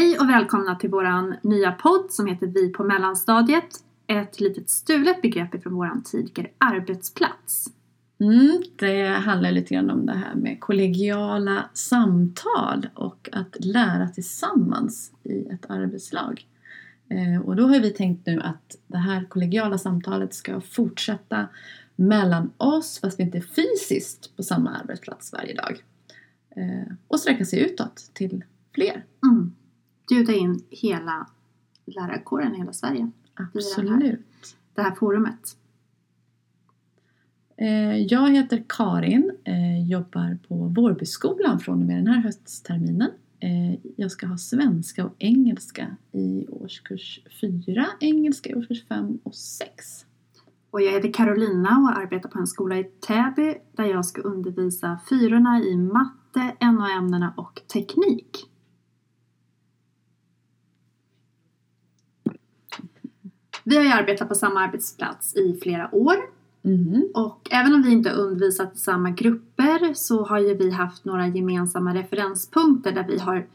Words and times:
Hej 0.00 0.18
och 0.18 0.28
välkomna 0.28 0.74
till 0.74 0.90
våran 0.90 1.36
nya 1.42 1.72
podd 1.72 2.10
som 2.10 2.26
heter 2.26 2.46
Vi 2.46 2.68
på 2.68 2.84
mellanstadiet. 2.84 3.64
Ett 4.06 4.40
litet 4.40 4.70
stulet 4.70 5.22
begrepp 5.22 5.54
ifrån 5.54 5.74
våran 5.74 6.02
tidigare 6.02 6.50
arbetsplats. 6.58 7.66
Mm, 8.20 8.62
det 8.76 9.08
handlar 9.08 9.50
lite 9.50 9.74
grann 9.74 9.90
om 9.90 10.06
det 10.06 10.12
här 10.12 10.34
med 10.34 10.60
kollegiala 10.60 11.70
samtal 11.74 12.88
och 12.94 13.28
att 13.32 13.64
lära 13.64 14.08
tillsammans 14.08 15.12
i 15.22 15.46
ett 15.48 15.70
arbetslag. 15.70 16.46
Eh, 17.08 17.40
och 17.42 17.56
då 17.56 17.66
har 17.66 17.80
vi 17.80 17.90
tänkt 17.90 18.26
nu 18.26 18.40
att 18.40 18.76
det 18.86 18.98
här 18.98 19.24
kollegiala 19.24 19.78
samtalet 19.78 20.34
ska 20.34 20.60
fortsätta 20.60 21.46
mellan 21.96 22.50
oss 22.56 23.00
fast 23.00 23.18
vi 23.18 23.24
inte 23.24 23.38
är 23.38 23.42
fysiskt 23.42 24.36
på 24.36 24.42
samma 24.42 24.70
arbetsplats 24.70 25.32
varje 25.32 25.54
dag. 25.54 25.82
Eh, 26.56 26.92
och 27.08 27.20
sträcka 27.20 27.44
sig 27.44 27.60
utåt 27.60 28.10
till 28.14 28.44
fler. 28.74 29.04
Mm. 29.22 29.52
Bjuda 30.10 30.32
in 30.32 30.64
hela 30.70 31.26
lärarkåren 31.86 32.54
i 32.54 32.58
hela 32.58 32.72
Sverige. 32.72 33.10
Absolut. 33.34 34.20
Det 34.74 34.82
här 34.82 34.94
forumet. 34.94 35.56
Eh, 37.56 37.96
jag 37.96 38.30
heter 38.30 38.64
Karin, 38.68 39.32
eh, 39.44 39.90
jobbar 39.90 40.38
på 40.48 40.54
Vårbyskolan 40.54 41.60
från 41.60 41.80
och 41.80 41.86
med 41.86 41.96
den 41.96 42.06
här 42.06 42.20
höstterminen. 42.20 43.10
Eh, 43.40 43.80
jag 43.96 44.10
ska 44.10 44.26
ha 44.26 44.38
svenska 44.38 45.04
och 45.04 45.14
engelska 45.18 45.96
i 46.12 46.46
årskurs 46.48 47.20
4, 47.40 47.86
engelska 48.00 48.50
i 48.50 48.54
årskurs 48.54 48.84
5 48.88 49.18
och 49.22 49.34
6. 49.34 50.06
Och 50.70 50.82
jag 50.82 50.92
heter 50.92 51.12
Carolina 51.12 51.78
och 51.78 51.98
arbetar 51.98 52.28
på 52.28 52.38
en 52.38 52.46
skola 52.46 52.78
i 52.78 52.84
Täby 52.84 53.54
där 53.72 53.84
jag 53.84 54.06
ska 54.06 54.20
undervisa 54.20 55.00
fyrorna 55.08 55.60
i 55.60 55.76
matte, 55.76 56.56
NO-ämnena 56.60 57.34
och 57.36 57.62
teknik. 57.72 58.49
Vi 63.64 63.76
har 63.76 63.84
ju 63.84 63.90
arbetat 63.90 64.28
på 64.28 64.34
samma 64.34 64.60
arbetsplats 64.60 65.36
i 65.36 65.58
flera 65.62 65.94
år 65.94 66.16
Mm. 66.64 67.08
och 67.14 67.48
även 67.50 67.74
om 67.74 67.82
vi 67.82 67.92
inte 67.92 68.10
har 68.10 68.16
undervisat 68.16 68.74
i 68.74 68.78
samma 68.78 69.10
grupper 69.10 69.94
så 69.94 70.24
har 70.24 70.38
ju 70.38 70.54
vi 70.54 70.70
haft 70.70 71.04
några 71.04 71.26
gemensamma 71.26 71.94
referenspunkter 71.94 72.92
där 72.92 73.04
vi 73.08 73.18
har 73.18 73.46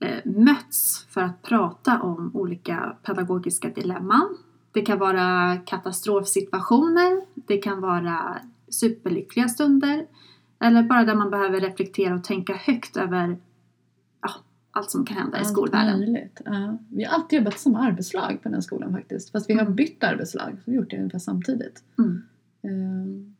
eh, 0.00 0.18
mötts 0.24 1.06
för 1.08 1.20
att 1.20 1.42
prata 1.42 2.02
om 2.02 2.30
olika 2.34 2.96
pedagogiska 3.02 3.68
dilemman. 3.68 4.36
Det 4.72 4.80
kan 4.80 4.98
vara 4.98 5.56
katastrofsituationer, 5.56 7.20
det 7.34 7.56
kan 7.56 7.80
vara 7.80 8.38
superlyckliga 8.68 9.48
stunder 9.48 10.06
eller 10.60 10.82
bara 10.82 11.04
där 11.04 11.14
man 11.14 11.30
behöver 11.30 11.60
reflektera 11.60 12.14
och 12.14 12.24
tänka 12.24 12.54
högt 12.54 12.96
över 12.96 13.38
allt 14.70 14.90
som 14.90 15.04
kan 15.06 15.16
hända 15.16 15.36
i 15.36 15.40
Allt 15.40 15.48
skolvärlden. 15.48 15.98
möjligt. 15.98 16.40
Ja. 16.44 16.78
Vi 16.88 17.04
har 17.04 17.14
alltid 17.14 17.36
jobbat 17.38 17.54
i 17.54 17.58
samma 17.58 17.78
arbetslag 17.80 18.38
på 18.42 18.48
den 18.48 18.62
skolan 18.62 18.92
faktiskt. 18.92 19.30
Fast 19.32 19.50
vi 19.50 19.54
har 19.54 19.60
Mm. 19.62 19.74
bytt 19.74 20.04
arbetslag. 20.04 20.50
Så 20.64 20.70
vi 20.70 20.72
har 20.76 20.82
gjort 20.82 20.90
det 20.90 20.96
ungefär 20.98 21.18
samtidigt. 21.18 21.82
Mm. 21.98 22.22
Ehm, 22.62 23.36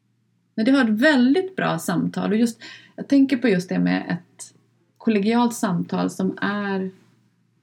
Men 0.54 0.64
det 0.64 0.70
har 0.72 0.84
ett 0.84 0.90
väldigt 1.00 1.56
bra 1.56 1.78
samtal. 1.78 2.30
Och 2.30 2.36
just, 2.36 2.60
jag 2.96 3.08
tänker 3.08 3.36
på 3.36 3.48
just 3.48 3.68
det 3.68 3.78
med 3.78 4.06
ett 4.10 4.54
kollegialt 4.98 5.54
samtal 5.54 6.10
som 6.10 6.38
är 6.40 6.90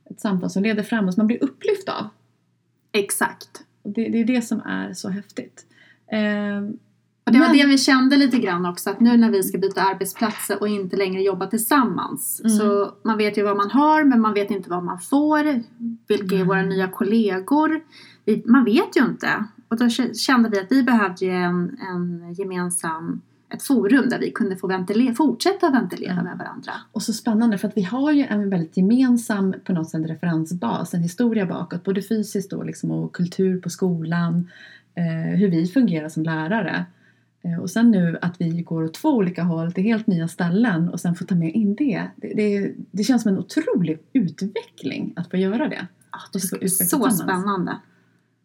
ett 0.05 0.19
samtal 0.19 0.49
som 0.49 0.63
leder 0.63 0.83
framåt, 0.83 1.13
som 1.13 1.21
man 1.21 1.27
blir 1.27 1.43
upplyft 1.43 1.89
av. 1.89 2.07
Exakt. 2.91 3.63
Det, 3.83 4.09
det 4.09 4.17
är 4.21 4.25
det 4.25 4.41
som 4.41 4.61
är 4.61 4.93
så 4.93 5.09
häftigt. 5.09 5.65
Ehm, 6.11 6.77
Och 7.27 7.33
det 7.33 7.39
var 7.39 7.47
Men- 7.47 7.57
det 7.57 7.65
vi 7.65 7.77
kände 7.77 8.17
lite 8.17 8.37
grann 8.37 8.65
också 8.65 8.89
att 8.89 8.99
nu 8.99 9.17
när 9.17 9.29
vi 9.31 9.43
ska 9.43 9.57
byta 9.57 9.81
arbetsplatser 9.81 10.61
och 10.61 10.67
inte 10.67 10.95
längre 10.97 11.21
jobba 11.21 11.47
tillsammans. 11.47 12.41
Mm. 12.43 12.57
Så 12.57 12.91
man 13.03 13.17
vet 13.17 13.37
ju 13.37 13.43
vad 13.43 13.57
man 13.57 13.71
har 13.71 14.03
men 14.03 14.21
man 14.21 14.33
vet 14.33 14.51
inte 14.51 14.69
vad 14.69 14.83
man 14.83 14.99
får. 14.99 15.63
Vilka 16.07 16.35
är 16.35 16.39
Mm. 16.39 16.47
våra 16.47 16.61
nya 16.61 16.87
kollegor? 16.87 17.79
Vi, 18.25 18.43
man 18.45 18.63
vet 18.65 18.97
ju 18.97 19.05
inte. 19.05 19.27
Och 19.69 19.77
då 19.77 19.89
kände 20.13 20.49
vi 20.49 20.59
att 20.59 20.67
vi 20.71 20.83
behövde 20.83 21.25
ju 21.25 21.31
en, 21.31 21.77
en 21.89 22.33
gemensam 22.33 23.21
ett 23.49 23.63
forum 23.63 24.09
där 24.09 24.19
vi 24.19 24.31
kunde 24.31 24.57
få 24.57 24.67
ventilera, 24.67 25.13
fortsätta 25.13 25.69
ventilera 25.69 26.13
Ja. 26.15 26.23
med 26.23 26.37
varandra. 26.37 26.71
Och 26.91 27.01
så 27.03 27.13
spännande 27.13 27.57
för 27.57 27.67
att 27.67 27.77
vi 27.77 27.81
har 27.83 28.11
ju 28.11 28.23
en 28.23 28.49
väldigt 28.49 28.77
gemensam 28.77 29.53
på 29.65 29.73
något 29.73 29.89
sätt 29.89 30.05
referensbas, 30.09 30.93
en 30.93 31.01
historia 31.01 31.45
bakåt, 31.45 31.83
både 31.83 32.01
fysiskt 32.01 32.51
då 32.51 32.63
liksom 32.63 32.91
och 32.91 33.15
kultur 33.15 33.61
på 33.61 33.69
skolan, 33.69 34.49
eh, 34.95 35.39
hur 35.39 35.49
vi 35.49 35.67
fungerar 35.67 36.09
som 36.09 36.23
lärare. 36.23 36.85
Eh, 37.43 37.59
och 37.59 37.69
sen 37.69 37.91
nu 37.91 38.17
att 38.21 38.41
vi 38.41 38.61
går 38.61 38.83
åt 38.83 38.93
två 38.93 39.09
olika 39.09 39.43
håll 39.43 39.71
till 39.71 39.83
helt 39.83 40.07
nya 40.07 40.27
ställen 40.27 40.89
och 40.89 40.99
sen 40.99 41.15
får 41.15 41.25
ta 41.25 41.35
med 41.35 41.53
in 41.53 41.75
det. 41.75 42.07
Det, 42.15 42.33
det, 42.33 42.73
det 42.91 43.03
känns 43.03 43.23
som 43.23 43.31
en 43.31 43.39
otrolig 43.39 43.99
utveckling 44.13 45.13
att 45.15 45.29
få 45.29 45.37
göra 45.37 45.67
det. 45.69 45.87
Ah, 46.09 46.19
det 46.33 46.63
Och 46.63 46.71
så 46.71 47.09
spännande. 47.09 47.77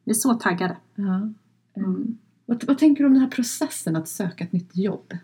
Vi 0.04 0.10
är 0.10 0.14
så 0.14 0.34
taggade. 0.34 0.76
Ja. 0.94 1.32
Mm. 1.76 2.19
Vad, 2.47 2.64
vad 2.64 2.78
tänker 2.78 3.04
du 3.04 3.06
om 3.06 3.14
den 3.14 3.22
här 3.22 3.30
processen 3.30 3.97
att 3.97 4.08
söka 4.08 4.44
ett 4.44 4.53
nytt 4.53 4.76
jobb? 4.76 5.14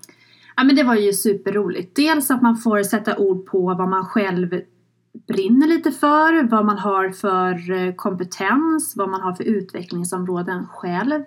Ja 0.56 0.64
men 0.64 0.76
det 0.76 0.82
var 0.82 0.94
ju 0.94 1.12
superroligt. 1.12 1.96
Dels 1.96 2.30
att 2.30 2.42
man 2.42 2.56
får 2.56 2.82
sätta 2.82 3.16
ord 3.16 3.46
på 3.46 3.60
vad 3.60 3.88
man 3.88 4.04
själv 4.04 4.60
brinner 5.26 5.66
lite 5.66 5.90
för, 5.90 6.48
vad 6.48 6.66
man 6.66 6.78
har 6.78 7.10
för 7.10 7.70
eh, 7.70 7.94
kompetens, 7.94 8.94
vad 8.96 9.08
man 9.08 9.20
har 9.20 9.32
för 9.32 9.44
utvecklingsområden 9.44 10.66
själv. 10.66 11.22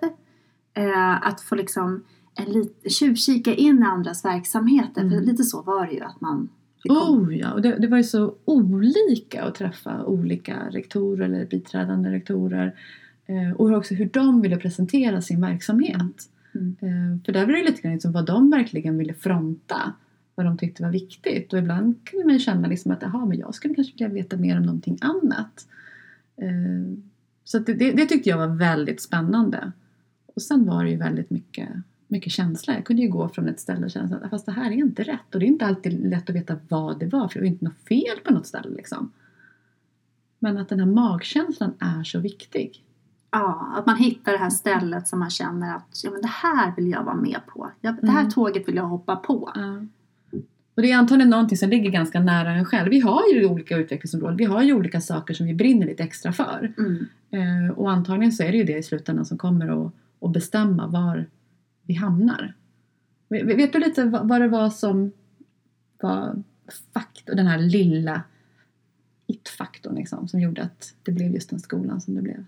Eh, 0.74 1.26
att 1.26 1.40
få 1.40 1.54
liksom 1.54 2.04
en 2.34 2.68
tjuvkika 2.90 3.54
in 3.54 3.78
i 3.78 3.82
andras 3.82 4.24
verksamheter. 4.24 5.00
För 5.00 5.16
Mm. 5.16 5.24
lite 5.24 5.44
så 5.44 5.62
var 5.62 5.86
det 5.86 5.92
ju 5.92 6.00
att 6.00 6.20
man. 6.20 6.48
Oh 6.88 7.36
ja, 7.36 7.52
och 7.52 7.62
det, 7.62 7.76
det 7.78 7.86
var 7.86 7.96
ju 7.96 8.04
så 8.04 8.34
olika 8.44 9.42
att 9.42 9.54
träffa 9.54 10.04
olika 10.04 10.68
rektorer 10.70 11.24
eller 11.24 11.46
biträdande 11.46 12.10
rektorer. 12.10 12.74
Eh, 13.26 13.52
och 13.56 13.70
också 13.70 13.94
hur 13.94 14.10
de 14.12 14.40
ville 14.40 14.56
presentera 14.56 15.22
sin 15.22 15.40
verksamhet. 15.40 16.28
Mm. 16.54 16.76
Eh, 16.80 17.24
för 17.24 17.32
där 17.32 17.46
var 17.46 17.52
det 17.52 17.64
lite 17.64 17.82
grann 17.82 17.92
liksom 17.92 18.12
vad 18.12 18.26
de 18.26 18.50
verkligen 18.50 18.98
ville 18.98 19.14
fronta. 19.14 19.92
Vad 20.34 20.46
de 20.46 20.58
tyckte 20.58 20.82
var 20.82 20.90
viktigt. 20.90 21.52
Och 21.52 21.58
ibland 21.58 21.94
kunde 22.04 22.24
man 22.26 22.34
ju 22.34 22.38
känna 22.40 22.68
liksom 22.68 22.92
att 22.92 23.02
Aha, 23.02 23.26
men 23.26 23.38
jag 23.38 23.54
skulle 23.54 23.74
kanske 23.74 23.92
vilja 23.92 24.08
veta 24.08 24.36
mer 24.36 24.56
om 24.56 24.62
någonting 24.62 24.98
annat. 25.00 25.66
Eh, 26.36 26.98
så 27.44 27.58
det, 27.58 27.74
det, 27.74 27.92
det 27.92 28.06
tyckte 28.06 28.30
jag 28.30 28.38
var 28.38 28.56
väldigt 28.56 29.02
spännande. 29.02 29.72
Och 30.34 30.42
sen 30.42 30.66
var 30.66 30.84
det 30.84 30.90
ju 30.90 30.96
väldigt 30.96 31.30
mycket, 31.30 31.68
mycket 32.12 32.32
känsla. 32.32 32.74
Jag 32.74 32.84
kunde 32.84 33.02
ju 33.02 33.08
gå 33.08 33.28
från 33.28 33.48
ett 33.48 33.60
ställe 33.60 33.84
och 33.84 33.90
känna 33.90 34.16
att 34.16 34.30
fast 34.30 34.46
det 34.46 34.52
här 34.52 34.70
är 34.70 34.74
inte 34.74 35.02
rätt. 35.02 35.34
Och 35.34 35.40
det 35.40 35.46
är 35.46 35.48
inte 35.48 35.66
alltid 35.66 36.10
lätt 36.10 36.30
att 36.30 36.36
veta 36.36 36.56
vad 36.68 36.98
det 36.98 37.06
var. 37.06 37.28
För 37.28 37.34
det 37.34 37.40
var 37.40 37.48
inte 37.48 37.64
något 37.64 37.88
fel 37.88 38.18
på 38.24 38.32
något 38.32 38.46
ställe 38.46 38.70
liksom. 38.76 39.12
Men 40.38 40.58
att 40.58 40.68
den 40.68 40.78
här 40.80 40.86
magkänslan 40.86 41.74
är 41.78 42.04
så 42.04 42.18
viktig. 42.20 42.84
Ja, 43.30 43.74
att 43.78 43.86
man 43.86 43.96
hittar 43.96 44.32
det 44.32 44.38
här 44.38 44.50
stället 44.50 45.08
som 45.08 45.18
man 45.18 45.30
känner 45.30 45.76
att 45.76 46.00
ja, 46.04 46.10
men 46.10 46.22
det 46.22 46.28
här 46.28 46.72
vill 46.76 46.90
jag 46.90 47.04
vara 47.04 47.16
med 47.16 47.40
på. 47.46 47.70
Ja, 47.80 47.96
det 48.02 48.10
här 48.10 48.20
Mm. 48.20 48.30
tåget 48.32 48.68
vill 48.68 48.76
jag 48.76 48.84
hoppa 48.84 49.16
på. 49.16 49.52
Och 50.74 50.82
det 50.82 50.90
är 50.90 50.96
antagligen 50.96 51.30
någonting 51.30 51.58
som 51.58 51.68
ligger 51.68 51.90
ganska 51.90 52.20
nära 52.20 52.50
en 52.50 52.64
själv. 52.64 52.90
Vi 52.90 53.00
har 53.00 53.22
ju 53.34 53.46
olika 53.46 53.76
utvecklingsområden. 53.76 54.36
Vi 54.36 54.44
har 54.44 54.62
ju 54.62 54.72
olika 54.72 55.00
saker 55.00 55.34
som 55.34 55.46
vi 55.46 55.54
brinner 55.54 55.86
lite 55.86 56.02
extra 56.02 56.32
för. 56.32 56.74
Mm. 56.78 57.06
Eh, 57.30 57.72
och 57.78 57.90
antagligen 57.90 58.32
så 58.32 58.42
är 58.42 58.52
det 58.52 58.58
ju 58.58 58.64
det 58.64 58.78
i 58.78 58.82
slutändan 58.82 59.24
som 59.24 59.38
kommer 59.38 59.86
att, 59.86 59.92
att 60.20 60.32
bestämma 60.32 60.86
var 60.86 61.26
vi 61.92 61.96
hamnar. 61.96 62.54
Vet 63.28 63.46
vet 63.46 63.72
du 63.72 63.78
lite 63.78 64.04
vad, 64.04 64.28
vad 64.28 64.40
det 64.40 64.48
var 64.48 64.70
som 64.70 65.12
var 66.00 66.42
faktor, 66.92 67.34
den 67.34 67.46
här 67.46 67.58
lilla 67.58 68.22
it-faktorn 69.26 69.94
liksom, 69.94 70.28
som 70.28 70.40
gjorde 70.40 70.62
att 70.62 70.94
det 71.02 71.12
blev 71.12 71.34
just 71.34 71.50
den 71.50 71.60
skolan 71.60 72.00
som 72.00 72.14
det 72.14 72.22
blev? 72.22 72.44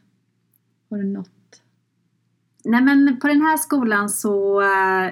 Har 0.90 0.98
du 0.98 1.04
något? 1.04 1.30
Nej 2.66 2.82
men 2.82 3.16
på 3.20 3.28
den 3.28 3.40
här 3.40 3.56
skolan 3.56 4.08
så 4.08 4.60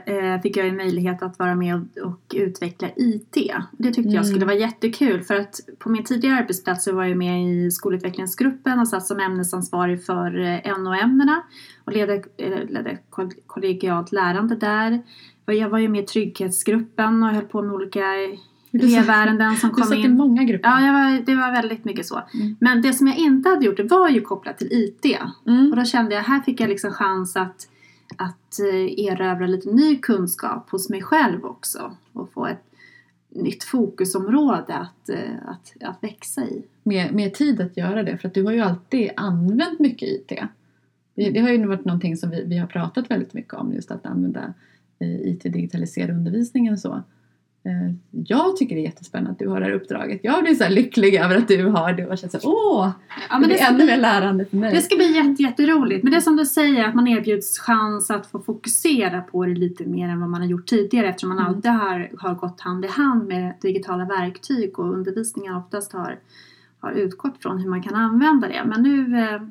eh, 0.07 0.41
fick 0.43 0.57
jag 0.57 0.67
ju 0.67 0.73
möjlighet 0.73 1.23
att 1.23 1.39
vara 1.39 1.55
med 1.55 1.75
och, 1.75 2.05
och 2.09 2.21
utveckla 2.35 2.89
IT. 2.97 3.37
Det 3.73 3.85
tyckte 3.89 4.01
Mm. 4.01 4.15
jag 4.15 4.27
skulle 4.27 4.45
vara 4.45 4.57
jättekul 4.57 5.23
för 5.23 5.35
att 5.35 5.61
på 5.79 5.91
min 5.91 6.05
tidigare 6.05 6.39
arbetsplats 6.39 6.85
så 6.85 6.93
var 6.95 7.05
jag 7.05 7.17
med 7.19 7.45
i 7.49 7.71
skolutvecklingsgruppen 7.71 8.79
och 8.81 8.89
satt 8.89 9.07
som 9.07 9.21
ämnesansvarig 9.21 10.05
för 10.07 10.41
eh, 10.41 10.79
NO-ämnena 10.79 11.43
och 11.85 11.93
ledde, 11.93 12.15
eh, 12.37 12.69
ledde 12.69 12.99
koll- 13.11 13.33
kollegialt 13.47 14.13
lärande 14.13 14.57
där. 14.57 15.03
Jag 15.47 15.69
var 15.69 15.79
ju 15.79 15.89
med 15.89 16.03
i 16.05 16.07
trygghetsgruppen 16.07 17.23
och 17.23 17.29
höll 17.29 17.45
på 17.45 17.63
med 17.63 17.75
olika 17.75 18.05
Du 18.73 18.79
satt- 18.79 18.89
elevärenden 18.99 19.57
som 19.57 19.69
Du 19.71 19.75
kom 19.75 19.85
satt 19.85 19.99
i 19.99 20.01
in. 20.01 20.17
många 20.17 20.45
grupper. 20.45 20.69
Ja, 20.69 20.81
jag 20.87 20.93
var, 20.93 21.27
det 21.27 21.35
var 21.35 21.53
väldigt 21.53 21.85
mycket 21.85 22.07
så. 22.07 22.23
Mm. 22.35 22.57
Men 22.61 22.83
det 22.83 22.93
som 22.93 23.07
jag 23.07 23.17
inte 23.17 23.49
hade 23.49 23.65
gjort 23.67 23.77
det 23.77 23.83
var 23.83 24.09
ju 24.09 24.21
kopplat 24.21 24.59
till 24.59 24.69
IT. 24.73 25.05
Mm. 25.47 25.71
Och 25.71 25.77
då 25.77 25.85
kände 25.85 26.15
jag 26.15 26.23
här 26.23 26.41
fick 26.41 26.61
jag 26.61 26.69
liksom 26.69 26.91
chans 26.91 27.37
att, 27.37 27.69
att 28.17 28.59
eh, 28.73 29.05
erövra 29.07 29.47
lite 29.47 29.71
ny 29.71 29.97
kunskap 29.97 30.71
hos 30.71 30.91
mig 30.91 31.03
själv 31.03 31.45
också. 31.45 31.97
Och 32.13 32.33
få 32.33 32.47
ett 32.47 32.65
nytt 33.35 33.65
fokusområde 33.65 34.75
att, 34.75 35.09
eh, 35.09 35.19
att, 35.47 35.73
att 35.81 36.05
växa 36.05 36.45
i. 36.45 36.63
mer, 36.83 37.13
mer 37.13 37.31
tid 37.31 37.61
att 37.61 37.77
göra 37.77 38.03
det. 38.03 38.19
För 38.19 38.29
att 38.29 38.35
du 38.35 38.43
har 38.45 38.53
ju 38.53 38.61
alltid 38.61 39.11
använt 39.17 39.79
mycket 39.81 40.09
IT. 40.09 40.33
Det, 41.15 41.31
det 41.31 41.41
har 41.41 41.49
ju 41.51 41.67
varit 41.67 41.85
någonting 41.85 42.17
som 42.17 42.31
vi, 42.31 42.45
vi 42.45 42.59
har 42.59 42.67
pratat 42.67 43.11
väldigt 43.11 43.35
mycket 43.35 43.55
om, 43.55 43.73
just 43.73 43.91
att 43.91 44.07
använda 44.07 44.55
eh, 44.99 45.21
IT, 45.21 45.43
digitalisera 45.43 46.13
undervisningen 46.13 46.73
och 46.73 46.81
så. 46.81 47.03
Eh, 47.65 47.95
Jag 48.13 48.57
tycker 48.57 48.75
det 48.75 48.81
är 48.81 48.85
jättespännande 48.85 49.31
att 49.31 49.39
du 49.39 49.49
har 49.49 49.61
det 49.61 49.67
här 49.67 49.73
uppdraget. 49.73 50.21
Jag 50.23 50.43
blir 50.45 50.55
så 50.55 50.69
lycklig 50.69 51.15
över 51.15 51.37
att 51.37 51.49
du 51.49 51.67
har 51.67 51.93
det 51.93 52.07
och 52.07 52.19
känner 52.19 52.31
så 52.31 52.37
här, 52.39 52.47
åh, 52.47 52.91
Ja, 53.31 53.39
det 53.39 53.47
det, 53.47 53.55
ska 53.55 53.67
ännu 53.67 53.85
mer 53.87 53.97
lärande 53.97 54.45
för 54.45 54.57
mig. 54.57 54.75
det 54.75 54.81
ska 54.81 54.97
bli 54.97 55.13
jätte, 55.17 55.43
jätteroligt. 55.43 56.03
Men 56.03 56.11
det 56.11 56.17
är 56.17 56.21
som 56.21 56.37
du 56.37 56.47
säger, 56.47 56.85
att 56.89 56.95
man 56.95 57.09
erbjuds 57.09 57.59
chans 57.59 58.11
att 58.11 58.27
få 58.27 58.39
fokusera 58.41 59.21
på 59.21 59.45
det 59.47 59.55
lite 59.55 59.85
mer 59.87 60.09
än 60.09 60.21
vad 60.21 60.29
man 60.31 60.41
har 60.41 60.49
gjort 60.49 60.67
tidigare 60.67 61.09
eftersom 61.09 61.29
man 61.29 61.39
Mm. 61.39 61.49
alltid 61.55 61.71
har, 61.71 62.11
har 62.19 62.35
gått 62.35 62.61
hand 62.61 62.85
i 62.85 62.89
hand 62.89 63.29
med 63.29 63.55
digitala 63.63 64.05
verktyg 64.05 64.79
och 64.79 64.93
undervisningen 64.95 65.55
oftast 65.57 65.93
har, 65.93 66.19
har 66.81 66.91
utgått 66.93 67.43
från 67.43 67.59
hur 67.59 67.71
man 67.71 67.83
kan 67.83 67.95
använda 67.95 68.49
det. 68.49 68.63
Men 68.67 68.83
nu 68.83 69.19
eh, 69.19 69.43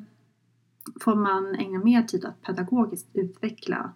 får 1.00 1.14
man 1.14 1.54
ägna 1.54 1.78
mer 1.84 2.02
tid 2.02 2.24
att 2.24 2.42
pedagogiskt 2.42 3.06
utveckla 3.12 3.92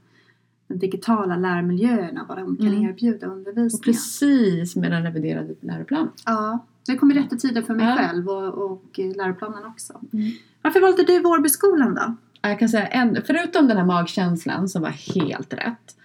de 0.69 0.75
digitala 0.79 1.37
lärmiljöerna, 1.37 2.25
vad 2.29 2.39
de 2.39 2.57
kan 2.57 2.67
Mm. 2.67 2.83
erbjuda 2.89 3.27
Och 3.27 3.33
undervisningen. 3.37 3.83
precis 3.85 4.77
med 4.77 4.91
den 4.91 5.03
reviderade 5.03 5.55
läroplanen. 5.61 6.09
Ja, 6.27 6.59
det 6.87 6.97
kommer 6.97 7.15
rätt 7.15 7.33
i 7.33 7.39
tiden 7.39 7.65
för 7.65 7.75
mig 7.75 7.87
Ja. 7.87 7.97
själv 7.97 8.29
och, 8.29 8.71
och 8.73 8.99
läroplanen 9.17 9.65
också. 9.67 10.01
Mm. 10.13 10.31
Varför 10.63 10.81
valde 10.81 11.03
du 11.03 11.21
Vårbyskolan 11.23 11.95
då? 11.95 12.15
Jag 12.43 12.59
kan 12.59 12.69
säga 12.69 12.87
en, 12.87 13.19
förutom 13.27 13.69
den 13.69 13.77
här 13.77 13.85
magkänslan 13.85 14.69
som 14.69 14.83
var 14.83 14.91
helt 15.15 15.55
rätt. 15.55 15.97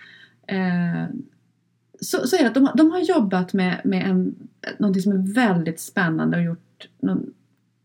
Eh, 0.47 1.15
så, 2.01 2.27
så 2.27 2.35
är 2.35 2.39
det 2.41 2.47
att 2.47 2.53
de, 2.53 2.65
har- 2.65 2.75
de 2.77 2.91
har 2.91 2.99
jobbat 2.99 3.53
med, 3.53 3.81
med 3.83 4.09
en, 4.09 4.35
någonting 4.79 5.01
som 5.01 5.11
är 5.11 5.33
väldigt 5.33 5.79
spännande 5.79 6.37
och 6.37 6.43
gjort 6.43 6.87
någon, 6.99 7.33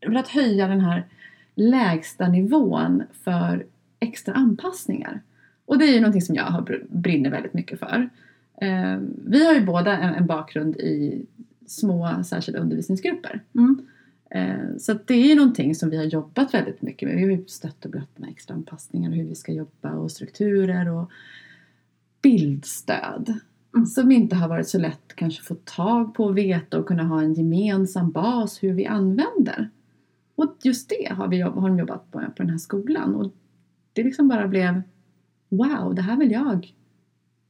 för 0.05 0.15
att 0.15 0.29
höja 0.29 0.69
den 0.69 0.81
här 0.81 1.07
lägsta 1.55 2.29
nivån 2.29 3.03
för 3.25 3.67
extra 4.01 4.35
anpassningar. 4.35 5.21
Och 5.67 5.79
det 5.79 5.85
är 5.85 5.95
ju 5.95 6.01
någonting 6.01 6.23
som 6.23 6.35
jag 6.35 6.45
har, 6.45 6.83
brinner 6.89 7.31
väldigt 7.31 7.55
mycket 7.55 7.79
för. 7.79 8.11
Eh, 8.61 8.99
vi 9.27 9.47
har 9.47 9.55
ju 9.55 9.67
båda 9.67 9.99
en, 9.99 10.15
en 10.15 10.27
bakgrund 10.27 10.77
i 10.77 11.27
små 11.67 12.23
särskilda 12.25 12.61
undervisningsgrupper. 12.61 13.41
Mm. 13.55 13.87
Eh, 14.31 14.77
Så 14.79 14.95
det 15.05 15.15
är 15.15 15.29
ju 15.29 15.35
någonting 15.35 15.75
som 15.75 15.91
vi 15.91 15.97
har 15.97 16.05
jobbat 16.05 16.55
väldigt 16.55 16.83
mycket 16.83 17.09
med. 17.09 17.17
Vi 17.17 17.23
har 17.23 17.31
ju 17.31 17.47
stött 17.47 17.85
och 17.85 17.91
blött 17.91 18.19
med 18.19 18.31
extra 18.31 18.55
anpassningar 18.55 19.11
och 19.11 19.17
hur 19.17 19.25
vi 19.25 19.35
ska 19.35 19.53
jobba 19.53 19.93
och 19.93 20.11
strukturer 20.11 20.89
och 20.89 21.11
bildstöd. 22.23 23.35
Mm. 23.75 23.87
Som 23.87 24.13
inte 24.13 24.37
har 24.37 24.49
varit 24.49 24.69
så 24.69 24.79
lätt 24.79 25.17
kanske 25.17 25.43
få 25.43 25.55
tag 25.55 26.15
på 26.15 26.25
och 26.25 26.39
veta 26.39 26.79
och 26.79 26.87
kunna 26.87 27.05
ha 27.05 27.23
en 27.23 27.35
gemensam 27.35 28.11
bas 28.11 28.63
hur 28.63 28.73
vi 28.73 28.87
använder. 28.87 29.71
Och 30.35 30.57
just 30.63 30.89
det 30.89 31.13
har, 31.15 31.29
vi, 31.29 31.41
har 31.41 31.69
de 31.69 31.79
jobbat 31.79 32.11
på, 32.11 32.19
på 32.19 32.35
den 32.37 32.51
här 32.51 32.59
skolan. 32.59 33.15
Och 33.15 33.33
det 33.93 34.03
liksom 34.03 34.29
bara 34.29 34.49
blev 34.49 34.83
Wow, 35.49 35.95
det 35.95 36.03
här 36.03 36.17
vill 36.17 36.31
jag. 36.31 36.75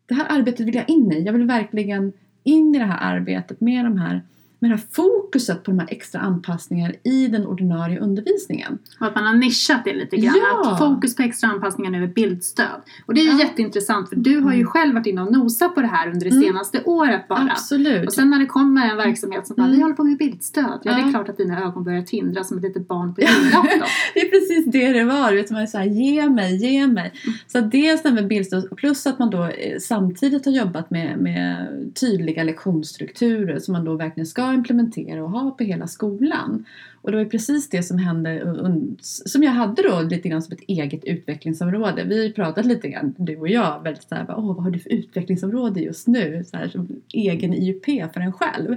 Det 0.07 0.15
här 0.15 0.39
arbetet 0.39 0.67
vill 0.67 0.75
jag 0.75 0.91
in 0.91 1.13
i. 1.13 1.23
Jag 1.23 1.33
vill 1.33 1.47
verkligen 1.47 2.13
in 2.43 2.75
i 2.75 2.79
det 2.79 2.85
här 2.85 3.17
arbetet 3.17 3.61
med 3.61 3.85
de 3.85 3.99
här 3.99 4.23
med 4.69 4.79
det 4.79 4.83
här 4.83 4.87
fokuset 4.93 5.63
på 5.63 5.71
de 5.71 5.79
här 5.79 5.89
extra 5.91 6.21
anpassningarna 6.21 6.95
i 7.05 7.27
den 7.27 7.47
ordinarie 7.47 7.99
undervisningen. 7.99 8.79
Och 9.01 9.07
att 9.07 9.15
man 9.15 9.27
har 9.27 9.35
nischat 9.35 9.85
det 9.85 9.95
lite 9.95 10.17
grann. 10.17 10.35
Ja. 10.37 10.73
Att 10.73 10.79
fokus 10.79 11.17
på 11.17 11.23
extra 11.23 11.49
anpassningar 11.51 11.91
nu 11.91 12.03
är 12.05 12.09
bildstöd. 12.09 12.81
Och 13.07 13.15
det 13.15 13.21
är 13.21 13.27
Ja. 13.33 13.39
jätteintressant 13.39 14.09
för 14.09 14.17
du 14.17 14.41
har 14.41 14.51
ju 14.53 14.57
Mm. 14.61 14.67
själv 14.67 14.95
varit 14.95 15.07
inne 15.07 15.23
och 15.23 15.33
nosat 15.33 15.75
på 15.75 15.81
det 15.81 15.87
här 15.87 16.07
under 16.11 16.25
det 16.31 16.31
Mm. 16.37 16.43
senaste 16.43 16.83
året 16.85 17.29
bara. 17.29 17.49
Absolut. 17.51 18.07
Och 18.07 18.13
sen 18.13 18.31
när 18.31 18.39
det 18.39 18.47
kommer 18.47 18.91
en 18.91 18.97
verksamhet 18.97 19.47
som 19.47 19.57
bara, 19.57 19.63
Mm. 19.67 19.77
vi 19.77 19.83
håller 19.83 19.95
på 19.95 20.05
med 20.05 20.19
bildstöd. 20.19 20.81
Ja, 20.83 20.93
det 20.93 21.01
är 21.01 21.11
klart 21.11 21.29
att 21.29 21.37
dina 21.37 21.63
ögon 21.65 21.85
börjar 21.85 22.03
tindra 22.03 22.45
som 22.45 22.57
ett 22.59 22.63
litet 22.65 22.89
barn 22.89 23.15
på 23.15 23.21
julafton. 23.45 23.81
Det 24.15 24.21
är 24.21 24.31
precis 24.31 24.67
det 24.73 24.93
det 24.93 25.05
var. 25.05 25.31
Du 25.31 25.37
vet, 25.37 25.51
man 25.51 25.63
är 25.63 25.67
så 25.67 25.79
här, 25.79 25.85
ge 25.87 26.29
mig, 26.29 26.57
ge 26.57 26.87
mig. 26.87 27.13
Mm. 27.25 27.37
Så 27.47 27.61
dels 27.61 28.03
det 28.03 28.13
med 28.13 28.29
bildstöd 28.29 28.77
plus 28.77 29.07
att 29.07 29.19
man 29.19 29.31
då 29.31 29.45
eh, 29.45 29.79
samtidigt 29.81 30.45
har 30.45 30.53
jobbat 30.53 30.91
med, 30.91 31.19
med 31.19 31.67
tydliga 32.01 32.43
lektionsstrukturer 32.45 33.59
som 33.59 33.73
man 33.73 33.85
då 33.85 33.95
verkligen 33.97 34.27
ska 34.27 34.53
implementera 34.57 35.25
och 35.25 35.31
ha 35.31 35.51
på 35.51 35.65
hela 35.65 35.87
skolan. 35.87 36.65
Och 37.03 37.11
det 37.11 37.17
var 37.17 37.25
ju 37.25 37.31
precis 37.31 37.69
det 37.69 37.83
som 37.83 37.99
hände, 37.99 38.57
som 39.01 39.43
jag 39.43 39.51
hade 39.51 39.83
då 39.83 40.03
lite 40.03 40.29
grann 40.29 40.43
som 40.43 40.53
ett 40.53 40.65
eget 40.69 41.05
utvecklingsområde. 41.05 42.05
Vi 42.05 42.33
pratat 42.33 42.67
lite 42.67 42.89
grann, 42.89 43.15
du 43.19 43.37
och 43.37 43.49
jag, 43.49 43.83
väldigt 43.83 44.09
såhär, 44.09 44.25
åh 44.29 44.47
vad 44.47 44.65
har 44.65 44.71
du 44.71 44.79
för 44.79 44.93
utvecklingsområde 44.93 45.81
just 45.81 46.07
nu? 46.07 46.45
Så 46.51 46.57
här, 46.57 46.69
som 46.69 46.89
egen 47.13 47.55
IUP 47.55 47.85
för 47.85 48.21
en 48.21 48.33
själv. 48.33 48.77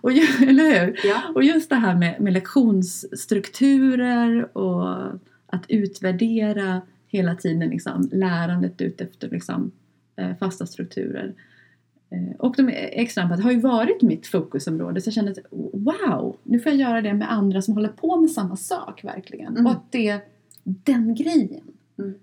Och, 0.00 0.12
eller 0.42 0.86
hur? 0.86 1.00
ja. 1.04 1.22
Och 1.34 1.44
just 1.44 1.70
det 1.70 1.76
här 1.76 1.94
med, 1.94 2.20
med 2.20 2.32
lektionsstrukturer 2.32 4.58
och 4.58 4.98
att 5.46 5.64
utvärdera 5.68 6.80
hela 7.08 7.34
tiden 7.34 7.70
liksom, 7.70 8.08
lärandet 8.12 8.80
ut 8.80 9.00
efter 9.00 9.28
liksom, 9.28 9.70
eh, 10.16 10.36
fasta 10.40 10.66
strukturer. 10.66 11.34
Eh, 12.10 12.36
och 12.38 12.54
de 12.56 12.68
extra 12.74 13.22
anpassade 13.22 13.44
har 13.44 13.52
ju 13.52 13.60
varit 13.60 14.02
mitt 14.02 14.26
fokusområde 14.26 15.00
så 15.00 15.06
jag 15.08 15.14
kände 15.14 15.30
att 15.30 15.38
wow, 15.72 16.36
nu 16.42 16.60
får 16.60 16.72
jag 16.72 16.78
göra 16.80 17.02
det 17.02 17.14
med 17.14 17.32
andra 17.32 17.62
som 17.62 17.74
håller 17.74 17.88
på 17.88 18.20
med 18.20 18.30
samma 18.30 18.56
sak 18.56 19.04
verkligen. 19.04 19.52
Mm. 19.52 19.66
Och 19.66 19.72
att 19.72 19.92
det 19.92 20.08
är 20.08 20.20
den 20.64 21.14
grejen. 21.14 21.62
Mm. 21.98 22.14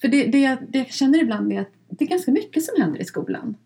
För 0.00 0.08
det, 0.08 0.26
det, 0.26 0.40
jag- 0.40 0.58
det 0.68 0.78
jag 0.78 0.90
känner 0.92 1.22
ibland 1.22 1.52
är 1.52 1.60
att 1.60 1.68
det 1.88 2.04
är 2.04 2.08
ganska 2.08 2.32
mycket 2.32 2.62
som 2.64 2.82
händer 2.82 3.00
i 3.00 3.04
skolan. 3.04 3.56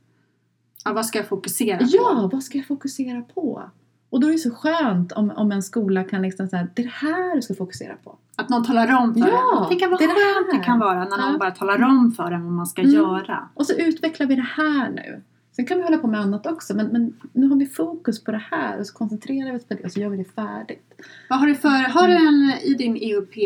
ja, 0.84 0.92
vad 0.92 1.06
ska 1.06 1.18
jag 1.18 1.26
fokusera 1.28 1.78
på? 1.78 1.84
Ja, 1.88 2.28
vad 2.32 2.42
ska 2.42 2.58
jag 2.58 2.66
fokusera 2.66 3.22
på? 3.22 3.62
Och 4.10 4.20
då 4.20 4.28
är 4.28 4.32
det 4.32 4.38
så 4.38 4.50
skönt 4.50 5.12
om, 5.12 5.30
om 5.30 5.52
en 5.52 5.62
skola 5.62 6.04
kan 6.04 6.22
liksom 6.22 6.48
säga 6.48 6.68
det 6.74 6.82
är 6.82 6.84
det 6.84 6.92
här 6.92 7.36
du 7.36 7.42
ska 7.42 7.54
fokusera 7.54 7.94
på. 8.04 8.18
Att 8.36 8.48
någon 8.48 8.64
talar 8.64 8.98
om 9.02 9.14
för 9.14 9.20
Ja, 9.20 9.62
en. 9.62 9.68
Tänk 9.68 9.90
vad 9.90 9.98
det 10.00 10.04
är 10.04 10.08
det 10.08 10.14
skönt 10.14 10.50
det 10.50 10.56
här. 10.56 10.64
kan 10.64 10.78
vara 10.78 10.98
när 10.98 11.04
någon 11.18 11.32
Ja. 11.32 11.38
bara 11.38 11.50
talar 11.50 11.82
om 11.82 12.12
för 12.12 12.32
en 12.32 12.44
vad 12.44 12.52
man 12.52 12.66
ska 12.66 12.82
Mm. 12.82 12.94
göra. 12.94 13.48
Och 13.54 13.66
så 13.66 13.72
utvecklar 13.74 14.26
vi 14.26 14.34
det 14.34 14.46
här 14.56 14.90
nu. 14.90 15.22
Sen 15.56 15.66
kan 15.66 15.78
vi 15.78 15.84
hålla 15.84 15.98
på 15.98 16.06
med 16.06 16.20
annat 16.20 16.46
också 16.46 16.76
men, 16.76 16.86
men 16.86 17.12
nu 17.32 17.46
har 17.48 17.56
vi 17.56 17.66
fokus 17.66 18.24
på 18.24 18.32
det 18.32 18.42
här 18.50 18.78
och 18.80 18.86
så 18.86 18.94
koncentrerar 18.94 19.52
vi 19.52 19.58
oss 19.58 19.64
på 19.64 19.74
det 19.74 19.84
och 19.84 19.92
så 19.92 20.00
gör 20.00 20.08
vi 20.08 20.16
det 20.16 20.24
färdigt. 20.24 20.94
Vad 21.28 21.38
har 21.38 21.46
du 21.46 21.54
för, 21.54 21.68
har 21.90 22.08
du 22.08 22.14
en 22.14 22.58
i 22.62 22.74
din 22.74 22.96
EUP? 22.96 23.36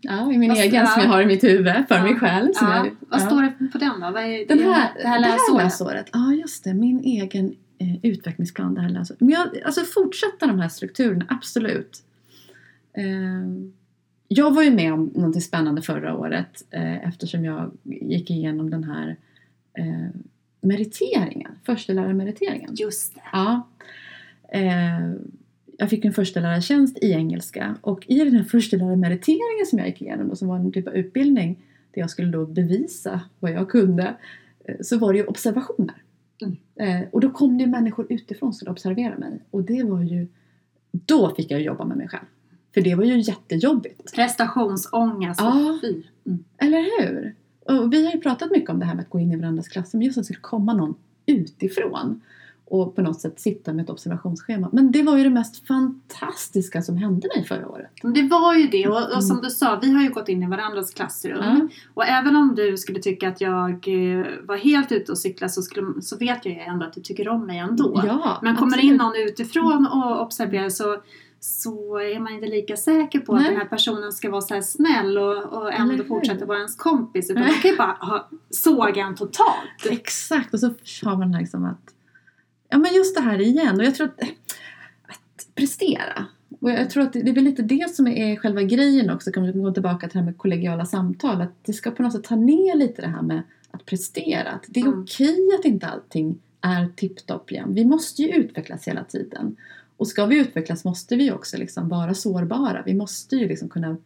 Ja, 0.00 0.32
i 0.32 0.38
min 0.38 0.48
Vad- 0.50 0.58
egen 0.58 0.86
som 0.86 1.02
jag 1.02 1.08
har 1.08 1.22
i 1.22 1.26
mitt 1.26 1.44
huvud 1.44 1.74
för 1.88 1.94
Ja. 1.94 2.02
mig 2.02 2.14
själv. 2.18 2.52
Som 2.52 2.68
Ja. 2.68 2.76
jag, 2.76 2.96
Vad 3.00 3.20
ja. 3.20 3.26
står 3.26 3.42
det 3.42 3.68
på 3.72 3.78
den 3.78 4.00
då? 4.00 4.10
Vad 4.10 4.22
är 4.22 4.46
Den 4.48 4.58
det, 4.58 4.64
här, 4.64 4.90
det 5.02 5.08
här 5.08 5.20
läsåret? 5.20 5.64
läsåret. 5.64 6.08
Ja, 6.12 6.32
just 6.32 6.64
det. 6.64 6.74
Min 6.74 7.00
egen 7.00 7.54
eh, 7.78 7.96
utvecklingsplan 8.02 8.74
det 8.74 8.80
här 8.80 8.88
läsåret. 8.88 9.20
Men 9.20 9.30
jag, 9.30 9.48
alltså 9.64 9.80
fortsätta 9.80 10.46
de 10.46 10.58
här 10.58 10.68
strukturerna, 10.68 11.24
absolut. 11.28 12.02
Eh, 12.96 13.04
jag 14.28 14.54
var 14.54 14.62
ju 14.62 14.70
med 14.70 14.92
om 14.92 15.10
någonting 15.14 15.42
spännande 15.42 15.82
förra 15.82 16.16
året 16.16 16.64
eh, 16.70 17.08
eftersom 17.08 17.44
jag 17.44 17.72
gick 17.84 18.30
igenom 18.30 18.70
den 18.70 18.84
här 18.84 19.16
eh, 19.78 20.08
meriteringen, 20.62 21.52
förstelärarmeriteringen. 21.62 22.74
Just 22.74 23.14
det. 23.14 23.20
Ja. 23.32 23.68
Eh, 24.52 25.12
jag 25.78 25.90
fick 25.90 26.04
en 26.04 26.12
förstelärartjänst 26.12 26.98
i 26.98 27.12
engelska 27.12 27.76
och 27.80 28.04
i 28.08 28.18
den 28.18 28.36
här 28.36 28.44
förstelärarmeriteringen 28.44 29.66
som 29.66 29.78
jag 29.78 29.88
gick 29.88 30.02
igenom 30.02 30.30
och 30.30 30.38
som 30.38 30.48
var 30.48 30.56
en 30.56 30.72
typ 30.72 30.88
av 30.88 30.94
utbildning 30.94 31.58
där 31.94 32.00
jag 32.00 32.10
skulle 32.10 32.28
då 32.28 32.46
bevisa 32.46 33.20
vad 33.40 33.52
jag 33.52 33.70
kunde 33.70 34.16
eh, 34.64 34.76
så 34.80 34.98
var 34.98 35.12
det 35.12 35.18
ju 35.18 35.24
observationer. 35.24 36.02
Mm. 36.42 36.56
Eh, 36.76 37.08
och 37.12 37.20
då 37.20 37.30
kom 37.30 37.58
det 37.58 37.66
människor 37.66 38.06
utifrån 38.08 38.52
som 38.52 38.56
skulle 38.56 38.70
observera 38.70 39.18
mig 39.18 39.40
och 39.50 39.62
det 39.62 39.82
var 39.82 40.02
ju 40.02 40.26
då 40.90 41.34
fick 41.34 41.50
jag 41.50 41.60
jobba 41.60 41.84
med 41.84 41.96
mig 41.96 42.08
själv. 42.08 42.24
För 42.74 42.80
det 42.80 42.94
var 42.94 43.04
ju 43.04 43.20
jättejobbigt. 43.20 44.14
Prestationsångest. 44.14 45.40
Ja. 45.40 45.78
Mm. 46.26 46.44
Eller 46.58 46.82
hur? 47.00 47.34
Och 47.64 47.92
vi 47.92 48.06
har 48.06 48.12
ju 48.12 48.20
pratat 48.20 48.50
mycket 48.50 48.70
om 48.70 48.78
det 48.78 48.84
här 48.84 48.94
med 48.94 49.02
att 49.02 49.10
gå 49.10 49.20
in 49.20 49.32
i 49.32 49.36
varandras 49.36 49.68
klasser 49.68 49.98
men 49.98 50.06
just 50.06 50.18
att 50.18 50.22
det 50.22 50.24
skulle 50.24 50.40
komma 50.40 50.72
någon 50.74 50.94
utifrån 51.26 52.20
och 52.64 52.96
på 52.96 53.02
något 53.02 53.20
sätt 53.20 53.40
sitta 53.40 53.72
med 53.72 53.82
ett 53.82 53.90
observationsschema. 53.90 54.68
Men 54.72 54.92
det 54.92 55.02
var 55.02 55.16
ju 55.16 55.24
det 55.24 55.30
mest 55.30 55.66
fantastiska 55.66 56.82
som 56.82 56.96
hände 56.96 57.28
mig 57.36 57.44
förra 57.44 57.68
året. 57.68 57.90
Det 58.14 58.22
var 58.22 58.54
ju 58.54 58.66
det 58.68 58.88
och, 58.88 58.98
Mm. 58.98 59.16
och 59.16 59.24
som 59.24 59.40
du 59.42 59.50
sa, 59.50 59.78
vi 59.82 59.92
har 59.92 60.02
ju 60.02 60.10
gått 60.10 60.28
in 60.28 60.42
i 60.42 60.46
varandras 60.46 60.94
klassrum. 60.94 61.38
Ja. 61.42 61.68
Och 61.94 62.04
även 62.06 62.36
om 62.36 62.54
du 62.54 62.76
skulle 62.76 63.00
tycka 63.00 63.28
att 63.28 63.40
jag 63.40 63.70
eh, 63.70 64.26
var 64.44 64.56
helt 64.56 64.92
ute 64.92 65.12
och 65.12 65.18
cykla 65.18 65.48
så, 65.48 65.62
skulle, 65.62 66.02
så 66.02 66.16
vet 66.16 66.44
jag 66.46 66.54
ju 66.54 66.60
ändå 66.60 66.86
att 66.86 66.92
du 66.92 67.00
tycker 67.00 67.28
om 67.28 67.46
mig 67.46 67.58
ändå. 67.58 68.02
Ja, 68.06 68.38
Men 68.42 68.56
kommer 68.56 68.72
absolut. 68.72 68.92
in 68.92 68.96
någon 68.96 69.12
utifrån 69.28 69.86
och 69.86 70.22
observerar 70.22 70.68
så, 70.68 71.02
så 71.44 71.98
är 71.98 72.18
man 72.20 72.32
inte 72.34 72.46
lika 72.46 72.76
säker 72.76 73.20
på 73.20 73.32
att 73.34 73.40
Nej. 73.40 73.50
den 73.50 73.60
här 73.60 73.66
personen 73.68 74.12
ska 74.12 74.30
vara 74.30 74.40
så 74.40 74.54
här 74.54 74.60
snäll 74.62 75.18
och, 75.18 75.44
och 75.44 75.72
Eller 75.72 75.80
ändå 75.80 75.94
hur? 75.94 76.04
fortsätta 76.04 76.46
vara 76.46 76.58
ens 76.58 76.76
kompis. 76.76 77.30
Utan 77.30 77.42
Nej. 77.42 77.52
man 77.52 77.60
kan 77.60 77.70
ju 77.70 77.76
bara 77.76 77.96
ha, 78.00 78.28
såga 78.50 79.02
en 79.06 79.14
totalt. 79.14 79.86
Exakt, 79.90 80.54
och 80.54 80.60
så 80.60 80.66
har 81.02 81.16
man 81.16 81.32
liksom 81.32 81.64
att... 81.64 81.94
Ja 82.68 82.78
men 82.78 82.94
just 82.94 83.16
det 83.16 83.22
här 83.22 83.40
igen, 83.40 83.76
och 83.80 83.84
jag 83.84 83.94
tror 83.94 84.06
att... 84.06 84.20
Att 85.02 85.54
prestera. 85.54 86.26
Och 86.60 86.70
jag 86.70 86.90
tror 86.90 87.02
att 87.02 87.12
det 87.12 87.20
är 87.20 87.34
väl 87.34 87.44
lite 87.44 87.62
det 87.62 87.94
som 87.94 88.06
är 88.06 88.36
själva 88.36 88.62
grejen 88.62 89.10
också, 89.10 89.32
kan 89.32 89.42
vi 89.46 89.52
gå 89.52 89.72
tillbaka 89.72 90.08
till 90.08 90.12
det 90.12 90.18
här 90.18 90.26
med 90.26 90.38
kollegiala 90.38 90.84
samtal. 90.84 91.40
Att 91.42 91.64
det 91.64 91.72
ska 91.72 91.90
på 91.90 92.02
något 92.02 92.12
sätt 92.12 92.24
ta 92.24 92.36
ner 92.36 92.76
lite 92.76 93.02
det 93.02 93.08
här 93.08 93.22
med 93.22 93.42
att 93.70 93.86
prestera. 93.86 94.50
Att 94.50 94.64
det 94.68 94.80
är 94.80 94.86
Mm. 94.86 95.02
okej 95.02 95.48
att 95.58 95.64
inte 95.64 95.86
allting 95.86 96.38
är 96.60 96.88
tipptopp 96.96 97.50
igen. 97.52 97.74
Vi 97.74 97.84
måste 97.84 98.22
ju 98.22 98.28
utvecklas 98.28 98.88
hela 98.88 99.04
tiden. 99.04 99.56
Och 100.02 100.08
ska 100.08 100.26
vi 100.26 100.38
utvecklas 100.38 100.84
måste 100.84 101.16
vi 101.16 101.32
också 101.32 101.56
liksom 101.56 101.88
vara 101.88 102.14
sårbara. 102.14 102.82
Vi 102.86 102.94
måste 102.94 103.36
ju 103.36 103.48
liksom 103.48 103.68
kunna 103.68 103.96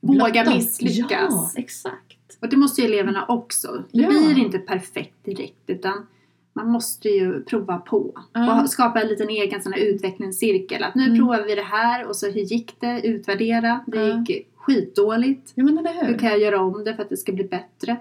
Våga 0.00 0.44
misslyckas. 0.54 1.10
Ja, 1.10 1.50
exakt. 1.56 2.38
Och 2.40 2.48
det 2.48 2.56
måste 2.56 2.80
ju 2.80 2.86
eleverna 2.86 3.24
också. 3.28 3.84
Det 3.92 4.00
Ja. 4.00 4.08
blir 4.08 4.38
inte 4.38 4.58
perfekt 4.58 5.14
direkt 5.24 5.62
utan 5.66 6.06
man 6.52 6.68
måste 6.70 7.08
ju 7.08 7.44
prova 7.44 7.78
på. 7.78 8.12
Ja. 8.32 8.62
Och 8.62 8.70
skapa 8.70 9.02
en 9.02 9.08
liten 9.08 9.28
egen 9.28 9.62
sån 9.62 9.72
här 9.72 9.80
utvecklingscirkel. 9.80 10.82
Att 10.82 10.94
nu 10.94 11.04
Mm. 11.04 11.18
provar 11.18 11.42
vi 11.46 11.54
det 11.54 11.62
här 11.62 12.06
och 12.06 12.16
så 12.16 12.26
hur 12.26 12.40
gick 12.42 12.80
det? 12.80 13.00
Utvärdera. 13.04 13.84
Det 13.86 14.06
Ja. 14.06 14.24
gick 14.28 14.48
skitdåligt. 14.56 15.52
Ja 15.54 15.64
men 15.64 15.78
eller 15.78 15.92
hur? 15.92 16.06
Hur 16.06 16.18
kan 16.18 16.28
jag 16.30 16.38
göra 16.40 16.60
om 16.60 16.84
det 16.84 16.94
för 16.94 17.02
att 17.02 17.08
det 17.08 17.16
ska 17.16 17.32
bli 17.32 17.44
bättre? 17.44 17.96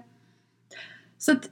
Så 1.17 1.31
att, 1.31 1.49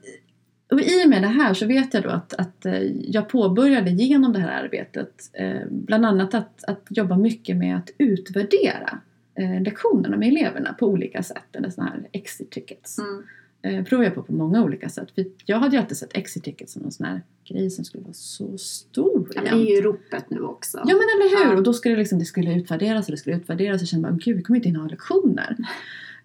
och 0.70 0.80
I 0.80 1.04
och 1.04 1.08
med 1.08 1.22
det 1.22 1.28
här 1.28 1.54
så 1.54 1.66
vet 1.66 1.94
jag 1.94 2.02
då 2.02 2.08
att, 2.08 2.32
att 2.32 2.66
eh, 2.66 2.82
jag 3.10 3.28
påbörjade 3.28 3.90
genom 3.90 4.32
det 4.32 4.38
här 4.38 4.64
arbetet 4.64 5.30
eh, 5.32 5.60
bland 5.70 6.06
annat 6.06 6.34
att, 6.34 6.64
att 6.64 6.86
jobba 6.88 7.16
mycket 7.16 7.56
med 7.56 7.76
att 7.76 7.90
utvärdera 7.98 8.98
eh, 9.34 9.62
lektionerna 9.62 10.16
med 10.16 10.28
eleverna 10.28 10.72
på 10.72 10.86
olika 10.86 11.22
sätt. 11.22 11.56
Eller 11.56 11.70
såna 11.70 11.86
här 11.86 12.08
exit 12.12 12.50
tickets. 12.50 12.98
Mm. 12.98 13.22
Eh, 13.62 13.84
provar 13.84 14.04
jag 14.04 14.14
på 14.14 14.22
på 14.22 14.32
många 14.32 14.64
olika 14.64 14.88
sätt. 14.88 15.10
För 15.14 15.24
jag 15.44 15.58
hade 15.58 15.76
ju 15.76 15.82
alltid 15.82 15.96
sett 15.96 16.16
exit 16.16 16.44
tickets 16.44 16.72
som 16.72 16.84
en 16.84 16.92
sån 16.92 17.06
här 17.06 17.22
grej 17.44 17.70
som 17.70 17.84
skulle 17.84 18.04
vara 18.04 18.14
så 18.14 18.58
stor 18.58 19.28
Ja, 19.34 19.42
det 19.42 19.48
är 19.48 19.76
ju 19.76 19.82
ropet 19.82 20.30
nu 20.30 20.40
också. 20.40 20.78
Ja 20.78 20.94
men 20.94 20.96
eller 20.96 21.38
hur! 21.38 21.50
Ja. 21.52 21.56
Och 21.56 21.62
då 21.62 21.72
skulle 21.72 21.94
det, 21.94 21.98
liksom, 21.98 22.18
det 22.18 22.24
skulle 22.24 22.54
utvärderas 22.54 23.06
och 23.06 23.10
det 23.10 23.16
skulle 23.16 23.36
utvärderas 23.36 23.76
och 23.76 23.82
jag 23.82 23.88
kände 23.88 24.08
bara 24.08 24.18
gud 24.18 24.36
vi 24.36 24.42
kommer 24.42 24.56
inte 24.56 24.68
hinna 24.68 24.80
ha 24.80 24.88
lektioner. 24.88 25.56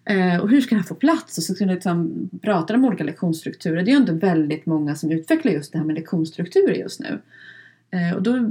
Eh, 0.04 0.40
och 0.40 0.50
hur 0.50 0.60
ska 0.60 0.74
det 0.74 0.80
här 0.80 0.88
få 0.88 0.94
plats? 0.94 1.38
Och 1.38 1.44
så 1.44 1.54
kunde 1.54 1.74
liksom 1.74 2.28
prata 2.42 2.74
om 2.74 2.84
olika 2.84 3.04
lektionsstrukturer. 3.04 3.82
Det 3.82 3.90
är 3.90 3.92
ju 3.92 4.00
inte 4.00 4.12
väldigt 4.12 4.66
många 4.66 4.94
som 4.94 5.10
utvecklar 5.10 5.52
just 5.52 5.72
det 5.72 5.78
här 5.78 5.84
med 5.84 5.94
lektionsstrukturer 5.94 6.74
just 6.74 7.00
nu. 7.00 7.18
Eh, 7.90 8.16
och 8.16 8.22
då, 8.22 8.50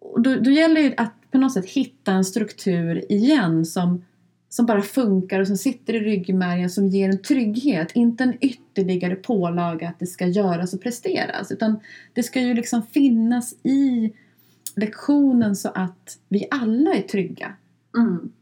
och 0.00 0.22
då, 0.22 0.36
då 0.36 0.50
gäller 0.50 0.82
det 0.82 0.94
att 0.96 1.12
på 1.30 1.38
något 1.38 1.52
sätt 1.52 1.66
hitta 1.66 2.12
en 2.12 2.24
struktur 2.24 3.12
igen 3.12 3.66
som, 3.66 4.04
som 4.48 4.66
bara 4.66 4.82
funkar 4.82 5.40
och 5.40 5.46
som 5.46 5.56
sitter 5.56 5.94
i 5.94 6.00
ryggmärgen 6.00 6.70
som 6.70 6.88
ger 6.88 7.08
en 7.08 7.22
trygghet. 7.22 7.92
Inte 7.94 8.24
en 8.24 8.34
ytterligare 8.40 9.14
pålaga 9.14 9.88
att 9.88 9.98
det 9.98 10.06
ska 10.06 10.26
göras 10.26 10.74
och 10.74 10.82
presteras. 10.82 11.52
Utan 11.52 11.80
det 12.12 12.22
ska 12.22 12.40
ju 12.40 12.54
liksom 12.54 12.82
finnas 12.82 13.54
i 13.62 14.12
lektionen 14.76 15.56
så 15.56 15.68
att 15.68 16.18
vi 16.28 16.46
alla 16.50 16.94
är 16.94 17.02
trygga. 17.02 17.52
Mm. 17.98 18.32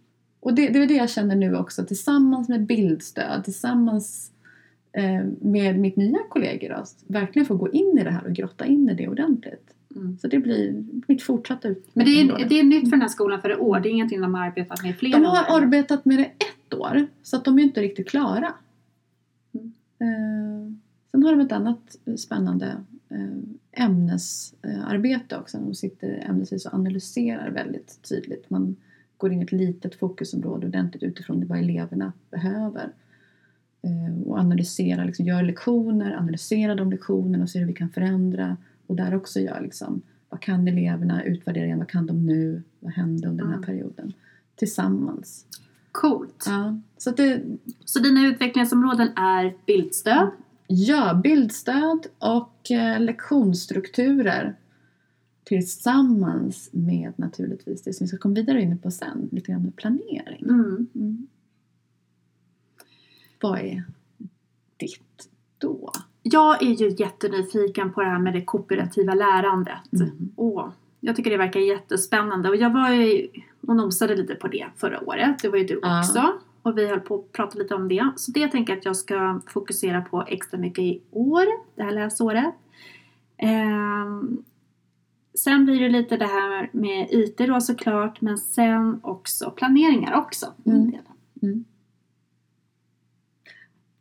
Och 0.41 0.55
det, 0.55 0.69
det 0.69 0.83
är 0.83 0.87
det 0.87 0.95
jag 0.95 1.11
känner 1.11 1.37
nu 1.37 1.57
också 1.57 1.85
tillsammans 1.85 2.49
med 2.49 2.67
bildstöd, 2.67 3.45
tillsammans 3.45 4.33
eh, 4.93 5.25
med 5.41 5.79
mitt 5.79 5.97
nya 5.97 6.19
kollegor. 6.29 6.69
Då, 6.69 6.75
att 6.75 7.05
verkligen 7.07 7.47
få 7.47 7.57
gå 7.57 7.71
in 7.71 7.99
i 7.99 8.05
det 8.05 8.11
här 8.11 8.27
och 8.27 8.33
grotta 8.33 8.67
in 8.67 8.89
i 8.89 8.95
det 8.95 9.09
ordentligt. 9.09 9.75
Mm. 9.97 10.19
Så 10.19 10.29
det 10.29 10.39
blir 10.39 10.85
mitt 11.09 11.23
fortsatta 11.23 11.69
Men 11.93 12.07
det 12.07 12.21
är, 12.21 12.49
det 12.49 12.61
är 12.61 12.65
nytt 12.65 12.85
för 12.85 12.91
den 12.91 13.01
här 13.01 13.09
skolan 13.09 13.41
för 13.41 13.51
i 13.51 13.57
år. 13.57 13.81
Det 13.81 13.89
är 13.89 13.91
ingenting 13.91 14.21
de 14.21 14.35
har 14.35 14.47
arbetat 14.47 14.83
med 14.83 14.91
i 14.91 14.95
flera 14.95 15.19
De 15.19 15.25
har 15.25 15.57
år. 15.57 15.63
arbetat 15.63 16.05
med 16.05 16.19
det 16.19 16.25
ett 16.25 16.75
år, 16.75 17.07
så 17.23 17.37
att 17.37 17.45
de 17.45 17.59
är 17.59 17.63
inte 17.63 17.81
riktigt 17.81 18.09
klara. 18.09 18.55
Mm. 19.55 19.73
Eh, 20.01 20.73
sen 21.11 21.23
har 21.23 21.31
de 21.37 21.41
ett 21.41 21.53
annat 21.53 21.97
spännande 22.17 22.77
eh, 23.09 23.85
ämnesarbete 23.85 25.39
också. 25.39 25.59
De 25.59 25.75
sitter 25.75 26.25
ämnesvis 26.29 26.67
och 26.67 26.75
analyserar 26.75 27.51
väldigt 27.51 28.09
tydligt. 28.09 28.51
Man 28.51 28.77
går 29.21 29.33
in 29.33 29.41
i 29.41 29.45
ett 29.45 29.53
litet 29.53 29.95
fokusområde 29.95 30.67
ordentligt 30.67 31.03
utifrån 31.03 31.47
vad 31.47 31.59
eleverna 31.59 32.13
behöver. 32.31 32.93
Eh, 33.83 34.23
och 34.29 34.39
analyserar, 34.39 35.05
liksom, 35.05 35.27
gör 35.27 35.43
lektioner, 35.43 36.13
analyserar 36.17 36.75
de 36.75 36.91
lektionerna 36.91 37.43
och 37.43 37.51
ser 37.51 37.61
hur 37.61 37.67
vi 37.67 37.73
kan 37.73 37.91
förändra. 37.91 38.57
Och 38.87 38.97
där 38.97 39.15
också 39.15 39.41
gör 39.41 39.61
liksom, 39.61 40.03
vad 40.29 40.41
kan 40.41 40.69
eleverna 40.69 41.25
utvärdera 41.25 41.65
igen, 41.65 41.79
vad 41.79 41.89
kan 41.89 42.07
de 42.07 42.27
nu, 42.27 42.63
vad 42.81 42.93
hände 42.93 43.29
under 43.29 43.45
den 43.45 43.53
här 43.53 43.59
Mm. 43.59 43.67
perioden. 43.67 44.13
Tillsammans. 44.57 45.47
Coolt. 45.93 46.45
Ja, 46.47 46.79
så 46.99 47.11
att 47.11 47.17
det, 47.17 47.43
Så 47.85 47.99
dina 47.99 48.27
utvecklingsområden 48.27 49.09
är 49.17 49.55
bildstöd, 49.67 50.31
ja, 50.67 51.21
bildstöd 51.25 52.07
och 52.19 52.71
eh, 52.71 53.01
lektionsstrukturer 53.01 54.57
tillsammans 55.51 56.71
med 56.73 57.13
naturligtvis 57.17 57.83
det 57.83 57.93
som 57.93 58.05
vi 58.05 58.09
ska 58.09 58.19
komma 58.19 58.35
vidare 58.35 58.63
in 58.63 58.79
på 58.79 58.91
sen, 58.91 59.29
lite 59.33 59.53
grann 59.53 59.63
med 59.63 59.77
planering. 59.77 60.45
mm. 60.49 60.87
Mm. 60.95 61.27
Vad 63.41 63.59
är 63.59 63.85
ditt 64.77 65.29
då? 65.59 65.93
Jag 66.23 66.63
är 66.63 66.71
ju 66.71 66.95
jättenyfiken 66.99 67.93
på 67.93 68.01
det 68.01 68.07
här 68.07 68.19
med 68.19 68.33
det 68.33 68.45
kooperativa 68.45 69.15
lärandet. 69.15 69.93
Mm. 69.93 70.33
Åh, 70.37 70.69
jag 71.01 71.17
tycker 71.17 71.31
det 71.31 71.37
verkar 71.37 71.61
jättespännande 71.61 72.49
och 72.49 72.57
jag 72.57 72.73
var 72.73 72.91
ju 72.91 73.29
och 73.67 73.77
nosade 73.77 74.17
lite 74.17 74.35
på 74.35 74.49
det 74.49 74.67
förra 74.77 75.01
året. 75.01 75.39
Det 75.43 75.49
var 75.49 75.59
ju 75.59 75.65
du 75.65 75.77
också. 75.77 76.33
Och 76.63 76.79
vi 76.79 76.87
höll 76.87 77.01
på 77.01 77.15
att 77.15 77.33
prata 77.33 77.59
lite 77.59 77.75
om 77.75 77.89
det. 77.89 78.11
Så 78.17 78.31
det 78.31 78.49
tänker 78.49 78.73
jag 78.73 78.79
att 78.79 78.85
jag 78.85 78.97
ska 78.97 79.41
fokusera 79.47 80.01
på 80.01 80.25
extra 80.29 80.59
mycket 80.59 80.85
i 80.85 81.01
år, 81.11 81.45
det 81.77 81.83
här 81.83 81.93
läsåret. 81.93 82.55
Ehm, 83.37 84.45
sen 85.43 85.65
blir 85.65 85.81
det 85.81 85.89
lite 85.89 86.17
det 86.17 86.27
här 86.27 86.71
med 86.73 87.09
IT 87.11 87.39
då 87.39 87.61
såklart, 87.61 88.21
men 88.21 88.39
sen 88.39 89.01
också 89.03 89.51
planeringar 89.51 90.15
också. 90.15 90.47
Mm. 90.67 91.65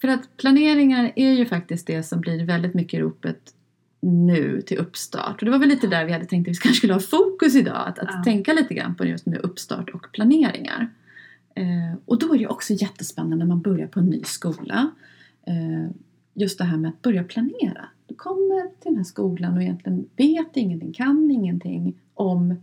För 0.02 0.08
att 0.08 0.38
planeringar 0.38 1.12
är 1.16 1.32
ju 1.32 1.46
faktiskt 1.46 1.88
det 1.88 2.04
som 2.04 2.22
blir 2.22 2.46
väldigt 2.46 2.74
mycket 2.74 3.00
ropet 3.00 3.54
nu 4.02 4.62
till 4.62 4.78
uppstart. 4.78 5.42
Och 5.42 5.46
det 5.46 5.52
var 5.52 5.60
väl 5.60 5.70
lite 5.70 5.88
där 5.88 6.06
vi 6.06 6.12
hade 6.12 6.26
tänkt 6.26 6.48
att 6.48 6.52
vi 6.52 6.58
kanske 6.62 6.78
skulle 6.78 6.94
ha 6.94 7.00
fokus 7.00 7.56
idag. 7.56 7.88
Att, 7.88 8.00
att 8.00 8.10
Ja. 8.12 8.24
tänka 8.24 8.54
lite 8.54 8.74
grann 8.74 8.96
på 8.96 9.06
just 9.06 9.26
med 9.26 9.40
uppstart 9.40 9.90
och 9.90 10.08
planeringar. 10.12 10.90
Eh, 11.56 12.00
och 12.06 12.20
då 12.20 12.34
är 12.34 12.40
det 12.40 12.48
också 12.48 12.74
jättespännande 12.74 13.36
när 13.36 13.46
man 13.46 13.62
börjar 13.62 13.88
på 13.88 14.00
en 14.00 14.06
ny 14.10 14.24
skola. 14.24 14.92
Eh, 15.48 15.90
just 16.40 16.58
det 16.58 16.64
här 16.64 16.78
med 16.78 16.90
att 16.90 17.02
börja 17.02 17.24
planera. 17.24 17.86
Du 18.08 18.16
kommer 18.16 18.62
till 18.64 18.72
den 18.84 18.96
här 18.98 19.04
skolan 19.04 19.56
och 19.58 19.62
egentligen 19.64 20.10
vet 20.16 20.58
ingenting, 20.58 20.94
kan 20.94 21.32
ingenting 21.32 22.00
om 22.14 22.56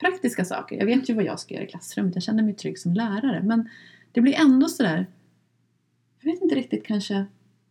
praktiska 0.00 0.44
saker. 0.44 0.76
Jag 0.76 0.86
vet 0.86 1.08
ju 1.08 1.14
vad 1.14 1.24
jag 1.24 1.40
ska 1.40 1.54
göra 1.54 1.64
i 1.64 1.68
klassrummet, 1.68 2.14
jag 2.14 2.22
känner 2.22 2.42
mig 2.42 2.54
trygg 2.54 2.78
som 2.78 2.94
lärare. 2.94 3.42
Men 3.42 3.68
det 4.12 4.20
blir 4.20 4.34
ändå 4.34 4.68
sådär, 4.68 5.06
jag 6.20 6.32
vet 6.32 6.42
inte 6.42 6.54
riktigt 6.54 6.86
kanske 6.86 7.24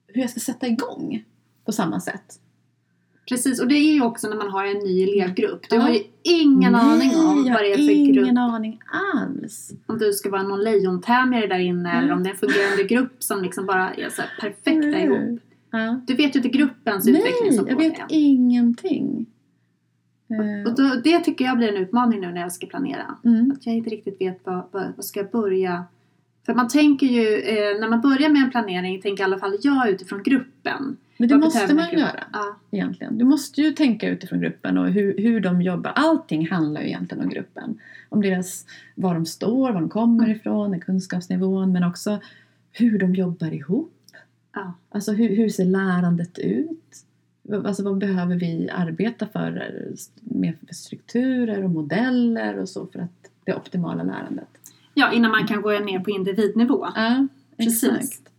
hur 0.08 0.22
jag 0.22 0.30
ska 0.30 0.40
sätta 0.40 0.68
igång 0.68 1.24
på 1.66 1.72
samma 1.72 2.00
sätt. 2.00 2.40
Precis, 3.30 3.62
och 3.62 3.68
det 3.68 3.76
är 3.76 3.94
ju 3.94 4.02
också 4.02 4.30
när 4.30 4.36
man 4.36 4.50
har 4.50 4.66
en 4.66 4.78
ny 4.78 5.04
elevgrupp. 5.04 5.70
Du 5.70 5.76
Ja. 5.76 5.82
har 5.82 5.90
ju 5.90 6.04
ingen 6.24 6.76
aning 6.76 7.16
om 7.16 7.44
vad 7.54 7.62
det 7.64 7.74
är 7.74 7.78
för 7.78 8.14
grupp. 8.14 8.24
ingen 8.26 8.38
aning 8.38 8.80
alls. 9.16 9.72
Om 9.86 9.98
du 9.98 10.14
ska 10.14 10.30
vara 10.30 10.44
någon 10.44 10.64
lejontämjare 10.64 11.48
där 11.48 11.60
inne 11.60 11.90
Mm. 11.92 12.04
eller 12.04 12.14
om 12.14 12.24
det 12.24 12.30
är 12.30 12.32
en 12.34 12.38
fungerande 12.40 12.84
grupp 12.84 13.24
som 13.24 13.44
liksom 13.44 13.66
bara 13.66 13.94
är 13.94 14.10
så 14.10 14.22
perfekta 14.42 15.00
ihop. 15.00 15.40
Ja. 15.76 16.02
Du 16.08 16.14
vet 16.16 16.36
ju 16.36 16.40
inte 16.40 16.50
gruppens 16.50 17.06
Nej, 17.06 17.16
utvecklingsområde 17.16 17.84
jag 17.84 17.90
vet 17.92 18.02
ingenting. 18.10 19.26
Och 20.68 20.76
då, 20.76 21.02
det 21.04 21.20
tycker 21.20 21.46
jag 21.46 21.58
blir 21.58 21.70
en 21.76 21.84
utmaning 21.84 22.22
nu 22.22 22.32
när 22.32 22.42
jag 22.42 22.52
ska 22.52 22.68
planera. 22.68 23.18
mm. 23.26 23.52
Att 23.52 23.66
jag 23.66 23.76
inte 23.76 23.90
riktigt 23.90 24.22
vet 24.22 24.40
vad, 24.44 24.64
vad, 24.72 24.84
vad 24.96 25.06
ska 25.06 25.20
jag 25.20 25.32
börja... 25.32 25.84
För 26.46 26.54
man 26.54 26.68
tänker 26.68 27.08
ju, 27.08 27.38
eh, 27.40 27.80
när 27.80 27.90
man 27.90 28.02
börjar 28.02 28.30
med 28.30 28.42
en 28.44 28.52
planering, 28.52 29.02
tänker 29.02 29.24
i 29.24 29.26
alla 29.26 29.38
fall 29.38 29.58
jag 29.62 29.90
utifrån 29.90 30.24
gruppen. 30.24 30.98
Men 31.18 31.28
det 31.28 31.34
Vad 31.36 31.44
måste 31.44 31.74
man 31.76 31.86
gruppen? 31.86 32.00
göra 32.00 32.24
Ja, 32.34 32.56
egentligen. 32.72 33.18
Du 33.18 33.26
måste 33.26 33.62
ju 33.62 33.72
tänka 33.72 34.10
utifrån 34.10 34.40
gruppen 34.42 34.78
och 34.78 34.88
hur, 34.88 35.18
hur 35.18 35.40
de 35.40 35.62
jobbar. 35.62 35.92
Allting 35.96 36.48
handlar 36.50 36.82
ju 36.82 36.88
egentligen 36.88 37.24
om 37.24 37.30
gruppen. 37.30 37.80
Om 38.10 38.22
deras, 38.22 38.66
var 38.96 39.14
de 39.14 39.26
står, 39.26 39.72
var 39.72 39.80
de 39.82 39.90
kommer 39.90 40.24
Mm. 40.24 40.36
ifrån, 40.38 40.80
kunskapsnivån 40.80 41.72
men 41.72 41.84
också 41.84 42.20
hur 42.72 43.00
de 43.00 43.16
jobbar 43.16 43.54
ihop. 43.54 43.94
Ja. 44.54 44.74
Alltså 44.90 45.12
hur, 45.12 45.36
hur 45.36 45.50
ser 45.50 45.66
lärandet 45.66 46.40
ut? 46.40 47.06
Alltså 47.66 47.84
vad 47.84 47.98
behöver 47.98 48.36
vi 48.36 48.70
arbeta 48.70 49.28
för 49.28 49.74
med 50.22 50.54
för 50.68 50.76
strukturer 50.76 51.64
och 51.64 51.70
modeller 51.70 52.58
och 52.58 52.70
så 52.70 52.88
för 52.88 53.00
att 53.00 53.30
det 53.46 53.56
optimala 53.56 54.04
lärandet? 54.04 54.48
ja, 54.94 55.12
innan 55.12 55.32
man 55.32 55.48
kan 55.48 55.62
gå 55.62 55.80
ner 55.80 56.00
på 56.00 56.10
individnivå. 56.10 56.88
Ja, 56.96 57.28
Precis. 57.58 57.84
exakt. 57.84 58.30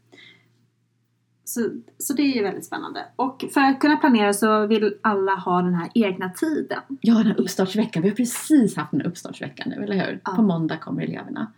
Så, 1.44 1.70
så 1.98 2.12
det 2.12 2.22
är 2.22 2.36
ju 2.36 2.42
väldigt 2.42 2.64
spännande. 2.64 3.04
Och 3.16 3.44
för 3.54 3.60
att 3.60 3.80
kunna 3.80 3.96
planera 3.96 4.32
så 4.32 4.66
vill 4.66 4.94
alla 5.02 5.32
ha 5.34 5.62
den 5.62 5.74
här 5.74 5.90
egna 5.94 6.30
tiden. 6.30 6.80
Ja, 7.00 7.14
den 7.14 7.26
här 7.26 7.40
uppstartsveckan. 7.40 8.02
Vi 8.02 8.08
har 8.08 8.16
precis 8.16 8.76
haft 8.76 8.92
en 8.92 9.02
uppstartsvecka 9.02 9.62
nu, 9.66 9.84
eller 9.84 10.06
hur? 10.06 10.20
Ja. 10.24 10.32
På 10.36 10.42
måndag 10.42 10.76
kommer 10.76 11.02
eleverna. 11.02 11.52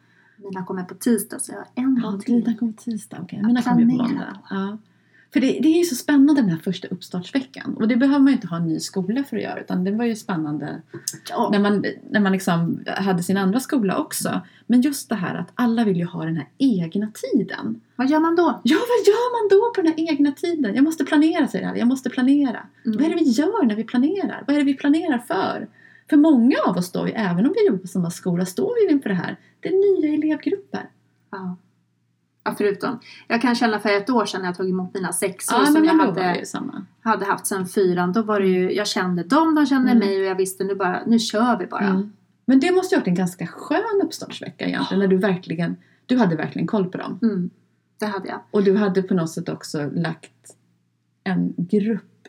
Mina 0.48 0.64
kommer 0.64 0.82
på 0.84 0.94
tisdag 0.94 1.38
så 1.38 1.52
jag 1.52 1.58
har 1.58 1.66
en 1.74 2.00
Ja, 2.04 2.10
dag 2.10 2.20
till. 2.20 2.44
dina 2.44 2.56
kommer 2.58 2.72
tisdag. 2.72 3.18
Okej, 3.22 3.38
Ja, 3.42 3.46
mina 3.46 3.62
kommer 3.62 3.80
ju 3.82 3.88
på 3.88 3.94
måndag. 3.96 4.38
Ja. 4.50 4.78
För 5.32 5.40
det, 5.40 5.46
det 5.62 5.68
är 5.68 5.78
ju 5.78 5.84
så 5.84 5.94
spännande 5.94 6.40
den 6.40 6.50
här 6.50 6.58
första 6.58 6.88
uppstartsveckan. 6.88 7.74
Och 7.76 7.88
det 7.88 7.96
behöver 7.96 8.18
man 8.18 8.26
ju 8.26 8.32
inte 8.32 8.46
ha 8.46 8.56
en 8.56 8.66
ny 8.66 8.80
skola 8.80 9.24
för 9.24 9.36
att 9.36 9.42
göra. 9.42 9.60
Utan 9.60 9.84
det 9.84 9.90
var 9.90 10.04
ju 10.04 10.16
spännande 10.16 10.82
Ja. 11.30 11.48
när 11.52 11.58
man, 11.58 11.84
när 12.10 12.20
man 12.20 12.32
liksom 12.32 12.80
hade 12.86 13.22
sin 13.22 13.36
andra 13.36 13.60
skola 13.60 13.98
också. 13.98 14.40
Men 14.66 14.80
just 14.80 15.08
det 15.08 15.14
här 15.14 15.34
att 15.34 15.50
alla 15.54 15.84
vill 15.84 15.96
ju 15.96 16.04
ha 16.04 16.24
den 16.24 16.36
här 16.36 16.48
egna 16.58 17.08
tiden. 17.32 17.80
Vad 17.96 18.10
gör 18.10 18.20
man 18.20 18.36
då? 18.36 18.60
Ja, 18.64 18.76
vad 18.76 19.06
gör 19.06 19.42
man 19.42 19.48
då 19.58 19.72
på 19.74 19.82
den 19.82 19.92
här 20.06 20.12
egna 20.12 20.32
tiden? 20.32 20.74
Jag 20.74 20.84
måste 20.84 21.04
planera, 21.04 21.48
säger 21.48 21.68
alla. 21.68 21.78
Jag 21.78 21.88
måste 21.88 22.10
planera. 22.10 22.60
Mm. 22.84 22.98
Vad 22.98 23.02
är 23.06 23.08
det 23.08 23.16
vi 23.24 23.30
gör 23.30 23.64
när 23.66 23.74
vi 23.76 23.84
planerar? 23.84 24.44
Vad 24.46 24.56
är 24.56 24.60
det 24.60 24.66
vi 24.66 24.74
planerar 24.74 25.18
för? 25.18 25.68
För 26.10 26.16
många 26.16 26.56
av 26.66 26.76
oss 26.76 26.86
står 26.86 27.08
ju, 27.08 27.14
även 27.14 27.46
om 27.46 27.52
vi 27.56 27.66
jobbar 27.66 27.78
på 27.78 27.86
samma 27.88 28.10
skola, 28.10 28.46
står 28.46 28.74
vi 28.74 28.92
inför 28.92 29.08
det 29.08 29.14
här. 29.14 29.36
Det 29.60 29.68
är 29.68 30.00
nya 30.00 30.14
elevgrupper. 30.14 30.90
Ja. 31.30 31.56
Ja, 32.44 32.54
förutom, 32.58 32.98
jag 33.28 33.42
kan 33.42 33.54
känna 33.54 33.78
för 33.80 33.88
ett 33.88 34.10
år 34.10 34.26
sedan 34.26 34.40
när 34.40 34.48
jag 34.48 34.56
tog 34.56 34.68
emot 34.68 34.94
mina 34.94 35.12
sexor 35.12 35.58
Ja, 35.58 35.66
som 35.66 35.84
jag 35.84 35.98
då 35.98 36.04
hade, 36.04 36.44
hade 37.00 37.24
haft 37.24 37.46
sedan 37.46 37.66
fyran. 37.68 38.12
Då 38.12 38.22
var 38.22 38.40
det 38.40 38.46
ju, 38.46 38.72
jag 38.72 38.86
kände 38.86 39.22
dem, 39.22 39.54
de 39.54 39.66
kände 39.66 39.90
Mm. 39.90 40.06
mig 40.06 40.20
och 40.20 40.26
jag 40.26 40.34
visste 40.34 40.64
nu 40.64 40.74
bara, 40.74 41.02
nu 41.06 41.18
kör 41.18 41.58
vi 41.58 41.66
bara. 41.66 41.84
Mm. 41.84 42.12
Men 42.44 42.60
det 42.60 42.72
måste 42.72 42.94
ju 42.94 42.96
ha 42.96 43.00
varit 43.00 43.08
en 43.08 43.14
ganska 43.14 43.46
skön 43.46 44.00
uppstartsvecka 44.04 44.66
egentligen. 44.66 45.00
När 45.00 45.08
du 45.08 45.16
verkligen, 45.16 45.76
du 46.06 46.16
hade 46.18 46.36
verkligen 46.36 46.66
koll 46.66 46.90
på 46.90 46.98
dem. 46.98 47.18
Mm, 47.22 47.50
det 47.98 48.06
hade 48.06 48.28
jag. 48.28 48.40
Och 48.50 48.64
du 48.64 48.76
hade 48.76 49.02
på 49.02 49.14
något 49.14 49.30
sätt 49.30 49.48
också 49.48 49.90
lagt 49.94 50.56
en 51.24 51.54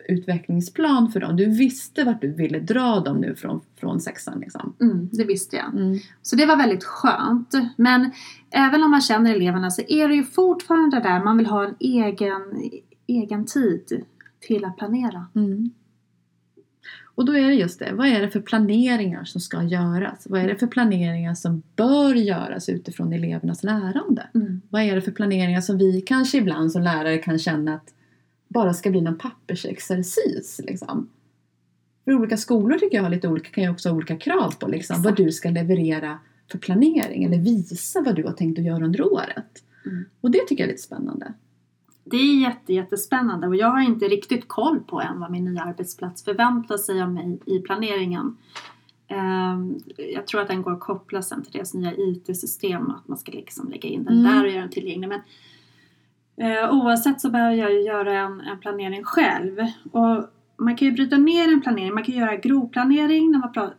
grupputvecklingsplan 0.08 1.10
för 1.12 1.20
dem. 1.20 1.36
Du 1.36 1.46
visste 1.46 2.04
vart 2.04 2.20
du 2.20 2.32
ville 2.32 2.60
dra 2.60 3.00
dem 3.00 3.20
nu 3.20 3.34
från, 3.34 3.60
från 3.80 4.00
sexan. 4.00 4.40
Liksom. 4.40 4.74
Mm, 4.80 5.08
det 5.12 5.24
visste 5.24 5.56
jag. 5.56 5.74
Mm. 5.74 5.98
Så 6.22 6.36
det 6.36 6.46
var 6.46 6.56
väldigt 6.56 6.84
skönt. 6.84 7.54
Men 7.76 8.10
även 8.50 8.82
om 8.82 8.90
man 8.90 9.00
känner 9.00 9.34
eleverna 9.34 9.70
så 9.70 9.82
är 9.88 10.08
det 10.08 10.14
ju 10.14 10.24
fortfarande 10.24 11.00
där 11.00 11.24
man 11.24 11.36
vill 11.36 11.46
ha 11.46 11.64
en 11.64 11.74
egen, 11.80 12.42
egen 13.06 13.46
tid 13.46 14.04
till 14.40 14.64
att 14.64 14.76
planera. 14.76 15.26
Mm. 15.34 15.70
Och 17.14 17.24
då 17.24 17.36
är 17.36 17.48
det 17.48 17.54
just 17.54 17.78
det, 17.78 17.92
vad 17.92 18.06
är 18.06 18.20
det 18.20 18.30
för 18.30 18.40
planeringar 18.40 19.24
som 19.24 19.40
ska 19.40 19.62
göras? 19.62 20.26
Vad 20.30 20.40
är 20.40 20.48
det 20.48 20.56
för 20.56 20.66
planeringar 20.66 21.34
som 21.34 21.62
bör 21.76 22.14
göras 22.14 22.68
utifrån 22.68 23.12
elevernas 23.12 23.64
lärande? 23.64 24.26
Mm. 24.34 24.60
Vad 24.68 24.82
är 24.82 24.94
det 24.94 25.02
för 25.02 25.12
planeringar 25.12 25.60
som 25.60 25.78
vi 25.78 26.00
kanske 26.00 26.38
ibland 26.38 26.72
som 26.72 26.82
lärare 26.82 27.18
kan 27.18 27.38
känna 27.38 27.74
att 27.74 27.94
bara 28.48 28.74
ska 28.74 28.90
bli 28.90 29.00
någon 29.00 29.18
pappersexercis 29.18 30.60
liksom? 30.64 31.08
För 32.04 32.14
olika 32.14 32.36
skolor 32.36 32.78
tycker 32.78 32.96
jag 32.96 33.02
har 33.04 33.10
lite 33.10 33.28
olika, 33.28 33.50
kan 33.50 33.64
ju 33.64 33.70
också 33.70 33.88
ha 33.88 33.96
olika 33.96 34.16
krav 34.16 34.50
på 34.58 34.68
liksom, 34.68 35.02
vad 35.02 35.16
du 35.16 35.32
ska 35.32 35.50
leverera 35.50 36.18
för 36.50 36.58
planering 36.58 37.24
eller 37.24 37.38
visa 37.38 38.00
vad 38.02 38.14
du 38.16 38.24
har 38.24 38.32
tänkt 38.32 38.58
att 38.58 38.64
göra 38.64 38.84
under 38.84 39.12
året. 39.12 39.62
Mm. 39.86 40.04
Och 40.20 40.30
det 40.30 40.38
tycker 40.38 40.62
jag 40.64 40.68
är 40.68 40.72
lite 40.72 40.82
spännande. 40.82 41.32
Det 42.04 42.16
är 42.16 42.40
jätte, 42.40 42.72
jättespännande 42.74 43.46
och 43.46 43.56
jag 43.56 43.70
har 43.70 43.80
inte 43.80 44.04
riktigt 44.08 44.48
koll 44.48 44.80
på 44.80 45.00
än 45.00 45.20
vad 45.20 45.30
min 45.30 45.44
nya 45.44 45.62
arbetsplats 45.62 46.24
förväntar 46.24 46.76
sig 46.76 47.02
av 47.02 47.12
mig 47.12 47.38
i 47.46 47.58
planeringen. 47.58 48.36
Ehm, 49.08 49.78
Jag 50.14 50.26
tror 50.26 50.40
att 50.40 50.48
den 50.48 50.62
går 50.62 50.72
att 50.72 50.80
koppla 50.80 51.22
sen 51.22 51.42
till 51.42 51.52
deras 51.52 51.74
nya 51.74 51.92
IT-system 51.96 52.90
att 52.90 53.08
man 53.08 53.18
ska 53.18 53.32
liksom 53.32 53.68
lägga 53.70 53.88
in 53.88 54.04
den 54.04 54.18
Mm. 54.18 54.32
där 54.32 54.44
och 54.44 54.50
göra 54.50 54.60
den 54.60 54.70
tillgänglig. 54.70 55.08
Men 55.08 55.20
eh, 56.40 56.74
oavsett 56.74 57.20
så 57.20 57.30
behöver 57.30 57.54
jag 57.54 57.72
ju 57.72 57.80
göra 57.80 58.18
en, 58.18 58.40
en 58.40 58.58
planering 58.58 59.04
själv. 59.04 59.58
Och 59.92 60.24
man 60.56 60.76
kan 60.76 60.88
ju 60.88 60.94
bryta 60.94 61.16
ner 61.16 61.52
en 61.52 61.60
planering. 61.60 61.94
Man 61.94 62.04
kan 62.04 62.14
göra 62.14 62.36
grovplanering 62.36 63.30
när 63.30 63.38
man 63.38 63.72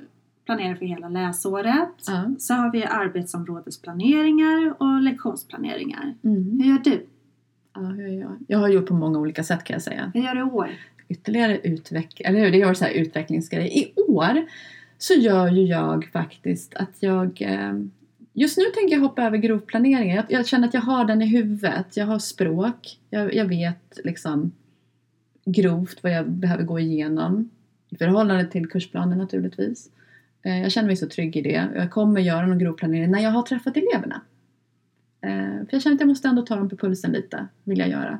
planerar 0.45 0.75
för 0.75 0.85
hela 0.85 1.09
läsåret. 1.09 1.95
Ja. 2.07 2.35
Så 2.39 2.53
har 2.53 2.71
vi 2.71 2.85
arbetsområdesplaneringar 2.85 4.73
och 4.77 5.01
lektionsplaneringar. 5.01 6.15
Mm. 6.23 6.59
Hur 6.59 6.71
gör 6.71 6.79
du? 6.83 7.05
Ja, 7.75 7.81
hur 7.81 8.07
gör 8.07 8.21
jag? 8.21 8.37
jag 8.47 8.59
har 8.59 8.69
gjort 8.69 8.87
på 8.87 8.93
många 8.93 9.19
olika 9.19 9.43
sätt 9.43 9.63
kan 9.63 9.73
jag 9.73 9.81
säga. 9.83 10.11
Hur 10.13 10.21
gör 10.21 10.35
du 10.35 10.39
i 10.39 10.43
år? 10.43 10.69
ytterligare 11.09 11.57
utveckling, 11.57 12.27
eller 12.27 12.39
hur, 12.39 12.51
det 12.51 12.57
gör 12.57 12.73
så 12.73 12.85
här 12.85 12.91
utvecklingsgrej. 12.91 13.79
I 13.79 14.01
år 14.01 14.45
så 14.97 15.13
gör 15.13 15.47
ju 15.47 15.61
jag 15.61 16.09
faktiskt 16.13 16.73
att 16.73 16.97
jag 16.99 17.41
eh, 17.41 17.73
Just 18.39 18.57
nu 18.57 18.63
tänker 18.63 18.95
jag 18.95 19.01
hoppa 19.01 19.23
över 19.23 19.37
grovplaneringen. 19.37 20.15
Jag, 20.15 20.25
jag 20.29 20.47
känner 20.47 20.67
att 20.67 20.73
jag 20.73 20.81
har 20.81 21.05
den 21.05 21.21
i 21.21 21.25
huvudet. 21.25 21.97
Jag 21.97 22.05
har 22.05 22.19
språk. 22.19 22.99
Jag, 23.09 23.33
jag 23.33 23.45
vet 23.45 23.99
liksom 24.03 24.51
grovt 25.45 26.03
vad 26.03 26.11
jag 26.11 26.31
behöver 26.31 26.63
gå 26.63 26.79
igenom. 26.79 27.49
I 27.89 27.95
förhållande 27.95 28.45
till 28.45 28.69
kursplanen 28.69 29.17
naturligtvis. 29.17 29.89
Eh, 30.41 30.61
jag 30.61 30.71
känner 30.71 30.87
mig 30.87 30.95
så 30.95 31.07
trygg 31.07 31.35
i 31.35 31.41
det. 31.41 31.67
Jag 31.75 31.91
kommer 31.91 32.21
göra 32.21 32.47
någon 32.47 32.59
grovplanering 32.59 33.11
när 33.11 33.19
jag 33.19 33.31
har 33.31 33.43
träffat 33.43 33.77
eleverna. 33.77 34.21
Eh, 35.21 35.65
för 35.65 35.69
jag 35.71 35.81
känner 35.81 35.95
att 35.95 36.01
jag 36.01 36.09
måste 36.09 36.27
ändå 36.27 36.41
ta 36.41 36.55
dem 36.55 36.69
på 36.69 36.77
pulsen 36.77 37.11
lite. 37.11 37.47
Vill 37.63 37.79
jag 37.79 37.89
göra. 37.89 38.19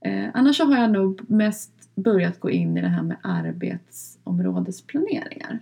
Eh, 0.00 0.26
annars 0.34 0.56
så 0.56 0.64
har 0.64 0.80
jag 0.80 0.90
nog 0.90 1.30
mest 1.30 1.72
börjat 1.94 2.40
gå 2.40 2.50
in 2.50 2.76
i 2.76 2.80
det 2.80 2.88
här 2.88 3.02
med 3.02 3.16
arbetsområdesplaneringar. 3.22 5.58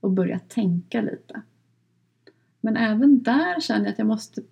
Och 0.00 0.10
börjat 0.10 0.48
tänka 0.48 1.00
lite. 1.00 1.42
Men 2.66 2.76
även 2.76 3.22
där 3.22 3.60
känner 3.60 3.84
jag 3.84 3.92
att 3.92 3.98
jag 3.98 4.06
måste 4.08 4.42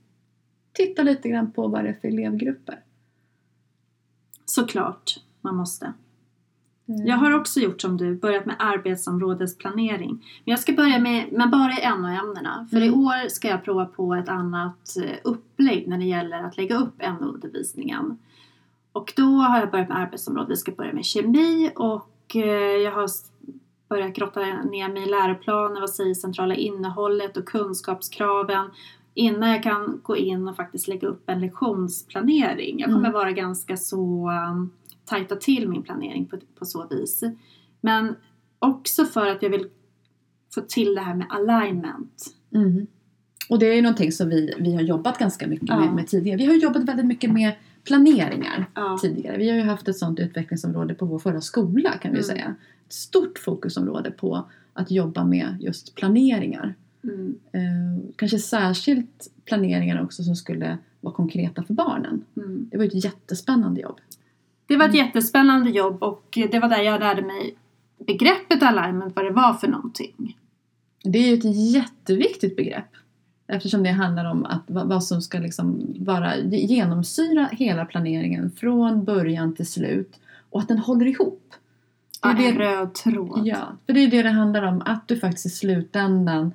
titta 0.73 1.03
lite 1.03 1.29
grann 1.29 1.53
på 1.53 1.69
vad 1.69 1.85
det 1.85 1.89
är 1.91 1.95
för 2.01 2.09
elevgrupper. 2.09 2.81
Såklart, 4.45 5.11
man 5.41 5.57
måste. 5.57 5.87
Eh, 6.89 6.95
Jag 7.07 7.17
har 7.17 7.33
också 7.39 7.61
gjort 7.61 7.81
som 7.81 7.97
du, 7.97 8.15
börjat 8.17 8.47
med 8.47 8.57
arbetsområdesplanering. 8.59 10.11
Men 10.45 10.51
jag 10.53 10.59
ska 10.59 10.73
börja 10.73 10.99
med, 10.99 11.33
med 11.33 11.51
bara 11.51 11.73
i 11.73 11.89
NO-ämnena. 11.99 12.67
För 12.71 12.81
i 12.83 12.87
Mm. 12.87 13.01
år 13.01 13.29
ska 13.29 13.49
jag 13.49 13.65
prova 13.65 13.85
på 13.87 14.15
ett 14.15 14.29
annat 14.29 14.97
eh, 15.05 15.17
upplägg 15.25 15.89
när 15.89 15.99
det 15.99 16.05
gäller 16.05 16.43
att 16.43 16.57
lägga 16.57 16.77
upp 16.77 16.95
NO-undervisningen. 17.21 18.19
Och 18.93 19.13
då 19.17 19.23
har 19.23 19.59
jag 19.61 19.71
börjat 19.71 19.89
med 19.89 19.99
arbetsområde. 19.99 20.49
Vi 20.49 20.57
ska 20.57 20.73
börja 20.73 20.93
med 20.93 21.05
kemi 21.05 21.71
och 21.77 22.37
eh, 22.37 22.43
jag 22.83 22.93
har 22.93 23.09
börjat 23.95 24.15
grotta 24.15 24.41
ner 24.63 24.89
mig 24.93 25.03
i 25.03 25.07
läroplanen. 25.11 25.81
Vad 25.81 25.91
säger 25.91 26.15
centrala 26.15 26.55
innehållet 26.55 27.37
och 27.37 27.45
kunskapskraven? 27.47 28.71
Innan 29.15 29.51
jag 29.51 29.63
kan 29.63 30.01
gå 30.03 30.17
in 30.17 30.49
och 30.49 30.57
faktiskt 30.57 30.89
lägga 30.89 31.09
upp 31.09 31.31
en 31.31 31.41
lektionsplanering. 31.41 32.79
Jag 32.81 32.87
kommer 32.89 32.99
Mm. 33.09 33.13
vara 33.13 33.33
ganska 33.33 33.77
så 33.77 34.31
um, 34.31 34.71
tajta 35.05 35.37
till 35.37 35.69
min 35.69 35.83
planering 35.83 36.27
på, 36.27 36.37
på 36.59 36.65
så 36.65 36.87
vis. 36.91 37.23
Men 37.81 38.15
också 38.59 39.05
för 39.05 39.27
att 39.27 39.43
jag 39.43 39.51
vill 39.51 39.67
få 40.55 40.61
till 40.61 40.95
det 40.95 41.01
här 41.01 41.15
med 41.15 41.27
alignment. 41.31 42.27
Mm. 42.55 42.87
Och 43.51 43.59
det 43.59 43.67
är 43.67 43.75
ju 43.75 43.83
någonting 43.83 44.13
som 44.13 44.29
vi, 44.29 44.55
vi 44.59 44.75
har 44.75 44.83
jobbat 44.83 45.19
ganska 45.19 45.47
mycket 45.47 45.69
Ja. 45.69 45.81
med, 45.81 45.95
med 45.95 46.07
tidigare. 46.07 46.39
Vi 46.39 46.47
har 46.47 46.55
jobbat 46.55 46.83
väldigt 46.85 47.07
mycket 47.07 47.33
med 47.33 47.53
planeringar 47.85 48.67
Ja. 48.75 48.99
tidigare. 49.03 49.37
Vi 49.37 49.49
har 49.51 49.57
ju 49.57 49.63
haft 49.63 49.89
ett 49.89 49.97
sådant 49.99 50.21
utvecklingsområde 50.21 50.95
på 50.95 51.07
vår 51.07 51.19
förra 51.19 51.41
skola 51.41 51.91
kan 51.91 52.11
vi 52.13 52.17
Mm. 52.19 52.25
säga. 52.25 52.55
Ett 52.87 52.93
stort 52.93 53.39
fokusområde 53.39 54.11
på 54.11 54.49
att 54.73 54.91
jobba 54.91 55.25
med 55.25 55.57
just 55.61 55.95
planeringar. 55.95 56.75
Mm, 57.05 57.35
Eh, 57.53 58.11
kanske 58.17 58.39
särskilt 58.39 59.31
planeringar 59.45 60.03
också 60.05 60.23
som 60.23 60.37
skulle 60.37 60.79
vara 61.01 61.15
konkreta 61.15 61.63
för 61.63 61.75
barnen. 61.75 62.25
mm. 62.37 62.69
Det 62.71 62.77
var 62.77 62.85
ett 62.85 63.05
jättespännande 63.05 63.81
jobb. 63.81 64.01
Det 64.67 64.77
var 64.77 64.85
ett 64.85 64.95
Mm. 64.95 65.07
jättespännande 65.07 65.71
jobb 65.71 66.03
och 66.03 66.39
det 66.51 66.59
var 66.61 66.69
där 66.69 66.83
jag 66.83 67.01
lärde 67.01 67.23
mig 67.23 67.57
begreppet 68.07 68.63
alignment, 68.63 69.17
vad 69.17 69.25
det 69.25 69.31
var 69.31 69.53
för 69.55 69.69
någonting. 69.69 70.39
Det 71.05 71.19
är 71.19 71.27
ju 71.29 71.35
ett 71.35 71.73
jätteviktigt 71.75 72.57
begrepp. 72.57 72.89
Eftersom 73.47 73.83
det 73.83 73.91
handlar 73.91 74.25
om 74.31 74.45
att, 74.45 74.63
vad, 74.67 75.05
som 75.05 75.23
ska 75.23 75.39
liksom 75.39 75.95
vara, 75.99 76.37
genomsyra 76.47 77.49
hela 77.53 77.85
planeringen 77.85 78.51
från 78.51 79.05
början 79.05 79.55
till 79.55 79.67
slut. 79.67 80.21
Och 80.51 80.61
att 80.61 80.69
den 80.69 80.79
håller 80.79 81.07
ihop. 81.07 81.55
Det 82.23 82.29
är 82.29 82.43
Ja, 82.43 82.49
en 82.49 82.57
röd 82.59 82.95
tråd. 82.95 83.41
Ja, 83.47 83.57
för 83.87 83.93
det 83.93 84.01
är 84.01 84.11
det 84.11 84.23
det 84.23 84.31
handlar 84.31 84.63
om. 84.63 84.83
Att 84.85 85.09
du 85.09 85.17
faktiskt 85.21 85.47
i 85.47 85.51
slutändan 85.51 86.53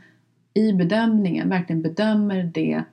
i 0.54 0.74
bedömningen 0.74 1.50
verkligen 1.50 1.82
bedömer 1.82 2.44
det 2.54 2.84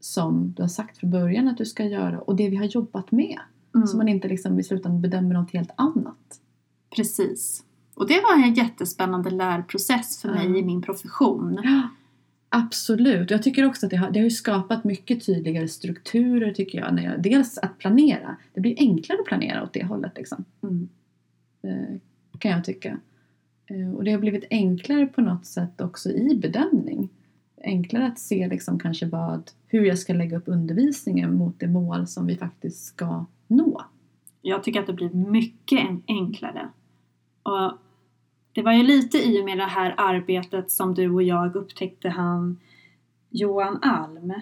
som 0.00 0.52
du 0.56 0.62
har 0.62 0.68
sagt 0.68 0.98
från 0.98 1.10
början 1.10 1.48
att 1.48 1.58
du 1.58 1.64
ska 1.66 1.84
göra 1.84 2.20
och 2.20 2.36
det 2.36 2.48
vi 2.48 2.56
har 2.56 2.64
jobbat 2.64 3.12
med. 3.12 3.38
Mm, 3.74 3.86
Så 3.86 3.96
man 3.96 4.08
inte 4.08 4.28
liksom 4.28 4.58
i 4.58 4.62
slutändan 4.62 5.00
bedömer 5.02 5.34
något 5.34 5.52
helt 5.52 5.70
annat. 5.76 6.40
Precis. 6.96 7.62
Och 7.94 8.08
det 8.08 8.20
var 8.20 8.44
en 8.44 8.54
jättespännande 8.54 9.30
lärprocess 9.30 10.20
för 10.22 10.28
Ja. 10.28 10.34
mig 10.34 10.58
i 10.58 10.62
min 10.64 10.82
profession. 10.82 11.58
Absolut. 12.52 13.30
Jag 13.30 13.42
tycker 13.42 13.64
också 13.66 13.86
att 13.86 13.90
det 13.90 13.96
har, 13.96 14.10
det 14.10 14.18
har 14.18 14.24
ju 14.24 14.30
skapat 14.30 14.84
mycket 14.84 15.26
tydligare 15.26 15.68
strukturer 15.68 16.52
tycker 16.52 16.78
jag. 16.78 16.94
När 16.94 17.02
jag. 17.04 17.22
Dels 17.22 17.58
att 17.58 17.78
planera. 17.78 18.36
Det 18.54 18.60
blir 18.60 18.74
enklare 18.78 19.18
att 19.20 19.26
planera 19.26 19.62
åt 19.62 19.72
det 19.72 19.84
hållet 19.84 20.12
liksom. 20.16 20.44
Mm. 20.62 20.88
eh, 21.62 21.96
kan 22.38 22.50
jag 22.50 22.64
tycka. 22.64 22.98
Eh, 23.66 23.90
Och 23.94 24.04
det 24.04 24.10
har 24.12 24.18
blivit 24.18 24.44
enklare 24.50 25.06
på 25.06 25.20
något 25.20 25.46
sätt 25.46 25.80
också 25.80 26.10
i 26.10 26.34
bedömning. 26.36 27.08
Enklare 27.64 28.06
att 28.06 28.18
se 28.18 28.48
liksom 28.48 28.78
kanske 28.78 29.06
vad, 29.06 29.50
hur 29.66 29.84
jag 29.84 29.98
ska 29.98 30.12
lägga 30.12 30.36
upp 30.36 30.44
undervisningen 30.46 31.34
mot 31.34 31.60
det 31.60 31.68
mål 31.68 32.06
som 32.06 32.26
vi 32.26 32.36
faktiskt 32.36 32.84
ska 32.84 33.24
nå. 33.46 33.84
Jag 34.42 34.62
tycker 34.64 34.80
att 34.80 34.86
det 34.86 34.92
blir 34.92 35.10
mycket 35.10 35.80
en- 35.80 36.02
enklare. 36.06 36.68
Och 37.42 37.72
det 38.52 38.62
var 38.62 38.72
ju 38.72 38.82
lite 38.82 39.18
i 39.18 39.40
och 39.40 39.44
med 39.44 39.58
det 39.58 39.64
här 39.64 39.94
arbetet 39.96 40.70
som 40.70 40.94
du 40.94 41.10
och 41.10 41.22
jag 41.22 41.56
upptäckte 41.56 42.08
han 42.08 42.58
Johan 43.30 43.78
Alm 43.82 44.32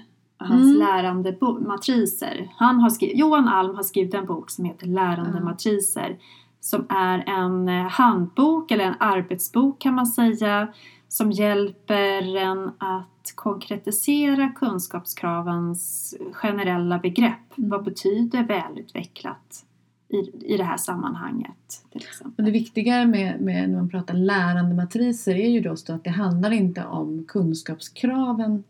och 0.40 0.46
hans 0.46 0.62
Mm. 0.62 0.78
lärande 0.78 1.36
matriser. 1.60 2.48
Han 2.56 2.80
har 2.80 2.90
skrivit, 2.90 3.18
Johan 3.18 3.48
Alm 3.48 3.76
har 3.76 3.82
skrivit 3.82 4.14
en 4.14 4.26
bok 4.26 4.50
som 4.50 4.64
heter 4.64 4.86
Lärande 4.86 5.38
Ja. 5.38 5.44
matriser 5.44 6.18
som 6.60 6.86
är 6.88 7.24
en 7.26 7.68
eh, 7.68 7.86
handbok 7.88 8.70
eller 8.70 8.84
en 8.84 8.94
arbetsbok 9.00 9.78
kan 9.78 9.94
man 9.94 10.06
säga 10.06 10.68
som 11.08 11.30
hjälper 11.32 12.36
en 12.36 12.68
att 12.78 13.32
konkretisera 13.34 14.48
kunskapskravens 14.48 16.14
generella 16.32 16.98
begrepp. 16.98 17.58
Mm. 17.58 17.70
Vad 17.70 17.84
betyder 17.84 18.42
välutvecklat 18.44 19.64
i, 20.08 20.52
i 20.54 20.56
det 20.56 20.64
här 20.64 20.76
sammanhanget 20.76 21.82
till 21.92 22.00
exempel? 22.02 22.34
Och 22.36 22.44
det 22.44 22.50
viktiga 22.50 23.06
med, 23.06 23.40
med 23.40 23.70
när 23.70 23.76
man 23.76 23.88
pratar 23.88 24.14
lärande 24.14 24.74
matriser 24.74 25.34
är 25.34 25.48
ju 25.50 25.60
då 25.60 25.72
att 25.72 26.04
det 26.04 26.10
handlar 26.10 26.50
inte 26.50 26.84
om 26.84 27.24
kunskapskraven 27.28 28.64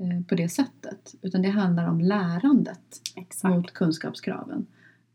eh, 0.00 0.22
på 0.28 0.34
det 0.34 0.48
sättet. 0.48 1.14
Utan 1.22 1.42
det 1.42 1.48
handlar 1.48 1.88
om 1.88 2.00
lärandet 2.00 3.00
Exakt. 3.16 3.54
mot 3.54 3.72
kunskapskraven. 3.72 4.66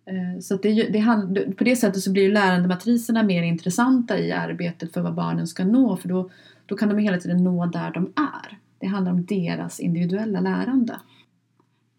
Eh, 0.06 0.40
Så 0.42 0.56
det, 0.58 0.84
det, 0.84 1.00
hand- 1.00 1.58
på 1.58 1.64
det 1.64 1.76
sättet 1.76 2.02
så 2.02 2.12
blir 2.12 2.24
ju 2.24 2.32
lärandematriserna 2.32 3.24
mer 3.24 3.44
intressanta 3.44 4.20
i 4.20 4.32
arbetet 4.32 4.94
för 4.94 5.02
vad 5.02 5.14
barnen 5.14 5.48
ska 5.48 5.66
nå 5.66 5.98
för 5.98 6.10
då, 6.10 6.30
då 6.66 6.76
kan 6.78 6.90
de 6.90 6.98
hela 6.98 7.18
tiden 7.18 7.44
nå 7.44 7.66
där 7.66 7.92
de 7.92 8.04
är. 8.16 8.58
Det 8.80 8.88
handlar 8.88 9.12
om 9.12 9.26
deras 9.26 9.80
individuella 9.80 10.40
lärande. 10.40 11.00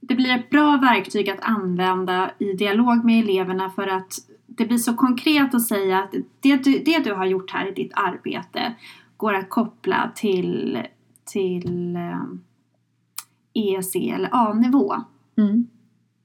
Det 0.09 0.15
blir 0.15 0.35
ett 0.35 0.51
bra 0.51 0.77
verktyg 0.77 1.31
att 1.31 1.41
använda 1.41 2.31
i 2.39 2.53
dialog 2.53 3.05
med 3.05 3.25
eleverna 3.25 3.71
för 3.71 3.87
att 3.87 4.13
det 4.47 4.67
blir 4.67 4.79
så 4.79 4.95
konkret 4.95 5.55
att 5.55 5.67
säga 5.67 5.99
att 5.99 6.15
det 6.41 6.57
du, 6.57 6.79
det 6.79 6.99
du 6.99 7.15
har 7.15 7.27
gjort 7.27 7.51
här 7.51 7.69
i 7.69 7.73
ditt 7.73 7.93
arbete 7.95 8.75
går 9.17 9.35
att 9.35 9.51
koppla 9.51 10.13
till, 10.15 10.83
till 11.25 11.97
eh, 11.97 12.23
EEC 13.55 13.97
eller 13.97 14.29
A-nivå. 14.33 14.95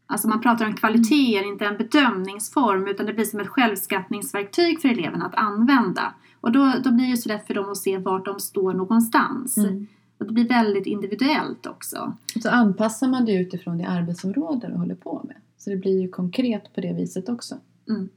Alltså 0.08 0.28
man 0.28 0.42
pratar 0.42 0.66
om 0.66 0.74
kvaliteter, 0.74 1.48
inte 1.48 1.66
en 1.66 1.78
bedömningsform 1.78 2.88
utan 2.88 3.06
det 3.06 3.14
blir 3.14 3.26
som 3.26 3.40
ett 3.40 3.48
självskattningsverktyg 3.48 4.82
för 4.82 4.90
eleverna 4.90 5.26
att 5.26 5.36
använda. 5.36 6.14
Och 6.42 6.52
då, 6.52 6.74
då 6.84 6.92
blir 6.92 7.12
det 7.12 7.18
så 7.18 7.30
lätt 7.30 7.48
för 7.48 7.54
dem 7.54 7.70
att 7.70 7.78
se 7.78 7.98
vart 7.98 8.26
de 8.26 8.40
står 8.40 8.74
någonstans. 8.74 9.58
Mm. 9.58 9.88
Och 10.22 10.28
det 10.28 10.34
blir 10.34 10.48
väldigt 10.48 10.86
individuellt 10.86 11.66
också. 11.66 12.14
Så 12.42 12.50
anpassar 12.50 13.08
man 13.08 13.26
det 13.26 13.34
utifrån 13.34 13.78
det 13.78 13.88
arbetsområde 13.88 14.68
du 14.68 14.74
håller 14.74 14.96
på 14.96 15.22
med. 15.28 15.36
Så 15.58 15.70
det 15.70 15.76
blir 15.76 16.02
ju 16.02 16.10
konkret 16.10 16.74
på 16.76 16.82
det 16.82 16.94
viset 16.94 17.30
också. 17.30 17.58
Mm. 17.90 18.10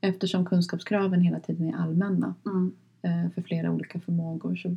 Eftersom 0.00 0.46
kunskapskraven 0.46 1.20
hela 1.20 1.40
tiden 1.40 1.68
är 1.68 1.76
allmänna 1.76 2.34
Mm. 2.46 2.72
eh, 3.02 3.30
för 3.34 3.42
flera 3.42 3.70
olika 3.70 4.00
förmågor 4.00 4.56
så 4.56 4.76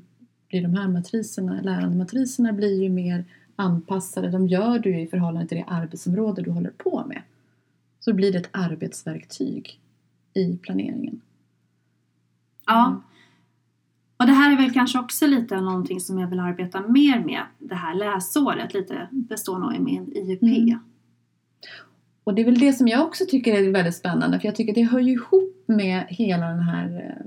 blir 0.49 0.61
de 0.61 0.73
här 0.73 0.87
matriserna, 0.87 1.61
lärandematriserna 1.61 2.53
blir 2.53 2.83
ju 2.83 2.89
mer 2.89 3.25
anpassade. 3.55 4.29
De 4.29 4.47
gör 4.47 4.79
du 4.79 4.89
ju 4.89 5.01
i 5.01 5.07
förhållande 5.07 5.47
till 5.47 5.57
det 5.57 5.65
arbetsområde 5.67 6.41
du 6.41 6.51
håller 6.51 6.71
på 6.77 7.03
med. 7.07 7.21
Så 7.99 8.13
blir 8.13 8.31
det 8.31 8.37
ett 8.37 8.49
arbetsverktyg 8.51 9.79
i 10.33 10.57
planeringen. 10.57 11.21
Ja. 12.65 13.01
Och 14.21 14.27
det 14.27 14.33
här 14.33 14.53
är 14.53 14.57
väl 14.57 14.73
kanske 14.73 14.99
också 14.99 15.27
lite 15.27 15.61
någonting 15.61 15.99
som 15.99 16.19
jag 16.19 16.27
vill 16.27 16.39
arbeta 16.39 16.81
mer 16.81 17.19
med 17.19 17.41
det 17.59 17.75
här 17.75 17.95
läsåret. 17.95 18.73
Lite, 18.73 19.07
det 19.11 19.37
står 19.37 19.59
nog 19.59 19.75
i 19.75 19.79
min 19.79 20.11
IUP. 20.15 20.41
Mm. 20.41 20.79
Och 22.23 22.33
det 22.33 22.41
är 22.41 22.45
väl 22.45 22.59
det 22.59 22.73
som 22.73 22.87
jag 22.87 23.07
också 23.07 23.23
tycker 23.29 23.53
är 23.53 23.71
väldigt 23.71 23.95
spännande 23.95 24.39
för 24.39 24.47
jag 24.47 24.55
tycker 24.55 24.73
det 24.73 24.83
hör 24.83 24.99
ju 24.99 25.11
ihop 25.11 25.63
med 25.65 26.05
hela 26.09 26.45
den 26.45 26.59
här 26.59 27.17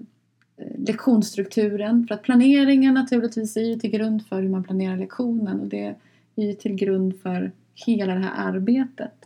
eh, 0.56 0.86
lektionsstrukturen. 0.86 2.06
För 2.06 2.14
att 2.14 2.22
planeringen 2.22 2.94
naturligtvis 2.94 3.56
är 3.56 3.64
ju 3.64 3.76
till 3.76 3.90
grund 3.90 4.26
för 4.26 4.42
hur 4.42 4.48
man 4.48 4.64
planerar 4.64 4.96
lektionen 4.96 5.60
och 5.60 5.66
det 5.66 5.94
är 6.36 6.44
ju 6.44 6.52
till 6.52 6.74
grund 6.74 7.20
för 7.22 7.52
hela 7.86 8.14
det 8.14 8.20
här 8.20 8.48
arbetet. 8.48 9.23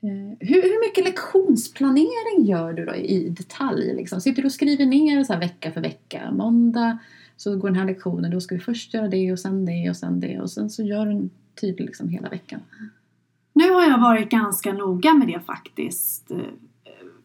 Eh, 0.00 0.36
hur, 0.40 0.62
hur 0.62 0.86
mycket 0.86 1.04
lektionsplanering 1.04 2.44
gör 2.44 2.72
du 2.72 2.84
då 2.84 2.94
i 2.94 3.28
detalj? 3.28 3.94
Liksom? 3.94 4.20
Sitter 4.20 4.42
du 4.42 4.46
och 4.46 4.52
skriver 4.52 4.86
ner 4.86 5.24
så 5.24 5.32
här 5.32 5.40
vecka 5.40 5.72
för 5.72 5.80
vecka? 5.80 6.30
Måndag 6.32 6.98
så 7.36 7.56
går 7.56 7.68
den 7.68 7.78
här 7.78 7.86
lektionen, 7.86 8.30
då 8.30 8.40
ska 8.40 8.54
vi 8.54 8.60
först 8.60 8.94
göra 8.94 9.08
det 9.08 9.32
och 9.32 9.38
sen 9.38 9.64
det 9.64 9.90
och 9.90 9.96
sen 9.96 10.20
det 10.20 10.40
och 10.40 10.50
sen 10.50 10.70
så 10.70 10.82
gör 10.82 11.06
du 11.06 11.12
en 11.12 11.30
tydlig 11.60 11.86
liksom 11.86 12.08
hela 12.08 12.28
veckan. 12.28 12.60
Nu 13.52 13.70
har 13.70 13.82
jag 13.82 14.00
varit 14.00 14.30
ganska 14.30 14.72
noga 14.72 15.14
med 15.14 15.28
det 15.28 15.40
faktiskt. 15.40 16.30
Eh, 16.30 16.38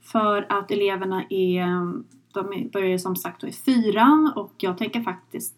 för 0.02 0.46
att 0.50 0.72
eleverna 0.72 1.24
är, 1.30 1.66
de 2.34 2.70
börjar 2.74 2.98
som 2.98 3.16
sagt 3.16 3.42
då 3.42 3.48
i 3.48 3.52
fyran 3.52 4.34
och 4.36 4.54
jag 4.58 4.78
tänker 4.78 5.02
faktiskt 5.02 5.56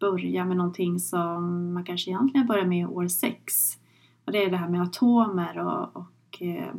börja 0.00 0.44
med 0.44 0.56
någonting 0.56 0.98
som 0.98 1.72
man 1.74 1.84
kanske 1.84 2.10
egentligen 2.10 2.46
börjar 2.46 2.66
med 2.66 2.80
i 2.80 2.84
år 2.84 3.08
sex. 3.08 3.76
Och 4.24 4.32
det 4.32 4.44
är 4.44 4.50
det 4.50 4.56
här 4.56 4.68
med 4.68 4.82
atomer 4.82 5.58
och, 5.58 5.96
och 5.96 6.06
eh, 6.40 6.74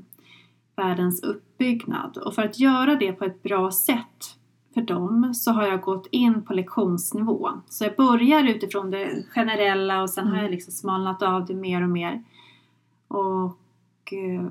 världens 0.75 1.23
uppbyggnad. 1.23 2.17
Och 2.17 2.35
för 2.35 2.41
att 2.41 2.59
göra 2.59 2.95
det 2.95 3.11
på 3.13 3.25
ett 3.25 3.43
bra 3.43 3.71
sätt 3.71 4.37
för 4.73 4.81
dem 4.81 5.33
så 5.33 5.51
har 5.51 5.67
jag 5.67 5.81
gått 5.81 6.07
in 6.11 6.41
på 6.41 6.53
lektionsnivå. 6.53 7.49
Så 7.69 7.83
jag 7.83 7.95
börjar 7.95 8.43
utifrån 8.49 8.91
det 8.91 9.23
generella 9.29 10.01
och 10.01 10.09
sen 10.09 10.23
har 10.27 10.33
Mm. 10.33 10.43
jag 10.43 10.51
liksom 10.51 10.73
smalnat 10.73 11.21
av 11.21 11.45
det 11.45 11.53
mer 11.53 11.83
och 11.83 11.89
mer. 11.89 12.23
Och 13.07 14.13
eh, 14.13 14.45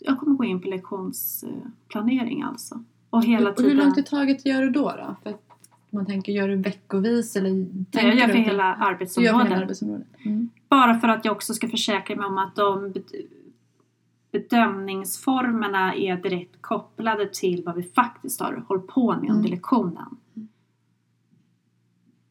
jag 0.00 0.18
kommer 0.18 0.36
gå 0.36 0.44
in 0.44 0.60
på 0.60 0.68
lektionsplanering 0.68 2.42
alltså. 2.42 2.84
Och 3.10 3.24
hela 3.24 3.50
Och 3.50 3.56
tiden. 3.56 3.70
hur 3.78 3.84
långt 3.84 3.98
i 3.98 4.02
taget 4.02 4.46
gör 4.46 4.62
du 4.62 4.70
då? 4.70 4.92
då? 4.96 5.16
För 5.22 5.34
man 5.90 6.06
tänker, 6.06 6.32
gör 6.32 6.48
du 6.48 6.56
veckovis 6.56 7.36
eller 7.36 7.50
Nej, 7.50 7.86
jag 7.92 8.14
gör 8.14 8.26
för 8.28 8.34
hela 8.34 8.62
Du 8.64 8.68
gör 8.70 8.74
för 8.76 8.84
arbetsområdet. 8.84 9.46
hela 9.46 9.56
arbetsområdet? 9.62 10.06
Mm. 10.24 10.48
Bara 10.68 10.98
för 10.98 11.08
att 11.08 11.24
jag 11.24 11.32
också 11.32 11.54
ska 11.54 11.68
försäkra 11.68 12.16
mig 12.16 12.26
om 12.26 12.38
att 12.38 12.56
de 12.56 12.92
bedömningsformerna 14.30 15.94
är 15.94 16.16
direkt 16.16 16.62
kopplade 16.62 17.28
till 17.32 17.62
vad 17.66 17.74
vi 17.74 17.82
faktiskt 17.82 18.40
har 18.40 18.64
hållit 18.68 18.86
på 18.86 19.06
med 19.12 19.30
under 19.30 19.38
Mm. 19.48 19.50
lektionen. 19.50 20.16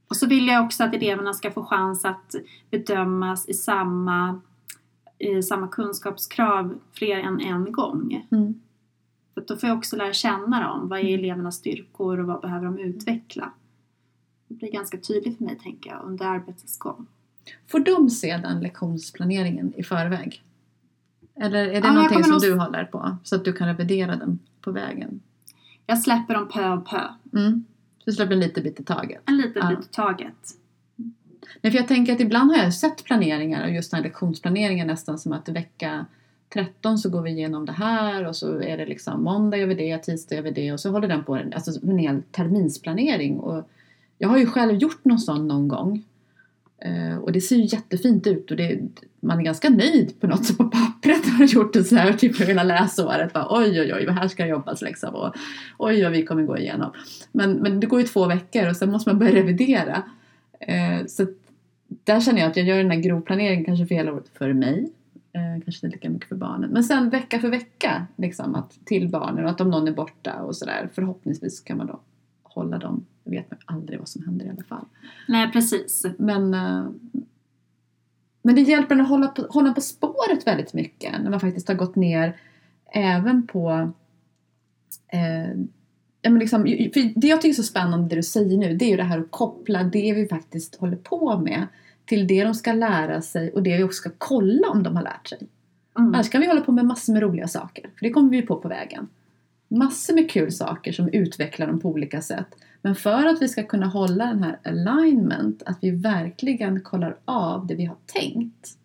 Och 0.08 0.16
så 0.16 0.28
vill 0.28 0.48
jag 0.48 0.66
också 0.66 0.84
att 0.84 0.94
eleverna 0.94 1.34
ska 1.34 1.52
få 1.52 1.66
chans 1.66 2.06
att 2.06 2.36
bedömas 2.70 3.50
i 3.50 3.54
samma, 3.54 4.42
i 5.18 5.42
samma 5.44 5.68
kunskapskrav 5.68 6.80
fler 6.94 7.18
än 7.18 7.40
en 7.40 7.72
gång. 7.72 8.28
Mm. 8.32 8.62
För 9.34 9.44
då 9.48 9.58
får 9.58 9.70
jag 9.70 9.78
också 9.78 9.96
lära 9.96 10.14
känna 10.14 10.68
dem. 10.68 10.88
Vad 10.88 11.00
är 11.00 11.04
Mm. 11.04 11.20
elevernas 11.20 11.56
styrkor 11.56 12.20
och 12.20 12.26
vad 12.28 12.42
behöver 12.42 12.66
de 12.66 12.80
utveckla? 12.80 13.52
Det 14.48 14.54
blir 14.54 14.72
ganska 14.72 14.98
tydligt 14.98 15.38
för 15.38 15.44
mig, 15.46 15.60
tänker 15.64 15.90
jag, 15.90 16.02
under 16.04 16.26
arbetets 16.26 16.78
gång. 16.80 17.06
Får 17.68 17.80
de 17.80 18.10
se 18.10 18.38
den 18.38 18.60
lektionsplaneringen 18.60 19.74
i 19.78 19.84
förväg? 19.84 20.44
Eller 21.39 21.60
är 21.67 21.82
det 21.82 21.88
Ja, 21.88 21.93
någonting 21.93 22.23
som 22.23 22.32
nog- 22.32 22.41
du 22.41 22.54
håller 22.56 22.84
på? 22.86 23.17
Så 23.23 23.36
att 23.36 23.45
du 23.45 23.54
kan 23.54 23.67
revidera 23.67 24.15
den 24.15 24.39
på 24.62 24.71
vägen? 24.71 25.19
Jag 25.86 26.00
släpper 26.00 26.34
dem 26.34 26.47
pö 26.47 26.69
om 26.69 26.84
pö. 26.84 27.02
Mm. 27.34 27.65
Du 28.06 28.12
släpper 28.12 28.34
en 28.34 28.39
liten 28.39 28.63
bit 28.63 28.80
i 28.80 28.84
taget? 28.84 29.21
En 29.26 29.38
liten 29.38 29.62
Ja. 29.62 29.69
bit 29.69 29.86
i 29.86 29.89
taget. 29.91 30.34
Nej, 31.62 31.71
för 31.71 31.80
jag 31.80 31.88
tänker 31.88 32.13
att 32.13 32.19
ibland 32.19 32.52
har 32.52 32.58
jag 32.63 32.73
sett 32.73 33.04
planeringar 33.04 33.63
och 33.63 33.71
just 33.71 33.91
den 33.91 33.97
här 33.97 34.04
lektionsplaneringen 34.04 34.88
nästan 34.88 35.19
som 35.19 35.34
att 35.34 35.50
vecka 35.50 36.06
13 36.54 36.97
så 36.97 37.10
går 37.10 37.21
vi 37.21 37.32
igenom 37.32 37.65
det 37.65 37.71
här 37.71 38.28
och 38.28 38.36
så 38.36 38.62
är 38.62 38.78
det 38.78 38.86
liksom 38.86 39.23
måndag 39.23 39.58
gör 39.58 39.67
vi 39.67 39.76
det, 39.76 39.97
tisdag 39.97 40.36
gör 40.36 40.41
vi 40.41 40.52
det 40.52 40.71
och 40.73 40.80
så 40.80 40.91
håller 40.91 41.08
den 41.08 41.23
på 41.23 41.36
alltså 41.36 41.71
en 41.84 41.97
hel 41.97 42.21
terminsplanering. 42.32 43.39
Och 43.39 43.69
jag 44.17 44.30
har 44.30 44.38
ju 44.38 44.45
själv 44.45 44.76
gjort 44.76 45.06
någon 45.06 45.19
sån 45.19 45.47
någon 45.47 45.67
gång. 45.67 46.04
Eh, 46.82 47.18
och 47.18 47.32
det 47.32 47.42
ser 47.42 47.56
ju 47.56 47.66
jättefint 47.66 48.28
ut 48.28 48.52
och 48.52 48.58
det, 48.58 48.80
man 49.20 49.40
är 49.40 49.44
ganska 49.44 49.70
nöjd 49.70 50.20
på 50.20 50.28
något 50.28 50.46
som 50.46 50.56
på 50.56 50.63
pappret 50.63 51.26
har 51.26 51.46
gjort 51.46 51.74
det 51.74 51.84
så 51.84 51.96
här 51.96 52.13
typ 52.13 52.36
för 52.36 52.46
hela 52.46 52.63
läsåret. 52.63 53.34
Bara, 53.34 53.48
oj 53.50 53.82
oj 53.82 53.94
oj, 53.94 54.06
vad 54.06 54.16
här 54.16 54.28
ska 54.28 54.48
jobbas 54.48 54.82
liksom. 54.82 55.16
Och, 55.16 55.36
oj 55.78 56.04
vad 56.04 56.12
vi 56.12 56.26
kommer 56.26 56.44
gå 56.44 56.58
igenom. 56.58 56.92
Men, 57.32 57.54
men 57.54 57.80
det 57.80 57.88
går 57.88 58.00
ju 58.00 58.08
två 58.08 58.26
veckor 58.26 58.70
och 58.70 58.76
sen 58.76 58.92
måste 58.92 59.10
man 59.10 59.20
börja 59.20 59.36
revidera. 59.36 60.04
Eh, 60.60 61.06
så 61.08 61.24
att 61.24 61.30
där 61.88 62.22
känner 62.22 62.42
jag 62.42 62.50
att 62.50 62.58
jag 62.58 62.66
gör 62.66 62.78
den 62.78 62.92
här 62.92 63.00
grovplaneringen 63.00 63.66
kanske 63.66 63.86
för 63.86 63.96
hela 63.96 64.13
året 64.13 64.30
för 64.34 64.54
mig. 64.54 64.92
Eh, 65.34 65.63
kanske 65.63 65.88
inte 65.88 65.98
lika 65.98 66.10
mycket 66.10 66.30
för 66.30 66.36
barnen. 66.36 66.70
Men 66.70 66.84
sen 66.84 67.10
vecka 67.10 67.40
för 67.40 67.50
vecka 67.50 68.08
liksom, 68.16 68.56
att, 68.56 68.86
till 68.86 69.10
barnen 69.10 69.46
och 69.46 69.52
att 69.52 69.62
om 69.62 69.70
någon 69.70 69.88
är 69.88 69.92
borta 69.92 70.34
och 70.34 70.56
sådär. 70.56 70.90
Förhoppningsvis 70.94 71.60
kan 71.60 71.78
man 71.78 71.88
då 71.88 72.00
hålla 72.44 72.78
dem. 72.78 73.06
Vet 73.28 73.52
man 73.52 73.60
aldrig 73.66 74.00
vad 74.00 74.10
som 74.10 74.24
händer 74.24 74.46
i 74.46 74.50
alla 74.50 74.63
fall. 74.63 74.86
Nej, 75.28 75.52
precis. 75.52 76.06
Men, 76.18 76.54
eh, 76.54 76.86
men 78.42 78.56
det 78.56 78.62
hjälper 78.62 78.96
en 78.96 79.02
att 79.02 79.10
hålla 79.10 79.28
på, 79.28 79.42
hålla 79.42 79.74
på 79.74 79.82
spåret 79.82 80.48
väldigt 80.48 80.74
mycket. 80.74 81.22
När 81.24 81.30
man 81.30 81.40
faktiskt 81.40 81.68
har 81.68 81.76
gått 81.76 81.96
ner 81.96 82.38
även 82.94 83.48
på 83.48 83.92
eh, 85.08 85.60
ja, 86.22 86.30
men 86.30 86.40
liksom, 86.40 86.63
för 86.63 87.20
det 87.20 87.28
jag 87.28 87.42
tycker 87.42 87.54
är 87.54 87.63
så 87.63 87.63
spännande 87.63 88.10
det 88.10 88.16
du 88.16 88.24
säger 88.24 88.58
nu 88.58 88.76
det 88.76 88.86
är 88.86 88.90
ju 88.90 88.98
det 88.98 89.04
här 89.04 89.20
att 89.20 89.32
koppla 89.32 89.84
det 89.84 90.13
vi 90.13 90.28
faktiskt 90.28 90.76
håller 90.76 90.98
på 90.98 91.40
med 91.40 91.68
till 92.06 92.28
det 92.28 92.44
de 92.44 92.54
ska 92.54 92.74
lära 92.74 93.22
sig 93.22 93.52
och 93.52 93.63
det 93.63 93.78
vi 93.78 93.84
också 93.84 93.98
ska 93.98 94.10
kolla 94.18 94.70
om 94.70 94.84
de 94.84 94.96
har 94.96 95.04
lärt 95.04 95.28
sig. 95.28 95.38
Mm. 95.98 96.13
Annars 96.13 96.30
kan 96.30 96.42
vi 96.42 96.48
hålla 96.48 96.62
på 96.62 96.72
med 96.72 96.86
massor 96.86 97.13
med 97.13 97.22
roliga 97.22 97.48
saker, 97.48 97.90
för 97.98 98.06
det 98.06 98.10
kommer 98.10 98.30
vi 98.30 98.38
ju 98.38 98.42
på 98.42 98.56
på 98.56 98.68
vägen. 98.68 99.08
Massor 99.68 100.13
med 100.13 100.32
kul 100.32 100.52
saker 100.52 100.92
som 100.92 101.10
utvecklar 101.10 101.68
dem 101.68 101.80
på 101.80 101.90
olika 101.90 102.22
sätt. 102.22 102.48
Men 102.88 102.95
för 102.95 103.26
att 103.26 103.41
vi 103.41 103.47
ska 103.47 103.63
kunna 103.63 103.88
hålla 103.88 104.26
den 104.26 104.43
här 104.43 104.60
alignment, 104.63 105.63
att 105.65 105.78
vi 105.82 105.91
verkligen 105.91 106.82
kollar 106.82 107.17
av 107.26 107.67
det 107.67 107.76
vi 107.76 107.86
har 107.86 107.97
tänkt, 108.06 108.78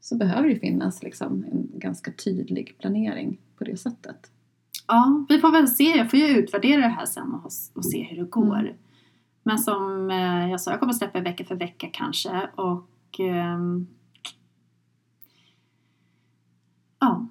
så 0.00 0.16
behöver 0.16 0.48
det 0.48 0.56
finnas 0.56 1.02
liksom 1.02 1.44
en 1.52 1.78
ganska 1.78 2.12
tydlig 2.12 2.78
planering 2.78 3.40
på 3.58 3.64
det 3.64 3.76
sättet. 3.76 4.30
Ja, 4.86 5.26
vi 5.28 5.38
får 5.38 5.52
väl 5.52 5.68
se. 5.68 5.84
Jag 5.84 6.10
får 6.10 6.18
ju 6.18 6.26
utvärdera 6.26 6.80
det 6.80 6.88
här 6.88 7.06
sen 7.06 7.34
och, 7.34 7.50
och 7.74 7.84
se 7.84 8.02
hur 8.02 8.16
det 8.16 8.30
går. 8.30 8.60
Mm. 8.60 8.74
Men 9.42 9.58
som 9.58 10.10
eh, 10.10 10.50
jag 10.50 10.60
sa, 10.60 10.70
jag 10.70 10.80
kommer 10.80 10.92
släppa 10.92 11.20
vecka 11.20 11.44
för 11.44 11.54
vecka 11.54 11.88
kanske. 11.92 12.48
Och 12.54 13.20
ehm, 13.20 13.86
ja, 16.98 17.26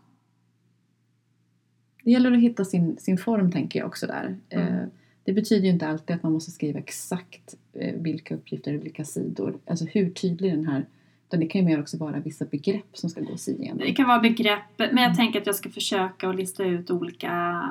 Det 2.04 2.12
gäller 2.12 2.32
att 2.32 2.40
hitta 2.40 2.66
sin, 2.66 2.98
sin 2.98 3.18
form 3.18 3.52
tänker 3.52 3.80
jag 3.80 3.88
också 3.88 4.08
där. 4.08 4.38
Mm. 4.50 4.90
Det 5.24 5.34
betyder 5.34 5.64
ju 5.64 5.70
inte 5.70 5.88
alltid 5.88 6.16
att 6.16 6.24
man 6.24 6.32
måste 6.32 6.52
skriva 6.52 6.80
exakt 6.80 7.56
eh, 7.74 7.96
vilka 7.96 8.36
uppgifter 8.36 8.78
och 8.78 8.86
vilka 8.86 9.06
sidor. 9.06 9.58
Alltså 9.66 9.86
hur 9.86 10.10
tydlig 10.10 10.52
den 10.54 10.68
här... 10.68 10.86
Utan 11.28 11.40
det 11.40 11.46
kan 11.46 11.62
ju 11.62 11.68
mer 11.68 11.82
också 11.82 11.98
vara 11.98 12.20
vissa 12.20 12.46
begrepp 12.46 12.98
som 12.98 13.10
ska 13.10 13.22
gås 13.22 13.48
igenom. 13.48 13.78
Det 13.78 13.94
kan 13.94 14.08
vara 14.08 14.20
begrepp, 14.20 14.78
men 14.78 14.98
jag 14.98 15.16
tänker 15.16 15.42
att 15.42 15.46
jag 15.46 15.56
ska 15.56 15.70
försöka 15.70 16.30
att 16.30 16.36
lista 16.36 16.64
ut 16.64 16.92
olika 16.92 17.64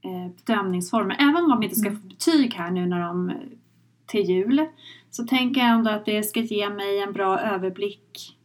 eh, 0.00 0.28
bedömningsformer. 0.36 1.16
Även 1.18 1.36
om 1.36 1.50
de 1.50 1.62
inte 1.62 1.76
ska 1.76 1.88
Mm. 1.88 2.00
få 2.00 2.08
betyg 2.08 2.54
här 2.54 2.70
nu 2.70 2.86
när 2.86 3.00
de 3.00 3.32
till 4.06 4.28
jul 4.30 4.66
så 5.10 5.24
tänker 5.24 5.60
jag 5.60 5.70
ändå 5.70 5.90
att 5.90 6.04
det 6.04 6.22
ska 6.22 6.40
ge 6.40 6.70
mig 6.70 6.98
en 7.02 7.12
bra 7.12 7.40
överblick 7.40 8.36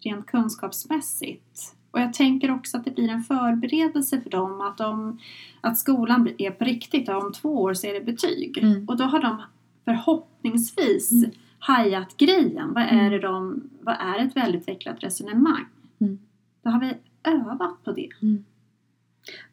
rent 0.00 0.26
kunskapsmässigt. 0.26 1.75
Och 1.96 2.02
jag 2.02 2.12
tänker 2.12 2.50
också 2.50 2.76
att 2.76 2.84
det 2.84 2.94
blir 2.94 3.08
en 3.08 3.22
förberedelse 3.22 4.20
för 4.20 4.30
dem 4.30 4.60
att, 4.60 4.78
de, 4.78 5.18
att 5.60 5.78
skolan 5.78 6.28
är 6.38 6.50
på 6.50 6.64
riktigt 6.64 7.08
om 7.08 7.32
två 7.32 7.62
år 7.62 7.74
så 7.74 7.86
är 7.86 7.94
det 7.94 8.00
betyg. 8.00 8.58
Mm. 8.58 8.88
Och 8.88 8.96
då 8.96 9.04
har 9.04 9.20
de 9.22 9.42
förhoppningsvis 9.84 11.12
Mm. 11.12 11.30
hajat 11.58 12.16
grejen. 12.16 12.72
Vad 12.74 12.82
är, 12.82 12.92
Mm. 12.98 13.12
det 13.12 13.18
de, 13.18 13.62
vad 13.80 13.94
är 13.94 14.26
ett 14.26 14.36
välutvecklat 14.36 14.96
resonemang? 15.04 15.64
Mm. 15.98 16.18
Då 16.62 16.70
har 16.70 16.80
vi 16.80 16.92
övat 17.30 17.84
på 17.84 17.92
det. 17.92 18.08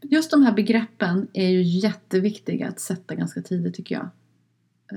Just 0.01 0.32
de 0.32 0.43
här 0.43 0.53
begreppen 0.53 1.27
är 1.34 1.49
ju 1.49 1.62
jätteviktiga 1.62 2.67
att 2.67 2.79
sätta 2.79 3.15
ganska 3.15 3.41
tidigt 3.41 3.73
tycker 3.73 3.95
jag. 3.95 4.10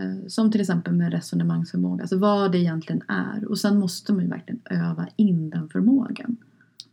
Eh, 0.03 0.27
Som 0.29 0.51
till 0.53 0.61
exempel 0.61 0.93
med 0.95 1.13
resonemangsförmåga, 1.13 2.03
alltså 2.03 2.19
vad 2.19 2.53
det 2.53 2.59
egentligen 2.59 3.03
är. 3.09 3.49
Och 3.49 3.59
sen 3.59 3.79
måste 3.79 4.13
man 4.13 4.23
ju 4.25 4.31
verkligen 4.31 4.61
öva 4.71 5.07
in 5.17 5.51
den 5.51 5.69
förmågan 5.69 6.37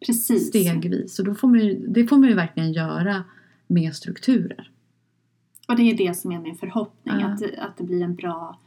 Precis. 0.06 0.48
stegvis. 0.48 1.20
Och 1.20 1.26
då 1.26 1.36
får 1.36 1.48
man 1.48 1.60
ju, 1.60 1.88
det 1.88 2.08
får 2.08 2.18
man 2.18 2.30
ju 2.30 2.36
verkligen 2.36 2.74
göra 2.74 3.24
med 3.68 3.96
strukturer. 3.96 4.70
Och 5.68 5.76
det 5.76 5.92
är 5.92 5.98
det 5.98 6.18
som 6.18 6.32
är 6.32 6.40
min 6.40 6.56
förhoppning. 6.56 7.20
Ja. 7.20 7.28
Att, 7.28 7.42
att 7.44 7.78
det 7.78 7.84
blir 7.84 8.02
en 8.02 8.16
bra 8.16 8.60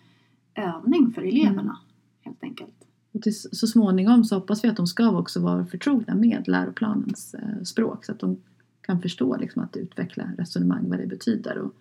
övning 0.55 1.13
för 1.13 1.23
eleverna. 1.23 1.61
Mm. 1.61 1.77
Helt 2.21 2.43
enkelt. 2.43 2.75
Och 3.13 3.23
till, 3.23 3.35
så 3.35 3.67
småningom 3.67 4.25
så 4.25 4.35
hoppas 4.35 4.65
vi 4.65 4.69
att 4.69 4.77
de 4.77 4.87
ska 4.87 5.19
också 5.19 5.41
vara 5.41 5.67
förtrogna 5.67 6.15
med 6.15 6.49
läroplanens 6.49 7.35
eh, 7.35 7.63
språk 7.63 8.05
så 8.05 8.13
att 8.13 8.21
de 8.21 8.37
kan 8.81 9.03
förstå 9.03 9.37
liksom, 9.37 9.63
att 9.63 9.77
utveckla 9.77 10.31
resonemang, 10.39 10.89
vad 10.89 10.99
det 10.99 11.07
betyder 11.07 11.59
och 11.59 11.75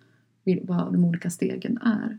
vad 0.62 0.92
de 0.92 1.04
olika 1.04 1.30
stegen 1.30 1.78
är. 1.78 2.18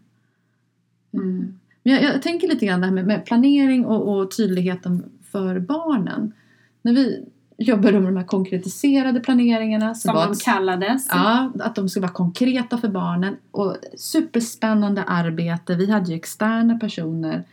Mm. 1.12 1.39
Eh, 1.39 1.45
Men 1.84 1.93
jag, 1.93 2.04
jag 2.04 2.21
tänker 2.21 2.47
lite 2.47 2.65
grann 2.65 2.80
det 2.80 2.86
här 2.86 2.93
med, 2.93 3.08
med 3.08 3.26
planering 3.26 3.86
och, 3.86 4.17
och 4.17 4.38
tydligheten 4.38 5.04
för 5.23 5.60
barnen. 5.60 6.34
När 6.82 6.94
vi 6.94 7.26
jobbade 7.58 8.00
med 8.00 8.13
de 8.13 8.18
här 8.18 8.26
konkretiserade 8.26 9.20
planeringarna 9.20 9.96
så 9.96 10.08
Som 10.08 10.16
de 10.16 10.36
kallades. 10.36 11.08
Ja, 11.12 11.52
att 11.60 11.76
de 11.76 11.90
ska 11.90 12.00
vara 12.00 12.12
konkreta 12.12 12.78
för 12.78 12.90
barnen 12.90 13.36
och 13.52 13.78
superspännande 13.98 15.04
arbete. 15.04 15.76
Vi 15.76 15.92
hade 15.92 16.12
ju 16.12 16.16
externa 16.16 16.80
personer 16.80 17.44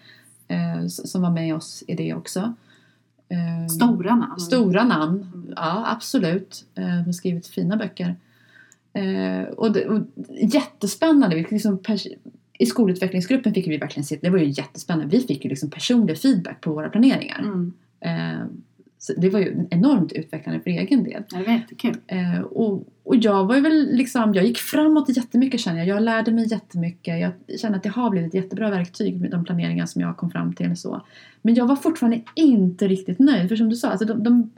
eh, 0.48 0.86
som 0.88 1.22
var 1.22 1.30
med 1.30 1.54
oss 1.54 1.84
i 1.86 1.94
det 1.94 2.14
också. 2.14 2.54
Eh, 3.28 3.68
Stora 3.68 4.14
namn. 4.14 4.40
Stora 4.40 4.84
namn, 4.84 5.26
ja 5.56 5.84
absolut. 5.88 6.64
Eh, 6.74 6.84
de 6.84 7.04
har 7.04 7.12
skrivit 7.12 7.46
fina 7.46 7.76
böcker. 7.76 8.16
Eh, 8.92 9.42
och, 9.42 9.72
det, 9.72 9.86
och 9.86 10.00
jättespännande. 10.40 11.36
Vi 11.36 11.46
liksom 11.50 11.80
I 12.58 12.66
skolutvecklingsgruppen 12.66 13.54
fick 13.54 13.66
vi 13.66 13.76
verkligen 13.76 14.04
se, 14.04 14.18
det 14.22 14.30
var 14.30 14.38
ju 14.38 14.48
jättespännande. 14.48 15.16
Vi 15.16 15.22
fick 15.22 15.44
ju 15.44 15.50
liksom 15.50 15.70
personlig 15.70 16.18
feedback 16.18 16.60
på 16.60 16.72
våra 16.72 16.88
planeringar. 16.88 17.38
Mm. 17.38 17.72
Så 18.98 19.12
det 19.16 19.28
var 19.30 19.40
ju 19.40 19.66
enormt 19.70 20.12
utvecklande 20.12 20.60
för 20.60 20.70
egen 20.70 21.04
del. 21.04 21.22
Ja, 21.30 21.38
Det 21.38 21.44
var 21.44 21.52
jättekul. 21.52 21.96
Eh, 22.06 22.40
och, 22.40 22.84
och 23.04 23.16
jag 23.16 23.44
var 23.44 23.54
ju 23.54 23.60
väl 23.60 23.88
liksom, 23.92 24.34
jag 24.34 24.44
gick 24.44 24.58
framåt 24.58 25.16
jättemycket 25.16 25.60
känner 25.60 25.78
jag. 25.78 25.86
Jag 25.88 26.02
lärde 26.02 26.32
mig 26.32 26.46
jättemycket. 26.50 27.20
Jag 27.20 27.60
känner 27.60 27.76
att 27.76 27.82
det 27.82 27.88
har 27.88 28.10
blivit 28.10 28.28
ett 28.28 28.34
jättebra 28.42 28.70
verktyg 28.70 29.20
med 29.20 29.30
de 29.30 29.44
planeringar 29.44 29.86
som 29.86 30.00
jag 30.02 30.16
kom 30.16 30.30
fram 30.30 30.52
till. 30.54 30.76
Så. 30.76 31.02
Men 31.42 31.54
jag 31.54 31.66
var 31.66 31.76
fortfarande 31.76 32.20
inte 32.34 32.88
riktigt 32.88 33.18
nöjd. 33.18 33.48
För 33.48 33.56
som 33.56 33.68
du 33.68 33.76
sa, 33.76 33.88
alltså 33.90 34.06
de, 34.06 34.22
de, 34.22 34.50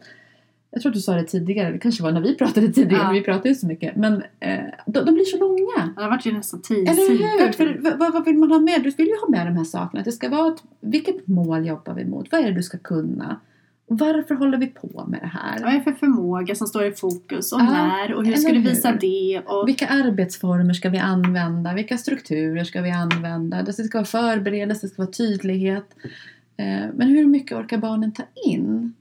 jag 0.71 0.83
tror 0.83 0.91
att 0.91 0.95
du 0.95 1.01
sa 1.01 1.15
det 1.15 1.25
tidigare, 1.25 1.73
det 1.73 1.79
kanske 1.79 2.03
var 2.03 2.13
när 2.13 2.21
vi 2.21 2.35
pratade 2.35 2.69
tidigare, 2.73 3.03
Ja. 3.03 3.11
vi 3.11 3.21
pratade 3.23 3.49
ju 3.49 3.55
så 3.55 3.67
mycket. 3.67 3.97
Men 3.97 4.23
eh, 4.41 4.59
de, 4.87 5.05
de 5.05 5.15
blir 5.15 5.25
så 5.25 5.39
långa. 5.39 5.93
Ja, 5.97 6.03
Det 6.03 6.09
var 6.09 6.21
ju 6.25 6.33
nästan 6.33 6.63
tio 6.63 6.91
Eller 6.91 7.09
hur? 7.47 7.53
För, 7.53 7.79
vad- 7.99 8.13
vad, 8.13 8.25
vill 8.25 8.37
man 8.39 8.51
ha 8.51 8.59
med? 8.59 8.83
Du 8.83 8.91
vill 8.91 9.07
ju 9.07 9.17
ha 9.21 9.29
med 9.29 9.47
de 9.47 9.57
här 9.57 9.65
sakerna. 9.65 10.03
Det 10.03 10.13
ska 10.13 10.29
vara 10.29 10.53
ett, 10.55 10.63
vilket 10.81 11.27
mål 11.27 11.67
jobbar 11.67 11.95
vi 11.95 12.05
mot? 12.05 12.33
Vad 12.33 12.41
är 12.41 12.45
det 12.45 12.53
du 12.55 12.63
ska 12.63 12.79
kunna? 12.79 13.41
Varför 13.89 14.35
håller 14.35 14.59
vi 14.59 14.67
på 14.67 15.05
med 15.09 15.21
det 15.21 15.27
här? 15.27 15.61
Vad 15.63 15.73
är 15.73 15.79
det 15.79 15.83
för 15.85 15.93
förmåga 15.93 16.55
som 16.55 16.67
står 16.67 16.85
i 16.85 16.93
fokus 16.93 17.53
och 17.53 17.61
Ja, 17.61 17.65
när 17.65 18.15
och 18.15 18.27
hur 18.27 18.35
ska 18.37 18.53
du 18.53 18.61
visa 18.61 18.89
hur? 18.91 18.99
det? 18.99 19.43
Och, 19.47 19.69
Vilka 19.69 19.87
arbetsformer 19.87 20.75
ska 20.75 20.89
vi 20.91 20.99
använda? 20.99 21.75
Vilka 21.75 21.99
strukturer 21.99 22.65
ska 22.65 22.81
vi 22.83 22.91
använda? 22.91 23.63
Det 23.63 23.73
ska 23.73 23.99
vara 23.99 24.05
förberedelse, 24.07 24.87
det 24.87 24.91
ska 24.91 25.03
vara 25.03 25.13
tydlighet. 25.13 25.87
Eh, 26.57 26.85
Men 26.95 27.09
hur 27.09 27.27
mycket 27.27 27.59
orkar 27.59 27.79
barnen 27.79 28.13
ta 28.13 28.23
in 28.47 28.95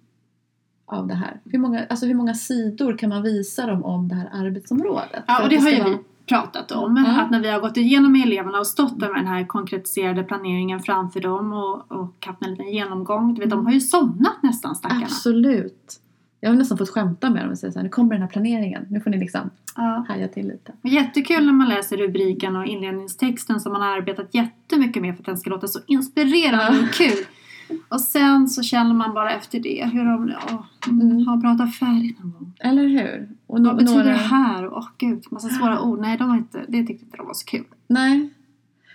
av 0.86 1.08
det 1.08 1.15
här? 1.15 1.39
Hur 1.45 1.60
många, 1.60 1.86
alltså 1.89 2.06
hur 2.06 2.13
många 2.15 2.34
sidor 2.34 2.98
kan 2.98 3.10
man 3.10 3.24
visa 3.24 3.67
dem 3.67 3.84
om 3.86 4.08
det 4.08 4.15
här 4.15 4.30
arbetsområdet? 4.34 5.24
ja, 5.28 5.38
och 5.39 5.43
att 5.43 5.50
det 5.50 5.56
har 5.58 5.69
ju 5.69 5.80
vara- 5.80 5.89
vi 5.89 5.98
pratat 6.25 6.71
om. 6.71 7.03
Ja. 7.07 7.21
Att 7.21 7.31
när 7.31 7.39
vi 7.39 7.49
har 7.49 7.59
gått 7.59 7.77
igenom 7.77 8.11
med 8.11 8.21
eleverna 8.27 8.59
och 8.59 8.67
stått 8.67 8.99
där 8.99 9.07
med 9.09 9.17
den 9.19 9.27
här 9.27 9.45
konkretiserade 9.47 10.23
planeringen 10.23 10.79
framför 10.79 11.19
dem 11.19 11.53
och, 11.53 11.91
och 11.91 12.25
haft 12.25 12.41
en 12.41 12.49
liten 12.51 12.71
genomgång. 12.73 13.33
Du 13.33 13.41
vet, 13.41 13.45
Mm. 13.53 13.57
De 13.57 13.65
har 13.65 13.73
ju 13.73 13.81
somnat 13.81 14.43
nästan 14.43 14.75
stackarna. 14.75 15.01
Absolut. 15.05 15.99
Jag 16.39 16.49
har 16.49 16.55
nästan 16.57 16.77
fått 16.77 16.89
skämta 16.89 17.29
med 17.29 17.43
dem 17.43 17.51
och 17.51 17.57
säga 17.57 17.71
så 17.71 17.79
här, 17.79 17.83
nu 17.83 17.89
kommer 17.89 18.11
den 18.13 18.21
här 18.21 18.29
planeringen. 18.29 18.85
Nu 18.89 18.99
får 19.01 19.09
ni 19.09 19.17
liksom 19.17 19.49
Ja. 19.75 20.05
haja 20.07 20.27
till 20.27 20.47
lite. 20.47 20.73
Jättekul 20.81 21.45
när 21.45 21.53
man 21.53 21.69
läser 21.69 21.97
rubriken 21.97 22.55
och 22.55 22.65
inledningstexten 22.65 23.59
som 23.59 23.71
man 23.71 23.81
har 23.81 23.97
arbetat 23.97 24.33
jättemycket 24.33 25.01
med 25.01 25.15
för 25.15 25.21
att 25.21 25.25
den 25.25 25.38
ska 25.38 25.49
låta 25.49 25.67
så 25.67 25.79
inspirerande 25.88 26.79
och 26.79 26.93
kul. 26.93 27.25
Och 27.89 28.01
sen 28.01 28.47
så 28.49 28.63
känner 28.63 28.93
man 28.93 29.13
bara 29.13 29.32
efter 29.32 29.60
det 29.60 29.89
hur 29.93 30.06
de 30.06 30.34
åh, 30.51 30.65
Mm. 30.88 31.28
har 31.28 31.41
pratat 31.41 31.75
färdigt 31.75 32.19
någon 32.19 32.32
gång. 32.32 32.54
Eller 32.60 32.88
hur? 32.88 33.30
Och 33.47 33.60
no- 33.60 33.65
Vad 33.65 33.75
betyder 33.78 33.97
några- 33.97 34.10
det 34.12 34.17
här? 34.17 34.73
Åh 34.73 34.88
gud, 34.97 35.23
massa 35.32 35.49
svåra 35.49 35.82
ord. 35.82 35.99
Nej, 35.99 36.17
de 36.17 36.30
var 36.30 36.36
inte, 36.36 36.65
det 36.67 36.84
tyckte 36.86 37.06
inte 37.06 37.17
de 37.17 37.25
var 37.28 37.34
så 37.34 37.45
kul. 37.45 37.65
Nej. 37.88 38.30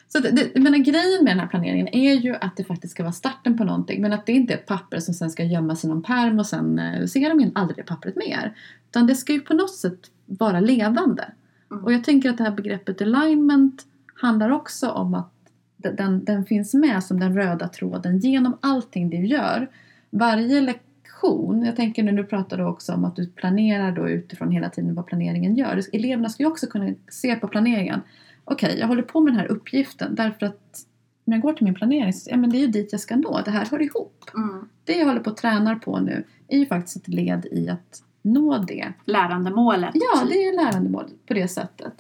Så 0.09 0.19
det, 0.19 0.31
det, 0.55 0.61
menar, 0.61 0.79
grejen 0.79 1.25
med 1.25 1.33
den 1.33 1.41
här 1.41 1.47
planeringen 1.47 1.89
är 1.95 2.15
ju 2.15 2.35
att 2.37 2.57
det 2.57 2.65
faktiskt 2.65 2.91
ska 2.95 3.03
vara 3.03 3.13
starten 3.13 3.59
på 3.59 3.65
någonting. 3.65 4.03
Men 4.03 4.13
att 4.13 4.27
det 4.27 4.33
inte 4.33 4.53
är 4.53 4.57
ett 4.59 4.67
papper 4.67 5.01
som 5.01 5.15
sen 5.15 5.31
ska 5.31 5.45
gömmas 5.45 5.85
i 5.85 5.89
någon 5.89 6.03
pärm 6.03 6.39
och 6.39 6.47
sen 6.47 6.79
eh, 6.79 7.07
ser 7.07 7.35
de 7.39 7.51
aldrig 7.55 7.77
det 7.77 7.83
pappret 7.83 8.17
mer. 8.17 8.55
Utan 8.91 9.07
det 9.07 9.15
ska 9.15 9.33
ju 9.33 9.41
på 9.41 9.55
något 9.55 9.75
sätt 9.75 10.01
vara 10.27 10.61
levande. 10.61 11.33
Mm. 11.71 11.85
Och 11.85 11.93
jag 11.93 12.05
tänker 12.05 12.31
att 12.31 12.39
det 12.39 12.45
här 12.45 12.51
begreppet 12.51 13.03
alignment 13.03 13.87
handlar 14.15 14.51
också 14.51 14.91
om 14.91 15.15
att 15.15 15.33
den, 15.83 16.25
den 16.25 16.45
finns 16.45 16.75
med 16.75 17.05
som 17.05 17.21
den 17.21 17.35
röda 17.35 17.69
tråden 17.69 18.19
genom 18.19 18.59
allting 18.61 19.11
du 19.11 19.27
gör. 19.27 19.71
Varje 20.11 20.61
lektion, 20.61 21.65
jag 21.65 21.77
tänker 21.77 22.03
nu, 22.03 22.13
du 22.57 22.65
också 22.65 22.93
om 22.93 23.05
att 23.05 23.17
du 23.17 23.27
planerar 23.27 23.93
då 23.93 24.09
utifrån 24.09 24.51
hela 24.51 24.71
tiden 24.71 24.95
vad 24.95 25.07
planeringen 25.07 25.57
gör. 25.57 25.83
Eleverna 25.93 26.29
ska 26.29 26.43
ju 26.43 26.49
också 26.49 26.67
kunna 26.67 26.95
se 27.09 27.35
på 27.37 27.49
planeringen. 27.49 28.01
Okej, 28.45 28.77
jag 28.79 28.87
håller 28.87 29.03
på 29.03 29.21
med 29.21 29.33
den 29.33 29.41
här 29.41 29.47
uppgiften 29.47 30.15
därför 30.15 30.47
att 30.47 30.87
när 31.25 31.37
jag 31.37 31.43
går 31.43 31.53
till 31.53 31.65
min 31.65 31.75
planering, 31.75 32.13
så, 32.13 32.31
ja, 32.31 32.37
men 32.37 32.51
det 32.51 32.57
är 32.57 32.61
ju 32.61 32.67
dit 32.67 32.93
jag 32.93 33.01
ska 33.01 33.17
nå. 33.17 33.41
Det 33.45 33.51
här 33.51 33.67
hör 33.71 33.83
ihop. 33.83 34.31
Mm. 34.35 34.69
Det 34.85 34.93
jag 34.93 35.07
håller 35.07 35.21
på 35.21 35.31
att 35.31 35.37
tränar 35.37 35.75
på 35.75 36.01
nu 36.01 36.25
är 36.49 36.59
ju 36.59 36.67
faktiskt 36.67 36.97
ett 36.97 37.09
led 37.09 37.47
i 37.51 37.69
att 37.69 38.03
nå 38.23 38.59
det. 38.59 38.93
Lärandemålet. 39.05 39.91
Ja, 39.95 40.25
det 40.29 40.35
är 40.35 40.65
lärandemål 40.65 41.05
på 41.27 41.35
det 41.35 41.49
sättet. 41.49 41.93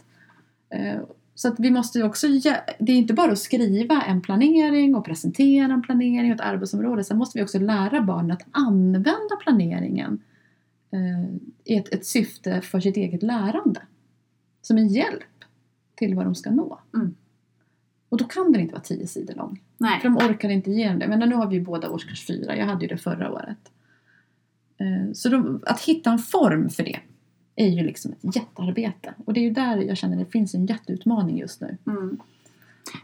Så 1.40 1.48
att 1.48 1.60
vi 1.60 1.70
måste 1.70 2.02
också, 2.02 2.26
det 2.78 2.92
är 2.92 2.96
inte 2.96 3.14
bara 3.14 3.32
att 3.32 3.38
skriva 3.38 4.02
en 4.02 4.22
planering 4.22 4.94
och 4.94 5.04
presentera 5.04 5.72
en 5.72 5.82
planering 5.82 6.30
och 6.30 6.34
ett 6.34 6.40
arbetsområde. 6.40 7.04
Sen 7.04 7.18
måste 7.18 7.38
vi 7.38 7.44
också 7.44 7.58
lära 7.58 8.02
barnen 8.02 8.30
att 8.30 8.46
använda 8.50 9.36
planeringen 9.42 10.22
eh, 10.92 11.34
i 11.64 11.76
ett, 11.76 11.94
ett 11.94 12.06
syfte 12.06 12.60
för 12.60 12.80
sitt 12.80 12.96
eget 12.96 13.22
lärande. 13.22 13.82
Som 14.62 14.78
en 14.78 14.88
hjälp 14.88 15.44
till 15.94 16.14
vad 16.14 16.26
de 16.26 16.34
ska 16.34 16.50
nå. 16.50 16.80
Mm. 16.94 17.14
Och 18.08 18.18
då 18.18 18.24
kan 18.24 18.52
den 18.52 18.60
inte 18.60 18.72
vara 18.72 18.82
tio 18.82 19.06
sidor 19.06 19.34
lång. 19.34 19.60
Nej. 19.78 20.00
För 20.00 20.08
de 20.08 20.16
orkar 20.16 20.48
inte 20.48 20.70
ge 20.70 20.88
det. 20.88 21.08
Men 21.08 21.28
nu 21.28 21.34
har 21.34 21.46
vi 21.46 21.56
ju 21.56 21.62
båda 21.62 21.90
årskurs 21.90 22.26
fyra. 22.26 22.56
Jag 22.56 22.66
hade 22.66 22.82
ju 22.82 22.88
det 22.88 22.98
förra 22.98 23.32
året. 23.32 23.72
Eh, 24.78 25.12
Så 25.12 25.28
då, 25.28 25.60
att 25.66 25.80
hitta 25.80 26.10
en 26.10 26.18
form 26.18 26.68
för 26.68 26.82
det 26.82 27.00
är 27.62 27.68
ju 27.68 27.82
liksom 27.86 28.12
ett 28.12 28.36
jättearbete. 28.36 29.14
Och 29.24 29.32
det 29.32 29.40
är 29.40 29.44
ju 29.44 29.50
där 29.50 29.76
jag 29.76 29.96
känner 29.96 30.16
att 30.20 30.24
det 30.26 30.30
finns 30.32 30.54
en 30.54 30.66
jätteutmaning 30.66 31.38
just 31.38 31.60
nu. 31.60 31.76
Mm. 31.86 32.18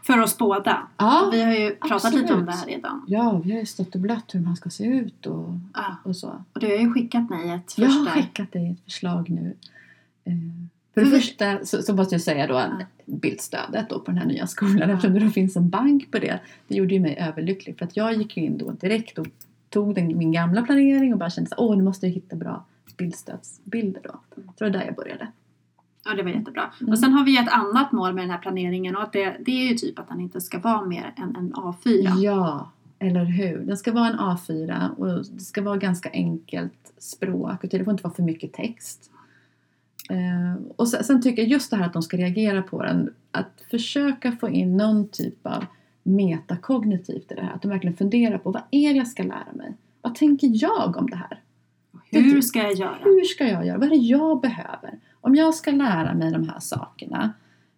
För 0.03 0.21
oss 0.21 0.37
båda. 0.37 0.87
Ja, 0.97 1.29
Vi 1.31 1.41
har 1.41 1.53
ju 1.53 1.75
pratat 1.75 2.13
lite 2.13 2.33
om 2.33 2.39
absolut. 2.39 2.45
det 2.45 2.51
här 2.51 2.65
redan. 2.77 3.05
ja 3.07 3.41
vi 3.45 3.51
har 3.51 3.59
ju 3.59 3.65
stått 3.65 3.95
och 3.95 4.01
blött 4.01 4.35
hur 4.35 4.39
man 4.39 4.55
ska 4.55 4.69
se 4.69 4.83
ut 4.85 5.25
och, 5.25 5.45
Ja. 5.73 5.95
och 6.03 6.15
så. 6.15 6.43
Och 6.53 6.59
du 6.59 6.67
har 6.67 6.73
ju 6.77 6.93
skickat 6.93 7.29
mig 7.29 7.49
ett 7.49 7.73
Jag 7.77 7.87
har 7.89 8.05
första. 8.05 8.21
skickat 8.21 8.51
dig 8.51 8.71
ett 8.71 8.83
förslag 8.83 9.29
nu. 9.29 9.53
Eh, 10.23 10.33
För 10.93 11.01
det 11.01 11.07
första 11.07 11.65
så, 11.65 11.81
så 11.81 11.95
måste 11.95 12.15
jag 12.15 12.21
säga 12.21 12.47
då 12.47 12.57
en 12.57 12.83
bildstödet 13.05 13.89
då 13.89 13.99
på 13.99 14.11
den 14.11 14.17
här 14.17 14.27
nya 14.27 14.47
skolan 14.47 14.89
Ja. 14.89 14.95
eftersom 14.95 15.13
det 15.13 15.19
då 15.19 15.29
finns 15.29 15.55
en 15.55 15.69
bank 15.69 16.11
på 16.11 16.19
det. 16.19 16.39
Det 16.67 16.75
gjorde 16.75 16.93
ju 16.93 16.99
mig 16.99 17.17
överlycklig 17.19 17.77
för 17.77 17.85
att 17.85 17.97
jag 17.97 18.13
gick 18.13 18.37
in 18.37 18.57
då 18.57 18.71
direkt 18.71 19.17
och 19.17 19.27
tog 19.69 19.95
den, 19.95 20.17
min 20.17 20.31
gamla 20.31 20.61
planering 20.61 21.13
och 21.13 21.19
bara 21.19 21.29
kände 21.29 21.49
så 21.49 21.55
åh 21.57 21.77
nu 21.77 21.83
måste 21.83 22.07
jag 22.07 22.13
hitta 22.13 22.35
bra 22.35 22.65
bildstödsbilder 22.97 24.01
då. 24.03 24.19
Så 24.35 24.41
det 24.57 24.63
var 24.63 24.69
där 24.69 24.85
jag 24.85 24.95
började. 24.95 25.27
Ja, 26.05 26.13
det 26.13 26.23
var 26.23 26.29
jättebra. 26.29 26.73
Mm. 26.81 26.91
Och 26.91 26.99
sen 26.99 27.13
har 27.13 27.25
vi 27.25 27.37
ett 27.37 27.51
annat 27.51 27.91
mål 27.91 28.13
med 28.13 28.23
den 28.23 28.31
här 28.31 28.37
planeringen 28.37 28.95
och 28.95 29.03
att 29.03 29.13
det, 29.13 29.37
det 29.45 29.51
är 29.51 29.69
ju 29.69 29.73
typ 29.73 29.99
att 29.99 30.07
den 30.07 30.19
inte 30.19 30.41
ska 30.41 30.59
vara 30.59 30.85
mer 30.85 31.13
än 31.17 31.35
en 31.35 31.53
A4. 31.53 32.19
Ja, 32.19 32.71
eller 32.99 33.25
hur? 33.25 33.57
Den 33.57 33.77
ska 33.77 33.91
vara 33.91 34.07
en 34.07 34.19
A4 34.19 34.95
och 34.95 35.07
det 35.07 35.39
ska 35.39 35.61
vara 35.61 35.77
ganska 35.77 36.09
enkelt 36.13 36.93
språk 36.97 37.63
och 37.63 37.69
det 37.69 37.83
får 37.83 37.91
inte 37.91 38.03
vara 38.03 38.13
för 38.13 38.23
mycket 38.23 38.53
text. 38.53 39.11
Eh, 40.09 40.63
och 40.75 40.87
sen, 40.87 41.03
sen 41.03 41.21
tycker 41.21 41.41
jag 41.41 41.51
just 41.51 41.71
det 41.71 41.77
här 41.77 41.85
att 41.85 41.93
de 41.93 42.01
ska 42.01 42.17
reagera 42.17 42.61
på 42.61 42.83
den, 42.83 43.13
att 43.31 43.63
försöka 43.71 44.31
få 44.31 44.49
in 44.49 44.77
någon 44.77 45.07
typ 45.07 45.47
av 45.47 45.65
metakognitivt 46.03 47.31
i 47.31 47.35
det 47.35 47.41
här. 47.41 47.53
Att 47.53 47.61
de 47.61 47.67
verkligen 47.67 47.97
funderar 47.97 48.37
på 48.37 48.51
vad 48.51 48.63
är 48.71 48.93
det 48.93 48.97
jag 48.97 49.07
ska 49.07 49.23
lära 49.23 49.53
mig? 49.53 49.73
Vad 50.01 50.15
tänker 50.15 50.49
jag 50.53 50.97
om 50.97 51.09
det 51.09 51.15
här? 51.15 51.41
Hur 52.09 52.41
ska 52.41 52.59
jag 52.59 52.73
göra? 52.73 52.97
Hur 53.03 53.23
ska 53.23 53.47
jag 53.47 53.65
göra? 53.65 53.77
Vad 53.77 53.87
är 53.87 53.89
det 53.89 53.95
jag 53.95 54.41
behöver? 54.41 54.99
Om 55.21 55.35
jag 55.35 55.53
ska 55.53 55.71
lära 55.71 56.13
mig 56.13 56.31
de 56.31 56.49
här 56.49 56.59
sakerna, 56.59 57.33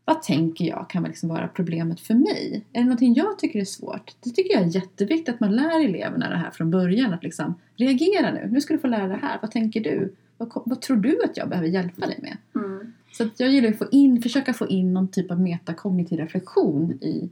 vad 0.06 0.22
tänker 0.22 0.66
jag 0.66 0.90
kan 0.90 1.04
liksom 1.04 1.30
vara 1.30 1.48
problemet 1.48 2.00
för 2.00 2.14
mig? 2.14 2.66
Är 2.74 2.80
det 2.80 2.86
någonting 2.86 3.14
jag 3.14 3.40
tycker 3.40 3.60
är 3.60 3.66
svårt? 3.66 4.16
Det 4.24 4.30
tycker 4.30 4.54
jag 4.54 4.64
är 4.64 4.76
jätteviktigt 4.76 5.36
att 5.36 5.40
man 5.40 5.56
lär 5.56 5.86
eleverna 5.86 6.30
det 6.30 6.38
här 6.38 6.52
från 6.52 6.72
början. 6.72 7.14
Att 7.14 7.24
liksom, 7.24 7.54
reagera 7.76 8.32
nu, 8.32 8.50
nu 8.52 8.62
ska 8.62 8.74
du 8.74 8.80
få 8.80 8.88
lära 8.88 9.08
det 9.08 9.20
här. 9.22 9.38
Vad 9.42 9.52
tänker 9.52 9.82
du? 9.82 10.14
Vad, 10.38 10.52
vad 10.66 10.82
tror 10.82 10.98
du 10.98 11.24
att 11.24 11.38
jag 11.38 11.50
behöver 11.50 11.70
hjälpa 11.70 12.06
dig 12.06 12.20
med? 12.22 12.38
Mm. 12.56 12.94
Så 13.12 13.30
jag 13.38 13.50
gillar 13.50 13.70
att 13.70 13.78
få 13.78 13.86
in, 13.92 14.22
försöka 14.22 14.54
få 14.54 14.68
in 14.68 14.94
någon 14.94 15.08
typ 15.08 15.32
av 15.32 15.40
metakognitiv 15.40 16.20
reflektion 16.20 16.92
i 16.92 17.30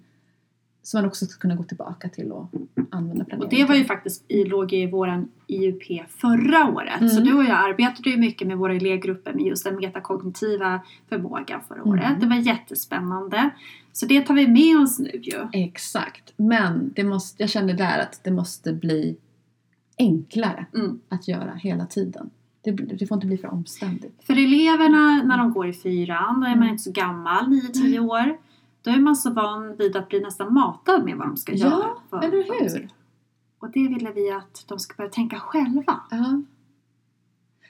så 0.88 0.98
man 0.98 1.06
också 1.06 1.26
ska 1.26 1.40
kunna 1.40 1.56
gå 1.56 1.64
tillbaka 1.64 2.10
till 2.10 2.32
och 2.32 2.50
använda 2.92 3.26
planering. 3.26 3.44
Och 3.44 3.50
det 3.50 3.66
var 3.66 3.76
ju 3.76 3.86
faktiskt 3.86 4.24
i, 4.28 4.44
låg 4.44 4.74
i 4.74 4.86
våran 4.86 5.28
IUP 5.48 6.10
förra 6.10 6.70
året. 6.70 7.12
Så 7.12 7.18
Mm. 7.22 7.24
du 7.24 7.34
och 7.34 7.44
jag 7.44 7.70
arbetade 7.70 8.10
ju 8.10 8.18
mycket 8.18 8.48
med 8.48 8.58
våra 8.58 8.74
elevgrupper 8.76 9.34
med 9.34 9.46
just 9.46 9.64
den 9.64 9.76
metakognitiva 9.76 10.82
förmågan 11.10 11.62
förra 11.68 11.78
Mm. 11.82 11.90
året. 11.90 12.20
Det 12.22 12.26
var 12.28 12.36
jättespännande. 12.36 13.50
Så 13.94 14.06
det 14.06 14.22
tar 14.22 14.34
vi 14.34 14.48
med 14.48 14.80
oss 14.82 15.00
nu 15.00 15.10
ju. 15.22 15.48
Exakt, 15.54 16.34
men 16.38 16.92
det 16.96 17.04
måste, 17.04 17.44
jag 17.44 17.50
känner 17.50 17.74
där 17.74 18.00
att 18.00 18.20
det 18.24 18.32
måste 18.32 18.74
bli 18.74 19.18
enklare 19.98 20.66
Mm. 20.76 21.00
att 21.10 21.28
göra 21.28 21.52
hela 21.54 21.86
tiden. 21.86 22.30
Det, 22.64 22.72
det 22.72 23.08
får 23.08 23.16
inte 23.16 23.28
bli 23.28 23.38
för 23.38 23.48
omständigt. 23.54 24.24
För 24.24 24.34
eleverna 24.34 25.24
när 25.24 25.38
de 25.38 25.54
går 25.54 25.68
i 25.68 25.74
fyran, 25.74 26.42
då 26.42 26.48
är 26.48 26.56
man 26.56 26.68
inte 26.70 26.84
så 26.84 26.92
gammal, 26.92 27.46
9-10 27.48 28.00
år. 28.00 28.38
Då 28.88 28.94
är 28.94 29.00
man 29.00 29.16
så 29.16 29.30
van 29.34 29.76
vid 29.78 29.96
att 29.96 30.10
bli 30.10 30.20
nästan 30.20 30.54
matad 30.54 31.06
med 31.06 31.18
vad 31.18 31.28
de 31.28 31.38
ska 31.38 31.54
Ja, 31.54 31.68
göra. 31.70 31.90
Vad- 32.10 32.24
eller 32.24 32.38
de 32.38 32.44
ska- 32.70 32.80
hur? 32.80 32.90
Och 33.60 33.72
det 33.72 33.88
ville 33.88 34.12
vi 34.12 34.32
att 34.32 34.64
de 34.68 34.80
ska 34.80 34.96
börja 34.98 35.10
tänka 35.10 35.40
själva. 35.40 36.00
Ja. 36.12 36.42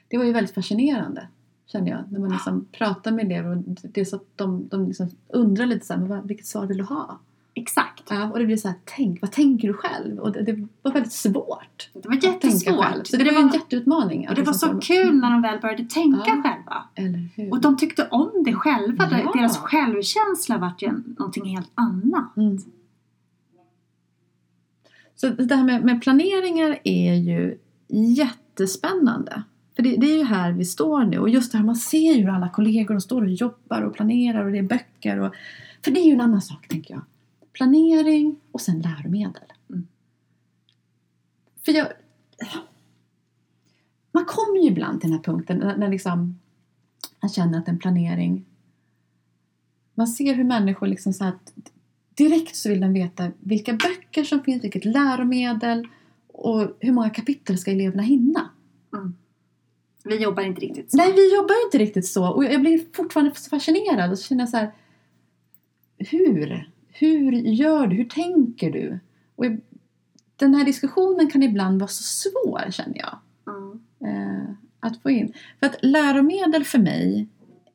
Det 0.08 0.18
var 0.18 0.24
ju 0.24 0.32
väldigt 0.32 0.54
fascinerande 0.54 1.28
känner 1.66 1.90
jag. 1.90 2.12
När 2.12 2.20
man 2.20 2.30
liksom 2.30 2.66
pratar 2.72 3.12
med 3.12 3.24
elever 3.26 3.50
och 3.56 3.56
det 3.82 4.00
är 4.00 4.04
så 4.04 4.16
att 4.16 4.24
de, 4.36 4.68
de 4.68 4.86
liksom 4.86 5.08
undrar 5.28 5.66
lite 5.66 5.86
så 5.86 5.92
här, 5.92 6.00
men 6.00 6.08
vad, 6.08 6.28
vilket 6.28 6.46
svar 6.46 6.66
vill 6.66 6.76
du 6.78 6.84
ha? 6.84 7.18
Exakt. 7.60 8.02
Ja, 8.10 8.30
och 8.30 8.38
det 8.38 8.46
blir 8.46 8.56
så 8.56 8.68
här, 8.68 8.76
tänk, 8.84 9.20
vad 9.22 9.32
tänker 9.32 9.68
du 9.68 9.74
själv? 9.74 10.18
Och 10.18 10.32
det, 10.32 10.42
det 10.42 10.66
var 10.82 10.92
väldigt 10.92 11.12
svårt. 11.12 11.90
Det 11.92 12.08
var 12.08 12.14
jättesvårt. 12.24 13.06
Så 13.06 13.16
det, 13.16 13.24
det 13.24 13.30
var 13.32 13.40
en 13.40 13.48
jätteutmaning. 13.52 14.28
och 14.28 14.34
det 14.34 14.42
var 14.42 14.52
liksom 14.52 14.68
så 14.68 14.74
få- 14.74 14.80
kul 14.80 15.16
när 15.16 15.30
de 15.30 15.42
väl 15.42 15.60
började 15.60 15.84
tänka 15.84 16.22
Ja. 16.26 16.42
själva. 16.42 16.84
Eller 16.94 17.28
hur? 17.36 17.50
Och 17.50 17.60
de 17.60 17.76
tyckte 17.76 18.08
om 18.10 18.42
det 18.44 18.52
själva. 18.54 19.08
Ja. 19.10 19.32
Deras 19.34 19.58
självkänsla 19.58 20.58
vart 20.58 20.82
ju 20.82 20.92
någonting 21.18 21.44
helt 21.44 21.70
annat. 21.74 22.36
Mm. 22.36 22.58
Så 25.16 25.28
det 25.28 25.54
här 25.56 25.64
med, 25.64 25.84
med 25.84 26.02
planeringar 26.02 26.78
är 26.84 27.14
ju 27.14 27.58
jättespännande. 27.88 29.42
För 29.76 29.82
det, 29.82 29.96
det 29.96 30.06
är 30.12 30.16
ju 30.16 30.24
här 30.24 30.52
vi 30.52 30.64
står 30.64 31.04
nu 31.04 31.18
och 31.18 31.28
just 31.30 31.52
det 31.52 31.58
här 31.58 31.64
man 31.64 31.76
ser 31.76 32.12
ju 32.14 32.22
hur 32.22 32.30
alla 32.30 32.48
kollegor 32.48 32.94
de 32.94 33.00
står 33.00 33.22
och 33.22 33.30
jobbar 33.30 33.82
och 33.82 33.94
planerar 33.94 34.44
och 34.44 34.52
det 34.52 34.58
är 34.58 34.62
böcker 34.62 35.20
och 35.20 35.34
för 35.84 35.90
det 35.90 36.00
är 36.00 36.04
ju 36.04 36.12
en 36.12 36.20
annan 36.20 36.42
sak 36.42 36.68
tänker 36.68 36.94
jag. 36.94 37.02
Planering 37.58 38.36
och 38.52 38.60
sen 38.60 38.80
läromedel. 38.80 39.52
Mm. 39.70 39.86
För 41.64 41.72
jag 41.72 41.86
man 44.12 44.24
kommer 44.24 44.62
ju 44.62 44.68
ibland 44.68 45.00
till 45.00 45.10
den 45.10 45.18
här 45.18 45.24
punkten 45.24 45.58
när, 45.58 45.76
när 45.76 45.88
liksom 45.88 46.38
man 47.22 47.28
känner 47.28 47.58
att 47.58 47.68
en 47.68 47.78
planering 47.78 48.44
man 49.94 50.08
ser 50.08 50.34
hur 50.34 50.44
människor 50.44 50.86
liksom 50.86 51.12
så 51.12 51.24
att 51.24 51.54
direkt 52.14 52.56
så 52.56 52.68
vill 52.68 52.80
den 52.80 52.92
veta 52.92 53.30
vilka 53.40 53.72
böcker 53.72 54.24
som 54.24 54.42
finns, 54.42 54.64
vilket 54.64 54.84
läromedel 54.84 55.88
och 56.26 56.76
hur 56.80 56.92
många 56.92 57.10
kapitel 57.10 57.58
ska 57.58 57.70
eleverna 57.70 58.02
hinna. 58.02 58.50
Vi 60.04 60.16
jobbar 60.16 60.42
inte 60.42 60.60
riktigt 60.60 60.90
så. 60.90 60.96
Nej, 60.96 61.12
vi 61.12 61.34
jobbar 61.34 61.66
inte 61.66 61.78
riktigt 61.78 62.06
så 62.06 62.28
och 62.28 62.44
jag 62.44 62.60
blir 62.60 62.84
fortfarande 62.92 63.34
så 63.34 63.50
fascinerad 63.50 64.10
och 64.10 64.18
så 64.18 64.28
känner 64.28 64.42
jag 64.42 64.48
så 64.48 64.56
här 64.56 64.72
hur? 65.98 66.70
Hur 66.92 67.32
gör 67.32 67.86
du? 67.86 67.96
Hur 67.96 68.04
tänker 68.04 68.70
du? 68.70 68.98
Och 69.36 69.44
den 70.36 70.54
här 70.54 70.64
diskussionen 70.64 71.30
kan 71.30 71.42
ibland 71.42 71.80
vara 71.80 71.88
så 71.88 72.02
svår 72.02 72.70
känner 72.70 72.98
jag. 72.98 73.18
Mm. 73.54 73.80
eh, 74.40 74.50
att 74.80 75.02
få 75.02 75.10
in. 75.10 75.32
För 75.60 75.66
att 75.66 75.76
läromedel 75.82 76.64
för 76.64 76.78
mig 76.78 77.26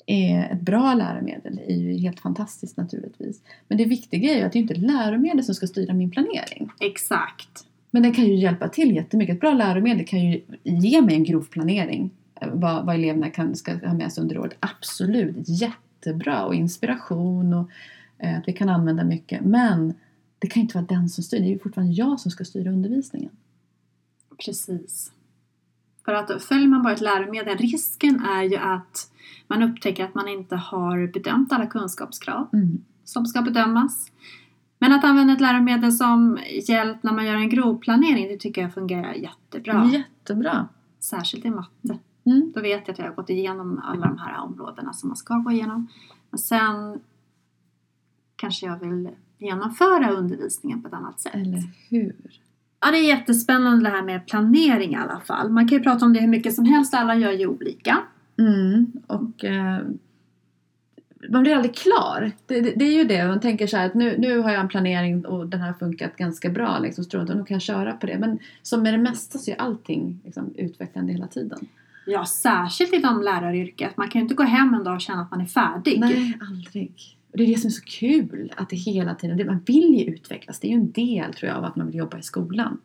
är 0.05 0.49
ett 0.51 0.61
bra 0.61 0.93
läromedel 0.93 1.59
är 1.67 1.75
ju 1.75 1.97
helt 1.97 2.19
fantastiskt 2.19 2.77
naturligtvis. 2.77 3.41
Men 3.67 3.77
det 3.77 3.85
viktiga 3.85 4.33
är 4.33 4.37
ju 4.37 4.43
att 4.43 4.53
det 4.53 4.59
är 4.59 4.61
inte 4.61 4.73
läromedel 4.73 5.43
som 5.43 5.55
ska 5.55 5.67
styra 5.67 5.93
min 5.93 6.11
planering. 6.11 6.69
Exakt. 6.79 7.65
Men 7.91 8.03
det 8.03 8.11
kan 8.11 8.25
ju 8.25 8.35
hjälpa 8.35 8.67
till 8.69 8.95
jättemycket. 8.95 9.33
Ett 9.35 9.41
bra 9.41 9.53
läromedel 9.53 10.05
kan 10.05 10.19
ju 10.31 10.41
ge 10.63 11.01
mig 11.01 11.15
en 11.15 11.23
grov 11.23 11.43
planering. 11.49 12.11
eh, 12.41 12.47
Vad, 12.53 12.85
vad 12.85 12.95
eleverna 12.95 13.29
kan, 13.29 13.55
ska 13.55 13.73
ha 13.73 13.93
med 13.93 14.13
sig 14.13 14.21
under 14.21 14.37
året. 14.39 14.53
Absolut, 14.59 15.35
jättebra. 15.47 16.45
Och 16.45 16.55
inspiration 16.55 17.53
och 17.53 17.69
att 18.19 18.47
vi 18.47 18.53
kan 18.53 18.69
använda 18.69 19.03
mycket. 19.03 19.41
Men 19.41 19.93
det 20.39 20.47
kan 20.47 20.61
inte 20.61 20.77
vara 20.77 20.85
den 20.85 21.09
som 21.09 21.23
styr. 21.23 21.39
Det 21.39 21.45
är 21.45 21.49
ju 21.49 21.59
fortfarande 21.59 21.93
jag 21.93 22.19
som 22.19 22.31
ska 22.31 22.43
styra 22.45 22.71
undervisningen. 22.71 23.31
Precis. 24.45 25.11
För 26.05 26.13
att 26.13 26.43
följer 26.43 26.67
man 26.67 26.83
bara 26.83 26.93
ett 26.93 27.01
läromedel, 27.01 27.57
risken 27.57 28.19
är 28.25 28.43
ju 28.43 28.57
att 28.57 29.11
man 29.47 29.63
upptäcker 29.63 30.03
att 30.05 30.15
man 30.15 30.27
inte 30.27 30.55
har 30.55 31.07
bedömt 31.13 31.51
alla 31.53 31.65
kunskapskrav 31.67 32.47
Mm. 32.53 32.83
som 33.03 33.25
ska 33.25 33.41
bedömas. 33.41 34.11
Men 34.79 34.91
att 34.91 35.03
använda 35.03 35.33
ett 35.33 35.41
läromedel 35.41 35.91
som 35.91 36.39
hjälp 36.67 37.03
när 37.03 37.11
man 37.13 37.25
gör 37.25 37.35
en 37.35 37.49
grovplanering, 37.49 38.27
det 38.27 38.37
tycker 38.37 38.61
jag 38.61 38.73
fungerar 38.73 39.13
jättebra. 39.13 39.89
Jättebra. 39.93 40.67
Särskilt 40.99 41.45
i 41.45 41.49
matte. 41.49 41.99
Mm. 42.25 42.51
Då 42.55 42.61
vet 42.61 42.87
jag 42.87 42.93
att 42.93 42.99
jag 42.99 43.05
har 43.05 43.13
gått 43.13 43.29
igenom 43.29 43.81
alla 43.83 44.07
de 44.07 44.17
här 44.17 44.41
områdena 44.43 44.93
som 44.93 45.09
man 45.09 45.15
ska 45.17 45.35
gå 45.35 45.51
igenom. 45.51 45.87
Men 46.29 46.37
sen 46.37 46.99
kanske 48.43 48.65
jag 48.65 48.79
vill 48.79 49.09
genomföra 49.37 50.11
undervisningen 50.11 50.81
på 50.81 50.87
ett 50.87 50.93
annat 50.93 51.19
sätt. 51.19 51.35
Eller 51.35 51.63
hur? 51.89 52.15
Ja, 52.81 52.91
det 52.91 52.97
är 52.97 53.07
jättespännande 53.07 53.83
det 53.83 53.89
här 53.89 54.03
med 54.03 54.27
planering 54.27 54.93
i 54.93 54.95
alla 54.95 55.19
fall. 55.19 55.49
Man 55.49 55.67
kan 55.67 55.77
ju 55.77 55.83
prata 55.83 56.05
om 56.05 56.13
det 56.13 56.19
hur 56.19 56.27
mycket 56.27 56.55
som 56.55 56.65
helst, 56.65 56.93
alla 56.93 57.15
gör 57.15 57.31
ju 57.31 57.47
olika. 57.47 57.97
Mm, 58.39 58.91
och 59.07 59.45
eh, 59.45 59.79
man 61.29 61.43
blir 61.43 61.55
aldrig 61.55 61.75
klar. 61.75 62.31
Det, 62.45 62.61
det, 62.61 62.73
det 62.75 62.85
är 62.85 62.93
ju 62.93 63.03
det, 63.03 63.27
man 63.27 63.39
tänker 63.39 63.67
så 63.67 63.77
här 63.77 63.85
att 63.85 63.93
nu, 63.93 64.15
nu 64.17 64.39
har 64.39 64.51
jag 64.51 64.61
en 64.61 64.67
planering 64.67 65.25
och 65.25 65.47
den 65.47 65.61
har 65.61 65.73
funkat 65.73 66.15
ganska 66.15 66.49
bra. 66.49 66.79
Liksom, 66.79 67.05
jag 67.11 67.21
att 67.21 67.37
nu 67.37 67.45
kan 67.45 67.55
jag 67.55 67.61
köra 67.61 67.93
på 67.93 68.05
det. 68.05 68.17
Men 68.17 68.39
som 68.61 68.83
med 68.83 68.93
det 68.93 68.97
mesta 68.97 69.39
så 69.39 69.51
är 69.51 69.61
allting 69.61 70.19
liksom, 70.25 70.53
utvecklande 70.55 71.11
hela 71.11 71.27
tiden. 71.27 71.67
Ja, 72.05 72.25
särskilt 72.25 72.93
inom 72.93 73.21
läraryrket. 73.21 73.97
Man 73.97 74.09
kan 74.09 74.19
ju 74.19 74.23
inte 74.23 74.35
gå 74.35 74.43
hem 74.43 74.73
en 74.73 74.83
dag 74.83 74.95
och 74.95 75.01
känna 75.01 75.21
att 75.21 75.31
man 75.31 75.41
är 75.41 75.45
färdig. 75.45 75.99
Nej, 75.99 76.37
aldrig. 76.41 77.17
Och 77.33 77.39
det 77.39 77.43
är 77.43 77.47
det 77.47 77.59
som 77.59 77.67
är 77.67 77.71
så 77.71 77.83
kul, 77.83 78.53
att 78.57 78.69
det 78.69 78.75
hela 78.75 79.15
tiden, 79.15 79.47
man 79.47 79.59
vill 79.65 79.95
ju 79.99 80.05
utvecklas. 80.05 80.59
Det 80.59 80.67
är 80.67 80.69
ju 80.69 80.75
en 80.75 80.91
del 80.91 81.33
tror 81.33 81.49
jag 81.49 81.57
av 81.57 81.63
att 81.63 81.75
man 81.75 81.87
vill 81.87 81.95
jobba 81.95 82.17
i 82.17 82.23
skolan. 82.23 82.77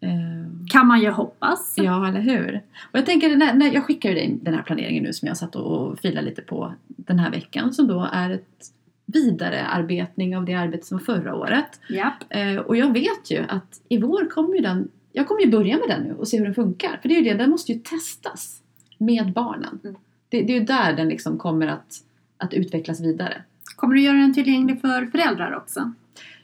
Eh, 0.00 0.68
Kan 0.70 0.86
man 0.86 1.00
ju 1.00 1.10
hoppas. 1.10 1.74
Ja, 1.76 2.08
eller 2.08 2.20
hur? 2.20 2.62
Och 2.92 2.98
jag 2.98 3.06
tänker, 3.06 3.36
när, 3.36 3.54
när 3.54 3.74
jag 3.74 3.84
skickar 3.84 4.08
ju 4.08 4.14
dig 4.14 4.38
den 4.42 4.54
här 4.54 4.62
planeringen 4.62 5.04
nu 5.04 5.12
som 5.12 5.28
jag 5.28 5.36
satt 5.36 5.56
och 5.56 5.98
filade 5.98 6.26
lite 6.26 6.42
på 6.42 6.74
den 6.86 7.18
här 7.18 7.30
veckan 7.30 7.72
som 7.72 7.86
då 7.86 8.08
är 8.12 8.30
ett 8.30 8.72
vidarearbetning 9.06 10.36
av 10.36 10.44
det 10.44 10.54
arbete 10.54 10.86
som 10.86 10.98
var 10.98 11.04
förra 11.04 11.34
året. 11.34 11.80
Japp. 11.88 12.24
Eh, 12.28 12.56
och 12.56 12.76
jag 12.76 12.92
vet 12.92 13.30
ju 13.30 13.38
att 13.48 13.80
i 13.88 13.98
vår 13.98 14.30
kommer 14.30 14.54
ju 14.54 14.60
den, 14.60 14.88
jag 15.12 15.28
kommer 15.28 15.40
ju 15.40 15.50
börja 15.50 15.76
med 15.76 15.88
den 15.88 16.02
nu 16.02 16.14
och 16.14 16.28
se 16.28 16.38
hur 16.38 16.44
den 16.44 16.54
funkar. 16.54 16.98
För 17.02 17.08
det 17.08 17.14
är 17.14 17.22
ju 17.22 17.30
det, 17.30 17.34
den 17.34 17.50
måste 17.50 17.72
ju 17.72 17.78
testas 17.78 18.62
med 18.98 19.32
barnen. 19.32 19.78
Mm. 19.84 19.96
Det, 20.28 20.42
det 20.42 20.52
är 20.52 20.60
ju 20.60 20.64
där 20.64 20.92
den 20.92 21.08
liksom 21.08 21.38
kommer 21.38 21.66
att, 21.66 21.96
att 22.36 22.54
utvecklas 22.54 23.00
vidare. 23.00 23.42
Kommer 23.78 23.94
du 23.94 24.00
göra 24.00 24.16
den 24.16 24.34
tillgänglig 24.34 24.80
för 24.80 25.06
föräldrar 25.06 25.56
också? 25.56 25.92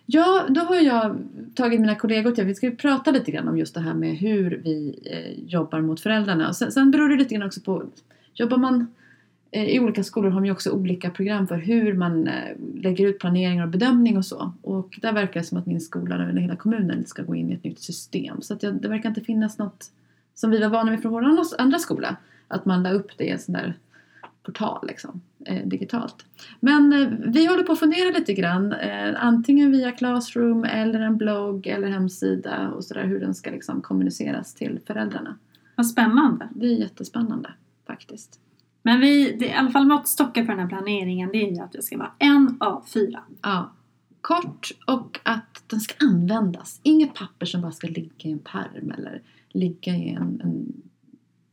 Ja, 0.06 0.46
då 0.48 0.60
har 0.60 0.76
jag 0.76 1.16
tagit 1.54 1.80
mina 1.80 1.94
kollegor 1.94 2.30
till, 2.30 2.44
vi 2.44 2.54
ska 2.54 2.66
ju 2.66 2.76
prata 2.76 3.10
lite 3.10 3.30
grann 3.30 3.48
om 3.48 3.58
just 3.58 3.74
det 3.74 3.80
här 3.80 3.94
med 3.94 4.16
hur 4.16 4.60
vi 4.64 4.98
eh, 5.04 5.44
jobbar 5.44 5.80
mot 5.80 6.00
föräldrarna. 6.00 6.48
Och 6.48 6.56
sen, 6.56 6.72
sen 6.72 6.90
beror 6.90 7.08
det 7.08 7.16
lite 7.16 7.34
grann 7.34 7.46
också 7.46 7.60
på, 7.60 7.84
jobbar 8.34 8.56
man 8.56 8.86
eh, 9.50 9.64
i 9.64 9.80
olika 9.80 10.04
skolor 10.04 10.30
har 10.30 10.40
man 10.40 10.44
ju 10.44 10.52
också 10.52 10.70
olika 10.70 11.10
program 11.10 11.46
för 11.46 11.56
hur 11.56 11.94
man 11.94 12.26
eh, 12.28 12.56
lägger 12.74 13.06
ut 13.06 13.18
planeringar 13.18 13.64
och 13.64 13.70
bedömning 13.70 14.16
och 14.16 14.26
så. 14.26 14.52
Och 14.62 14.98
där 15.02 15.12
verkar 15.12 15.40
det 15.40 15.46
som 15.46 15.58
att 15.58 15.66
min 15.66 15.80
skola, 15.80 16.14
eller 16.14 16.40
hela 16.40 16.56
kommunen, 16.56 17.06
ska 17.06 17.22
gå 17.22 17.34
in 17.34 17.50
i 17.50 17.54
ett 17.54 17.64
nytt 17.64 17.80
system. 17.80 18.42
Så 18.42 18.54
att 18.54 18.62
jag, 18.62 18.82
det 18.82 18.88
verkar 18.88 19.08
inte 19.08 19.20
finnas 19.20 19.58
något 19.58 19.90
som 20.34 20.50
vi 20.50 20.60
var 20.60 20.68
vana 20.68 20.90
vid 20.90 21.02
från 21.02 21.12
vår 21.12 21.24
andra, 21.24 21.42
andra 21.58 21.78
skola. 21.78 22.16
Att 22.48 22.64
man 22.64 22.82
la 22.82 22.90
upp 22.90 23.18
det 23.18 23.24
i 23.24 23.30
en 23.30 23.38
sån 23.38 23.52
där 23.52 23.74
portal 24.44 24.84
liksom. 24.88 25.20
eh, 25.46 25.66
digitalt. 25.66 26.26
Men 26.60 26.92
eh, 26.92 27.08
vi 27.32 27.46
håller 27.46 27.62
på 27.62 27.72
att 27.72 27.78
fundera 27.78 28.10
lite 28.18 28.34
grann, 28.34 28.72
eh, 28.72 29.24
antingen 29.24 29.70
via 29.70 29.92
Classroom 29.92 30.64
eller 30.64 31.00
en 31.00 31.16
blogg 31.16 31.66
eller 31.66 31.88
hemsida 31.88 32.70
och 32.70 32.84
sådär 32.84 33.04
hur 33.04 33.20
den 33.20 33.34
ska 33.34 33.50
liksom 33.50 33.82
kommuniceras 33.82 34.54
till 34.54 34.80
föräldrarna. 34.86 35.38
Vad 35.76 35.86
spännande. 35.86 36.48
Det 36.54 36.66
är 36.66 36.76
jättespännande 36.76 37.50
faktiskt. 37.86 38.40
Men 38.82 39.00
vi, 39.00 39.36
det, 39.38 39.46
i 39.46 39.52
alla 39.52 39.70
fall 39.70 39.86
måttstocken 39.86 40.46
för 40.46 40.52
den 40.52 40.60
här 40.60 40.68
planeringen 40.68 41.30
det 41.32 41.38
är 41.38 41.52
ju 41.52 41.60
att 41.60 41.72
det 41.72 41.82
ska 41.82 41.98
vara 41.98 42.12
en 42.18 42.56
av 42.60 42.84
fyra. 42.94 43.22
Ja. 43.42 43.72
Kort 44.20 44.70
och 44.86 45.20
att 45.22 45.62
den 45.66 45.80
ska 45.80 45.94
användas. 46.06 46.80
Inget 46.82 47.14
papper 47.14 47.46
som 47.46 47.60
bara 47.60 47.72
ska 47.72 47.86
ligga 47.86 48.28
i 48.28 48.32
en 48.32 48.38
pärm 48.38 48.90
eller 48.90 49.22
ligga 49.52 49.94
i 49.94 50.08
en, 50.08 50.40
en 50.44 50.82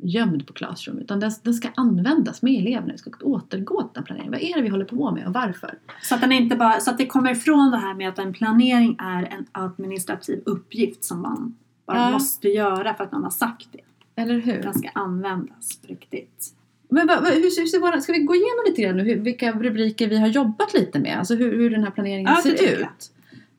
gömd 0.01 0.47
på 0.47 0.53
Classroom. 0.53 0.99
Utan 0.99 1.19
den, 1.19 1.31
den 1.43 1.53
ska 1.53 1.69
användas 1.75 2.41
med 2.41 2.53
eleverna. 2.59 2.91
Vi 2.91 2.97
ska 2.97 3.11
återgå 3.21 3.81
till 3.81 3.89
den 3.93 4.03
planeringen. 4.03 4.31
Vad 4.31 4.41
är 4.41 4.55
det 4.55 4.61
vi 4.61 4.69
håller 4.69 4.85
på 4.85 5.11
med 5.11 5.27
och 5.27 5.33
varför? 5.33 5.73
Så 6.01 6.15
att, 6.15 6.21
den 6.21 6.31
inte 6.31 6.55
bara, 6.55 6.79
så 6.79 6.91
att 6.91 6.97
det 6.97 7.05
kommer 7.05 7.31
ifrån 7.31 7.71
det 7.71 7.77
här 7.77 7.93
med 7.93 8.09
att 8.09 8.19
en 8.19 8.33
planering 8.33 8.95
är 8.99 9.23
en 9.23 9.45
administrativ 9.51 10.41
uppgift 10.45 11.03
som 11.03 11.21
man 11.21 11.55
bara 11.85 11.97
Ja. 11.97 12.11
måste 12.11 12.47
göra 12.49 12.93
för 12.93 13.03
att 13.03 13.11
någon 13.11 13.23
har 13.23 13.29
sagt 13.29 13.67
det. 13.71 14.21
Eller 14.21 14.39
hur? 14.39 14.61
Den 14.61 14.73
ska 14.73 14.89
användas 14.93 15.77
på 15.81 15.87
riktigt. 15.87 16.53
Men 16.89 17.07
vad, 17.07 17.23
vad, 17.23 17.33
hur, 17.33 17.41
hur 17.41 17.49
ser 17.65 17.79
våra, 17.79 18.01
ska 18.01 18.13
vi 18.13 18.19
gå 18.19 18.35
igenom 18.35 18.63
lite 18.67 18.81
grann 18.81 18.97
nu 18.97 19.03
hur, 19.03 19.15
vilka 19.15 19.51
rubriker 19.51 20.07
vi 20.07 20.17
har 20.17 20.27
jobbat 20.27 20.73
lite 20.73 20.99
med? 20.99 21.17
Alltså 21.19 21.35
hur, 21.35 21.57
hur 21.57 21.69
den 21.69 21.83
här 21.83 21.91
planeringen 21.91 22.31
Ja, 22.35 22.41
ser 22.41 22.53
ut. 22.81 23.11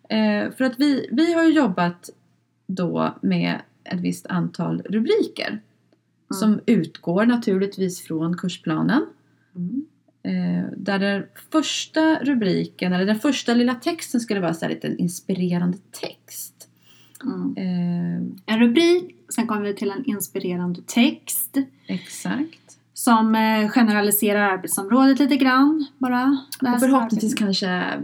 Eh, 0.08 0.56
för 0.56 0.64
att 0.64 0.80
vi, 0.80 1.08
vi 1.12 1.32
har 1.32 1.44
ju 1.44 1.50
jobbat 1.52 2.10
då 2.66 3.14
med 3.20 3.58
ett 3.84 4.00
visst 4.00 4.26
antal 4.26 4.82
rubriker. 4.82 5.60
Som 6.32 6.60
utgår 6.66 7.26
naturligtvis 7.26 8.00
från 8.02 8.36
kursplanen. 8.36 9.06
Mm. 9.56 9.84
Eh, 10.24 10.64
där 10.76 10.98
den 10.98 11.24
första 11.52 12.18
rubriken, 12.24 12.92
eller 12.92 13.06
den 13.06 13.18
första 13.20 13.54
lilla 13.54 13.74
texten 13.74 14.20
skulle 14.20 14.40
vara 14.40 14.54
så 14.54 14.64
här 14.64 14.72
lite 14.74 14.86
en 14.86 14.98
inspirerande 14.98 15.78
text. 16.00 16.68
Mm. 17.24 17.54
Eh, 17.56 18.54
En 18.54 18.60
rubrik, 18.60 19.16
sen 19.34 19.46
kommer 19.46 19.62
vi 19.62 19.74
till 19.74 19.90
en 19.90 20.04
inspirerande 20.04 20.80
text 20.86 21.56
exakt. 21.86 22.78
som 22.94 23.34
eh, 23.34 23.68
generaliserar 23.68 24.40
arbetsområdet 24.52 25.18
lite 25.18 25.36
grann 25.36 25.86
bara. 25.98 26.38
Och 26.74 26.80
förhoppningsvis 26.80 27.34
kanske 27.34 28.00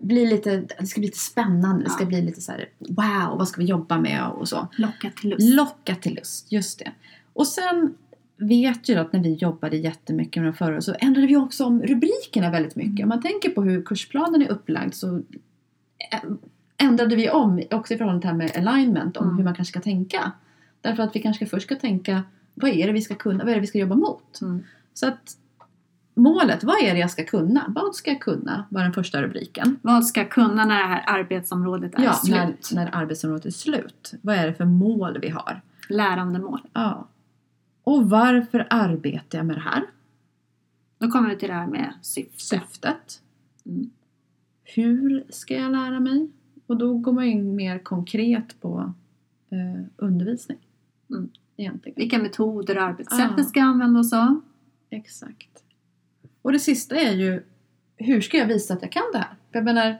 bli 0.00 0.26
lite, 0.26 0.56
det 0.80 0.86
ska 0.86 1.00
bli 1.00 1.06
lite 1.08 1.18
spännande, 1.18 1.84
det 1.84 1.90
ska 1.90 2.02
Ja. 2.02 2.08
bli 2.08 2.22
lite 2.22 2.40
så 2.40 2.52
här: 2.52 2.68
wow, 2.78 3.38
vad 3.38 3.48
ska 3.48 3.60
vi 3.60 3.66
jobba 3.66 3.98
med 4.00 4.26
och 4.26 4.48
så. 4.48 4.68
locka 4.76 5.10
till 5.20 5.30
lust. 5.30 5.54
Locka 5.54 5.94
till 5.94 6.14
lust, 6.14 6.52
just 6.52 6.78
det. 6.78 6.92
Och 7.36 7.46
sen 7.46 7.94
vet 8.36 8.88
ju 8.88 8.94
att 8.94 9.12
när 9.12 9.20
vi 9.20 9.34
jobbade 9.34 9.76
jättemycket 9.76 10.42
med 10.42 10.52
de 10.52 10.56
förra 10.56 10.80
så 10.80 10.94
ändrade 10.98 11.26
vi 11.26 11.36
också 11.36 11.64
om 11.64 11.82
rubrikerna 11.82 12.50
väldigt 12.50 12.76
mycket. 12.76 13.02
Om 13.04 13.08
man 13.08 13.22
tänker 13.22 13.50
på 13.50 13.62
hur 13.62 13.82
kursplanen 13.82 14.42
är 14.42 14.48
upplagd 14.50 14.94
så 14.94 15.16
ä- 16.12 16.36
ändrade 16.76 17.16
vi 17.16 17.30
om 17.30 17.62
också 17.70 17.94
i 17.94 17.96
förhållande 17.96 18.20
till 18.22 18.38
det 18.38 18.44
här 18.44 18.62
med 18.64 18.68
alignment 18.68 19.16
om 19.16 19.24
Mm. 19.24 19.36
hur 19.36 19.44
man 19.44 19.54
kanske 19.54 19.72
ska 19.72 19.80
tänka. 19.80 20.32
Därför 20.80 21.02
att 21.02 21.16
vi 21.16 21.22
kanske 21.22 21.46
först 21.46 21.66
ska 21.66 21.74
tänka 21.74 22.22
vad 22.54 22.70
är 22.70 22.86
det 22.86 22.92
vi 22.92 23.00
ska 23.00 23.14
kunna, 23.14 23.44
vad 23.44 23.50
är 23.50 23.54
det 23.54 23.60
vi 23.60 23.66
ska 23.66 23.78
jobba 23.78 23.94
mot? 23.94 24.40
Mm. 24.42 24.62
Så 24.94 25.08
att 25.08 25.36
målet, 26.14 26.64
vad 26.64 26.76
är 26.82 26.92
det 26.94 27.00
jag 27.00 27.10
ska 27.10 27.24
kunna? 27.24 27.64
Vad 27.68 27.94
ska 27.94 28.10
jag 28.10 28.20
kunna? 28.20 28.64
var 28.70 28.82
den 28.82 28.92
första 28.92 29.22
rubriken. 29.22 29.76
Vad 29.82 30.06
ska 30.06 30.20
jag 30.20 30.30
kunna 30.30 30.64
när 30.64 30.78
det 30.82 30.88
här 30.88 31.02
arbetsområdet 31.06 31.94
är 31.98 32.02
Ja, 32.04 32.12
slut? 32.12 32.70
när, 32.74 32.84
när 32.84 32.94
arbetsområdet 32.94 33.46
är 33.46 33.50
slut. 33.50 34.12
Vad 34.22 34.36
är 34.36 34.46
det 34.46 34.54
för 34.54 34.64
mål 34.64 35.18
vi 35.22 35.28
har? 35.28 35.60
Lärandemål. 35.88 36.60
Ja. 36.72 37.08
Och 37.86 38.10
varför 38.10 38.66
arbetar 38.70 39.38
jag 39.38 39.46
med 39.46 39.56
det 39.56 39.60
här? 39.60 39.82
Då 40.98 41.10
kommer 41.10 41.30
vi 41.30 41.36
till 41.36 41.48
det 41.48 41.54
här 41.54 41.66
med 41.66 41.92
syfte. 42.02 42.42
Syftet. 42.42 43.22
Mm. 43.66 43.90
Hur 44.64 45.24
ska 45.28 45.54
jag 45.54 45.72
lära 45.72 46.00
mig? 46.00 46.28
Och 46.66 46.76
då 46.76 46.98
går 46.98 47.12
man 47.12 47.24
in 47.24 47.56
mer 47.56 47.78
konkret 47.78 48.60
på 48.60 48.92
eh, 49.50 49.84
undervisning. 49.96 50.58
Mm. 51.10 51.28
Egentligen. 51.56 51.96
Vilka 51.96 52.18
metoder 52.18 52.76
och 52.76 52.82
arbetssätt 52.82 53.30
Ah. 53.30 53.34
vi 53.36 53.44
ska 53.44 53.62
använda 53.62 54.00
oss 54.00 54.12
av. 54.12 54.40
Exakt. 54.90 55.64
Och 56.42 56.52
det 56.52 56.58
sista 56.58 56.96
är 56.96 57.12
ju 57.12 57.42
hur 57.96 58.20
ska 58.20 58.36
jag 58.36 58.46
visa 58.46 58.74
att 58.74 58.82
jag 58.82 58.92
kan 58.92 59.02
det 59.12 59.18
här? 59.18 59.34
För 59.52 59.58
jag 59.58 59.64
menar, 59.64 59.96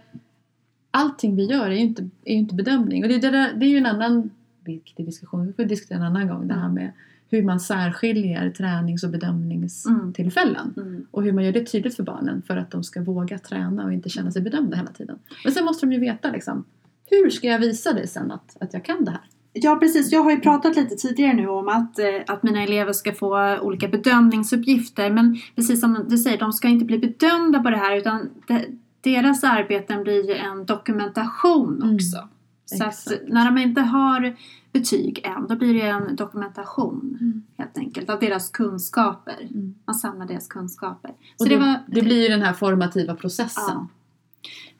allting 0.90 1.36
vi 1.36 1.44
gör 1.44 1.66
är 1.66 1.74
ju 1.74 1.80
inte, 1.80 2.02
är 2.24 2.32
ju 2.32 2.38
inte 2.38 2.54
bedömning. 2.54 3.02
Och 3.02 3.08
det, 3.08 3.14
är 3.14 3.20
det, 3.20 3.30
där, 3.30 3.54
det 3.54 3.66
är 3.66 3.70
ju 3.70 3.78
en 3.78 3.86
annan 3.86 4.30
viktig 4.64 5.06
diskussion, 5.06 5.46
vi 5.46 5.52
får 5.52 5.64
diskutera 5.64 5.98
en 5.98 6.04
annan 6.04 6.28
gång, 6.28 6.48
det 6.48 6.54
här 6.54 6.68
med 6.68 6.92
hur 7.30 7.42
man 7.42 7.60
särskiljer 7.60 8.50
tränings 8.50 9.04
och 9.04 9.10
bedömningstillfällen. 9.10 10.74
Mm. 10.76 11.06
Och 11.10 11.22
hur 11.22 11.32
man 11.32 11.44
gör 11.44 11.52
det 11.52 11.64
tydligt 11.64 11.96
för 11.96 12.02
barnen 12.02 12.42
för 12.42 12.56
att 12.56 12.70
de 12.70 12.84
ska 12.84 13.02
våga 13.02 13.38
träna 13.38 13.84
och 13.84 13.92
inte 13.92 14.08
känna 14.08 14.30
sig 14.30 14.42
bedömda 14.42 14.76
hela 14.76 14.90
tiden. 14.90 15.18
Men 15.44 15.52
sen 15.52 15.64
måste 15.64 15.86
de 15.86 15.92
ju 15.92 16.00
veta 16.00 16.30
liksom, 16.30 16.64
hur 17.10 17.30
ska 17.30 17.46
jag 17.46 17.58
visa 17.58 17.92
dig 17.92 18.06
sen 18.06 18.30
att, 18.30 18.56
att 18.60 18.74
jag 18.74 18.84
kan 18.84 19.04
det 19.04 19.10
här? 19.10 19.20
Ja 19.52 19.76
precis, 19.76 20.12
jag 20.12 20.20
har 20.22 20.30
ju 20.30 20.40
pratat 20.40 20.76
lite 20.76 20.94
tidigare 20.94 21.32
nu 21.32 21.48
om 21.48 21.68
att, 21.68 21.98
eh, 21.98 22.06
att 22.26 22.42
mina 22.42 22.62
elever 22.62 22.92
ska 22.92 23.12
få 23.12 23.58
olika 23.58 23.88
bedömningsuppgifter 23.88 25.10
men 25.10 25.38
precis 25.56 25.80
som 25.80 26.06
du 26.08 26.18
säger, 26.18 26.38
de 26.38 26.52
ska 26.52 26.68
inte 26.68 26.84
bli 26.84 26.98
bedömda 26.98 27.62
på 27.62 27.70
det 27.70 27.76
här 27.76 27.96
utan 27.96 28.30
de, 28.46 28.64
deras 29.00 29.44
arbeten 29.44 30.02
blir 30.02 30.28
ju 30.28 30.34
en 30.34 30.66
dokumentation 30.66 31.82
Mm, 31.82 31.94
också. 31.94 32.28
Så 32.64 32.84
att 32.84 32.88
exakt. 32.88 33.28
när 33.28 33.44
de 33.44 33.58
inte 33.58 33.80
har 33.80 34.36
betyg 34.78 35.20
än, 35.24 35.46
då 35.48 35.56
blir 35.56 35.74
det 35.74 35.88
en 35.88 36.16
dokumentation 36.16 37.18
Mm. 37.20 37.42
helt 37.58 37.78
enkelt 37.78 38.10
av 38.10 38.20
deras 38.20 38.50
kunskaper. 38.50 39.48
Mm. 39.50 39.74
Man 39.84 39.94
samlar 39.94 40.26
deras 40.26 40.46
kunskaper. 40.48 41.10
Så 41.36 41.44
det, 41.44 41.50
det, 41.50 41.56
var, 41.56 41.78
det 41.86 42.02
blir 42.02 42.22
ju 42.22 42.28
den 42.28 42.42
här 42.42 42.52
formativa 42.52 43.14
processen. 43.14 43.62
Ja. 43.68 43.88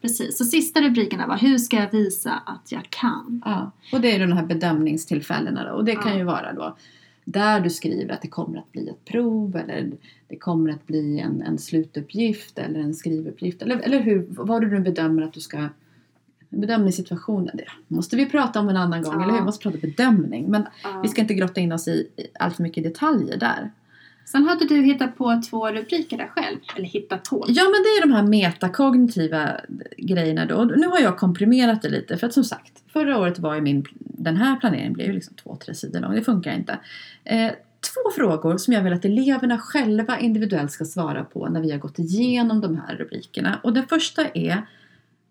Precis, 0.01 0.39
så 0.39 0.45
sista 0.45 0.81
rubrikerna 0.81 1.27
var 1.27 1.37
Hur 1.37 1.59
ska 1.59 1.77
jag 1.77 1.91
visa 1.91 2.33
att 2.47 2.73
jag 2.73 2.91
kan? 2.91 3.43
Ja, 3.45 3.71
och 3.93 4.01
det 4.01 4.13
är 4.17 4.21
de 4.21 4.33
här 4.33 4.47
bedömningstillfällena 4.47 5.65
då. 5.65 5.71
Och 5.75 5.85
det 5.85 5.95
kan 5.95 6.13
Ja. 6.13 6.19
ju 6.19 6.25
vara 6.25 6.53
då 6.53 6.77
där 7.25 7.61
du 7.61 7.71
skriver 7.71 8.15
att 8.15 8.23
det 8.23 8.29
kommer 8.29 8.59
att 8.59 8.73
bli 8.73 8.89
ett 8.89 9.05
prov 9.05 9.57
eller 9.57 9.93
det 10.29 10.37
kommer 10.37 10.71
att 10.71 10.87
bli 10.87 11.19
en, 11.21 11.43
en 11.43 11.59
slutuppgift 11.59 12.59
eller 12.59 12.81
en 12.81 12.95
skrivuppgift. 12.95 13.63
Eller, 13.63 13.79
eller 13.79 14.01
hur, 14.01 14.27
vad 14.29 14.63
du 14.63 14.71
nu 14.71 14.81
bedömer 14.81 15.23
att 15.23 15.33
du 15.33 15.41
ska 15.41 15.69
Bedömningssituationen, 16.49 17.57
det 17.57 17.95
måste 17.95 18.17
vi 18.17 18.27
prata 18.27 18.61
om 18.61 18.69
en 18.69 18.77
annan 18.77 19.03
gång, 19.03 19.15
Ja. 19.15 19.23
eller 19.23 19.33
hur? 19.33 19.39
Vi 19.41 19.45
måste 19.45 19.63
prata 19.63 19.79
bedömning. 19.79 20.51
Men 20.51 20.67
Ja. 20.83 21.01
vi 21.03 21.09
ska 21.09 21.21
inte 21.21 21.35
grotta 21.35 21.61
in 21.61 21.73
oss 21.73 21.89
i, 21.89 21.91
i 22.17 22.27
allt 22.41 22.57
för 22.57 22.63
mycket 22.63 22.85
detaljer 22.85 23.37
där. 23.37 23.71
Sen 24.25 24.45
hade 24.45 24.65
du 24.69 24.83
hittat 24.83 25.17
på 25.19 25.43
två 25.51 25.69
rubriker 25.69 26.19
där 26.19 26.27
själv. 26.27 26.59
Eller 26.77 26.87
hittat 26.87 27.25
på. 27.25 27.45
Ja, 27.49 27.63
men 27.65 27.73
det 27.83 27.89
är 27.89 28.01
de 28.07 28.13
här 28.13 28.23
metakognitiva 28.23 29.61
grejerna 29.97 30.47
då. 30.47 30.65
Nu 30.65 30.87
har 30.87 31.01
jag 31.01 31.19
komprimerat 31.19 31.83
det 31.83 31.89
lite 31.89 32.17
för 32.17 32.27
att 32.27 32.33
som 32.33 32.45
sagt, 32.45 32.83
förra 32.93 33.19
året 33.19 33.39
var 33.39 33.55
ju 33.55 33.61
min, 33.61 33.85
den 33.99 34.37
här 34.37 34.57
planeringen 34.57 34.93
blev 34.93 35.07
ju 35.07 35.13
liksom 35.13 35.35
två, 35.35 35.57
tre 35.57 35.75
sidor 35.75 36.01
lång. 36.01 36.15
Det 36.15 36.23
funkar 36.23 36.53
inte. 36.55 36.79
Eh, 37.25 37.51
två 37.81 38.11
frågor 38.17 38.57
som 38.59 38.73
jag 38.75 38.83
vill 38.83 38.93
att 38.93 39.05
eleverna 39.05 39.59
själva 39.59 40.19
individuellt 40.19 40.71
ska 40.71 40.85
svara 40.85 41.25
på 41.25 41.49
när 41.49 41.61
vi 41.61 41.71
har 41.71 41.79
gått 41.79 41.99
igenom 41.99 42.61
de 42.61 42.77
här 42.77 42.97
rubrikerna. 42.97 43.61
Och 43.63 43.73
den 43.73 43.87
första 43.87 44.25
är 44.35 44.67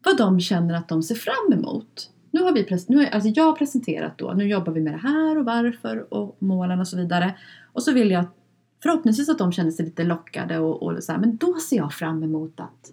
vad 0.06 0.18
de 0.18 0.39
känner 0.39 0.74
att 0.74 0.88
de 0.88 1.03
ser 1.03 1.16
fram 1.16 1.53
emot. 1.53 2.12
Nu 2.32 2.41
har, 2.41 2.53
vi 2.53 2.68
nu 2.88 2.97
har 2.97 3.06
alltså 3.06 3.30
jag 3.30 3.43
har 3.43 3.53
presenterat 3.53 4.18
då, 4.18 4.34
nu 4.34 4.47
jobbar 4.47 4.74
vi 4.74 4.82
med 4.82 4.93
det 4.93 4.97
här 4.97 5.38
och 5.38 5.45
varför 5.45 6.14
och 6.14 6.36
målen 6.39 6.80
och 6.80 6.88
så 6.88 6.97
vidare. 6.97 7.36
Och 7.74 7.84
så 7.84 7.91
vill 7.91 8.12
jag 8.12 8.26
förhoppningsvis 8.84 9.30
att 9.30 9.38
de 9.38 9.51
känner 9.51 9.72
sig 9.72 9.86
lite 9.86 10.03
lockade 10.03 10.60
och, 10.60 10.84
och 10.84 11.03
så 11.03 11.12
här, 11.12 11.20
men 11.20 11.38
då 11.38 11.53
ser 11.53 11.78
jag 11.78 11.93
fram 11.93 12.24
emot 12.24 12.60
att, 12.60 12.91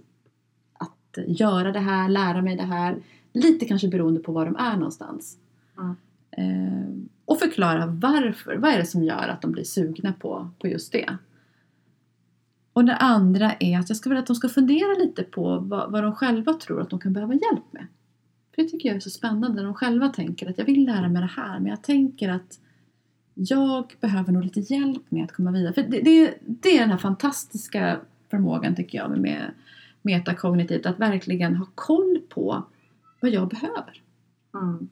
att 0.72 1.18
göra 1.26 1.72
det 1.72 1.80
här, 1.80 2.08
lära 2.08 2.42
mig 2.42 2.56
det 2.56 2.62
här. 2.62 2.96
Lite 3.32 3.64
kanske 3.64 3.88
beroende 3.88 4.20
på 4.20 4.32
var 4.32 4.44
de 4.44 4.56
är 4.56 4.76
någonstans. 4.76 5.36
Mm. 5.78 5.96
Eh, 6.30 7.08
och 7.24 7.38
förklara 7.38 7.86
varför. 7.86 8.56
Vad 8.56 8.70
är 8.70 8.78
det 8.78 8.86
som 8.86 9.02
gör 9.02 9.28
att 9.28 9.42
de 9.42 9.52
blir 9.52 9.64
sugna 9.64 10.12
på, 10.12 10.50
på 10.58 10.68
just 10.68 10.92
det? 10.92 11.16
Och 12.72 12.84
det 12.84 12.96
andra 12.96 13.52
är 13.60 13.78
att 13.78 13.88
jag 13.88 13.96
ska 13.96 14.08
vilja 14.10 14.20
att 14.20 14.26
de 14.26 14.36
ska 14.36 14.48
fundera 14.48 14.94
lite 14.98 15.22
på 15.22 15.58
vad, 15.58 15.92
vad 15.92 16.02
de 16.02 16.14
själva 16.14 16.54
tror 16.54 16.80
att 16.80 16.90
de 16.90 17.00
kan 17.00 17.12
behöva 17.12 17.32
hjälp 17.34 17.72
med. 17.72 17.86
För 18.54 18.62
det 18.62 18.68
tycker 18.68 18.88
jag 18.88 18.96
är 18.96 19.00
så 19.00 19.10
spännande 19.10 19.48
när 19.56 19.64
de 19.64 19.74
själva 19.74 20.08
tänker 20.08 20.50
att 20.50 20.58
jag 20.58 20.64
vill 20.64 20.84
lära 20.86 21.08
mig 21.08 21.22
det 21.22 21.30
här 21.42 21.60
men 21.60 21.66
jag 21.70 21.82
tänker 21.82 22.28
att 22.28 22.58
jag 23.34 23.94
behöver 24.00 24.32
nog 24.32 24.44
lite 24.44 24.60
hjälp 24.60 25.02
med 25.10 25.24
att 25.24 25.32
komma 25.32 25.50
vidare. 25.50 25.72
För 25.72 25.82
det, 25.82 26.00
det, 26.00 26.34
det 26.40 26.76
är 26.76 26.80
den 26.80 26.90
här 26.90 26.98
fantastiska 26.98 28.00
förmågan 28.30 28.76
tycker 28.76 28.98
jag 28.98 29.18
med 29.18 29.50
metakognitivt 30.02 30.86
att 30.86 30.98
verkligen 30.98 31.56
ha 31.56 31.66
koll 31.74 32.18
på 32.28 32.62
vad 33.20 33.30
jag 33.30 33.48
behöver. 33.48 34.02
Mm. 34.54 34.88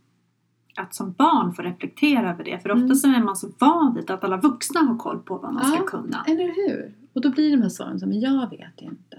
Att 0.76 0.94
som 0.94 1.12
barn 1.12 1.54
få 1.54 1.62
reflektera 1.62 2.30
över 2.32 2.44
det. 2.44 2.58
För 2.62 2.70
Mm. 2.70 2.84
ofta 2.84 2.94
så 2.94 3.08
är 3.08 3.22
man 3.22 3.36
så 3.36 3.48
van 3.58 3.94
vid 3.94 4.10
att 4.10 4.24
alla 4.24 4.36
vuxna 4.36 4.80
har 4.80 4.96
koll 4.98 5.18
på 5.18 5.38
vad 5.38 5.54
man 5.54 5.64
ska 5.64 5.76
Ja. 5.76 5.84
kunna. 5.86 6.24
Eller 6.28 6.46
hur? 6.46 6.94
Och 7.12 7.20
då 7.20 7.30
blir 7.30 7.50
de 7.50 7.62
här 7.62 7.68
svaren 7.68 8.00
som 8.00 8.08
men 8.08 8.20
jag 8.20 8.50
vet 8.50 8.80
inte. 8.80 9.16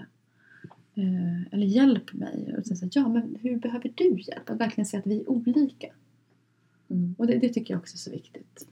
Eh, 0.94 1.52
eller 1.54 1.66
hjälp 1.66 2.12
mig. 2.12 2.54
Och 2.58 2.66
sen 2.66 2.76
så, 2.76 2.88
ja, 2.92 3.08
men 3.08 3.36
hur 3.42 3.56
behöver 3.56 3.92
du 3.94 4.04
hjälp? 4.20 4.50
Att 4.50 4.60
verkligen 4.60 4.86
se 4.86 4.96
att 4.96 5.06
vi 5.06 5.20
är 5.20 5.30
olika. 5.30 5.86
Mm. 6.90 7.14
Och 7.18 7.26
det, 7.26 7.38
det 7.38 7.48
tycker 7.48 7.74
jag 7.74 7.80
också 7.80 7.94
är 7.94 7.98
så 7.98 8.10
viktigt. 8.10 8.66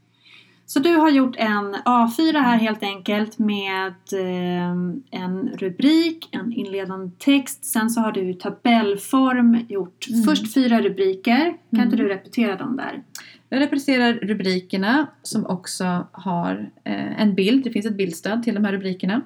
Så 0.67 0.79
du 0.81 0.95
har 0.97 1.11
gjort 1.11 1.37
en 1.39 1.75
A4 1.75 2.33
här 2.33 2.57
helt 2.59 2.83
enkelt 2.83 3.39
med 3.39 3.95
eh, 4.13 4.71
en 5.11 5.49
rubrik, 5.59 6.29
en 6.33 6.53
inledande 6.53 7.11
text. 7.19 7.65
Sen 7.65 7.91
så 7.91 8.01
har 8.01 8.13
du 8.13 8.31
i 8.31 8.35
tabellform 8.35 9.59
gjort 9.69 10.07
Mm. 10.11 10.23
först 10.23 10.55
fyra 10.55 10.81
rubriker. 10.81 11.45
Kan 11.45 11.59
Mm. 11.79 11.85
inte 11.85 11.97
du 11.97 12.09
repetera 12.09 12.57
dem 12.57 12.77
där? 12.77 13.03
Jag 13.53 13.61
representerar 13.61 14.13
rubrikerna 14.13 15.07
som 15.23 15.47
också 15.47 16.07
har 16.13 16.71
eh, 16.85 17.21
en 17.23 17.35
bild. 17.35 17.65
Det 17.65 17.71
finns 17.71 17.87
ett 17.87 17.97
bildstöd 17.97 18.43
till 18.43 18.55
de 18.55 18.65
här 18.65 18.73
rubrikerna. 18.73 19.21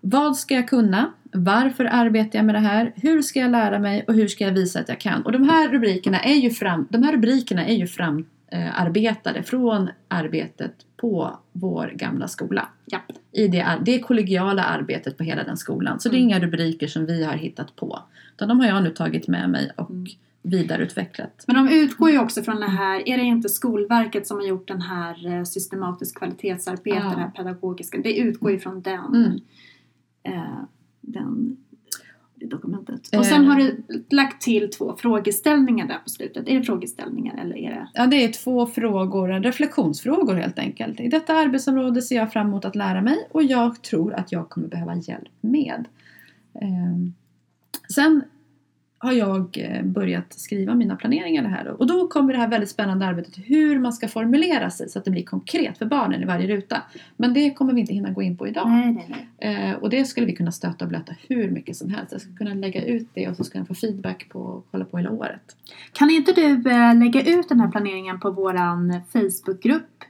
Vad 0.00 0.36
ska 0.36 0.54
jag 0.54 0.68
kunna? 0.68 1.12
Varför 1.32 1.84
arbetar 1.84 2.38
jag 2.38 2.46
med 2.46 2.54
det 2.54 2.58
här? 2.58 2.92
Hur 2.96 3.22
ska 3.22 3.40
jag 3.40 3.50
lära 3.50 3.78
mig? 3.78 4.04
Och 4.08 4.14
hur 4.14 4.28
ska 4.28 4.44
jag 4.44 4.52
visa 4.52 4.80
att 4.80 4.88
jag 4.88 5.00
kan? 5.00 5.22
Och 5.22 5.32
de 5.32 5.48
här 5.48 5.68
rubrikerna 5.68 6.20
är 6.20 6.34
ju, 6.34 6.50
fram, 6.50 6.86
de 6.90 7.02
här 7.02 7.12
rubrikerna 7.12 7.66
är 7.66 7.74
ju 7.74 7.86
framarbetade 7.86 9.42
från 9.42 9.90
arbetet 10.08 10.72
på 10.96 11.38
vår 11.52 11.92
gamla 11.94 12.28
skola. 12.28 12.68
Ja. 12.86 12.98
I 13.32 13.48
det, 13.48 13.66
det 13.84 13.98
kollegiala 13.98 14.62
arbetet 14.64 15.18
på 15.18 15.24
hela 15.24 15.44
den 15.44 15.56
skolan. 15.56 16.00
Så 16.00 16.08
det 16.08 16.16
är 16.16 16.18
Mm. 16.18 16.28
inga 16.28 16.40
rubriker 16.40 16.86
som 16.86 17.06
vi 17.06 17.24
har 17.24 17.34
hittat 17.34 17.76
på. 17.76 17.98
Utan 18.36 18.48
de 18.48 18.60
har 18.60 18.66
jag 18.66 18.82
nu 18.82 18.90
tagit 18.90 19.28
med 19.28 19.50
mig 19.50 19.70
och 19.76 19.90
Mm. 19.90 20.06
Vidareutvecklat. 20.42 21.44
Men 21.46 21.56
de 21.66 21.74
utgår 21.74 22.10
ju 22.10 22.18
också 22.18 22.42
från 22.42 22.60
det 22.60 22.66
här, 22.70 23.08
är 23.08 23.16
det 23.16 23.22
inte 23.22 23.48
Skolverket 23.48 24.26
som 24.26 24.36
har 24.36 24.44
gjort 24.44 24.68
den 24.68 24.82
här 24.82 25.26
eh, 25.38 25.44
systematiskt 25.44 26.16
kvalitetsarbete, 26.18 26.96
Ja. 26.96 27.10
det 27.10 27.20
här 27.20 27.30
pedagogiska, 27.30 27.98
det 28.04 28.16
utgår 28.18 28.50
ju 28.50 28.58
från 28.58 28.82
den, 28.82 29.04
Mm. 29.14 29.38
eh, 30.22 30.62
den 31.00 31.56
det 32.34 32.46
dokumentet. 32.46 33.16
Och 33.16 33.26
sen 33.26 33.42
Eh. 33.42 33.48
har 33.48 33.56
du 33.56 33.82
lagt 34.10 34.42
till 34.42 34.70
två 34.70 34.96
frågeställningar 34.96 35.86
där 35.88 35.98
på 35.98 36.08
slutet. 36.10 36.48
Är 36.48 36.58
det 36.58 36.64
frågeställningar 36.64 37.36
eller 37.44 37.56
är 37.56 37.70
det? 37.70 37.88
Ja, 37.94 38.06
det 38.06 38.24
är 38.24 38.32
två 38.32 38.66
frågor, 38.66 39.28
reflektionsfrågor 39.28 40.34
helt 40.34 40.58
enkelt. 40.58 41.00
I 41.00 41.08
detta 41.08 41.34
arbetsområde 41.34 42.02
ser 42.02 42.16
jag 42.16 42.32
fram 42.32 42.46
emot 42.46 42.64
att 42.64 42.76
lära 42.76 43.02
mig 43.02 43.28
och 43.30 43.42
jag 43.42 43.82
tror 43.82 44.14
att 44.14 44.32
jag 44.32 44.48
kommer 44.48 44.68
behöva 44.68 44.96
hjälp 44.96 45.28
med. 45.40 45.84
Ehm, 46.60 47.14
Sen 47.94 48.22
har 49.02 49.12
jag 49.12 49.58
eh, 49.58 49.84
börjat 49.84 50.32
skriva 50.32 50.74
mina 50.74 50.96
planeringar 50.96 51.44
här 51.44 51.68
och 51.68 51.86
då 51.86 52.08
kommer 52.08 52.32
det 52.32 52.38
här 52.38 52.48
väldigt 52.48 52.70
spännande 52.70 53.06
arbetet 53.06 53.34
hur 53.36 53.78
man 53.78 53.92
ska 53.92 54.08
formulera 54.08 54.70
sig 54.70 54.88
så 54.88 54.98
att 54.98 55.04
det 55.04 55.10
blir 55.10 55.24
konkret 55.24 55.78
för 55.78 55.86
barnen 55.86 56.22
i 56.22 56.24
varje 56.24 56.46
ruta. 56.56 56.82
Men 57.16 57.34
det 57.34 57.50
kommer 57.50 57.72
vi 57.72 57.80
inte 57.80 57.94
hinna 57.94 58.10
gå 58.10 58.22
in 58.22 58.36
på 58.36 58.48
idag. 58.48 58.68
Nej, 58.68 58.92
nej, 58.92 59.28
nej. 59.38 59.70
Eh, 59.70 59.74
och 59.74 59.90
det 59.90 60.04
skulle 60.04 60.26
vi 60.26 60.36
kunna 60.36 60.52
stöta 60.52 60.84
och 60.84 60.88
blöta 60.88 61.14
hur 61.28 61.50
mycket 61.50 61.76
som 61.76 61.90
helst. 61.90 62.12
Jag 62.12 62.20
skulle 62.20 62.36
kunna 62.36 62.54
lägga 62.54 62.84
ut 62.84 63.08
det 63.14 63.28
och 63.28 63.36
så 63.36 63.44
ska 63.44 63.58
jag 63.58 63.68
få 63.68 63.74
feedback 63.74 64.28
på 64.28 64.38
och 64.38 64.66
kolla 64.70 64.84
på 64.84 64.98
hela 64.98 65.10
året. 65.10 65.56
Kan 65.92 66.10
inte 66.10 66.32
du 66.32 66.70
eh, 66.70 66.94
lägga 66.94 67.22
ut 67.22 67.48
den 67.48 67.60
här 67.60 67.70
planeringen 67.70 68.20
på 68.20 68.30
våran 68.30 69.00
Facebookgrupp? 69.12 70.04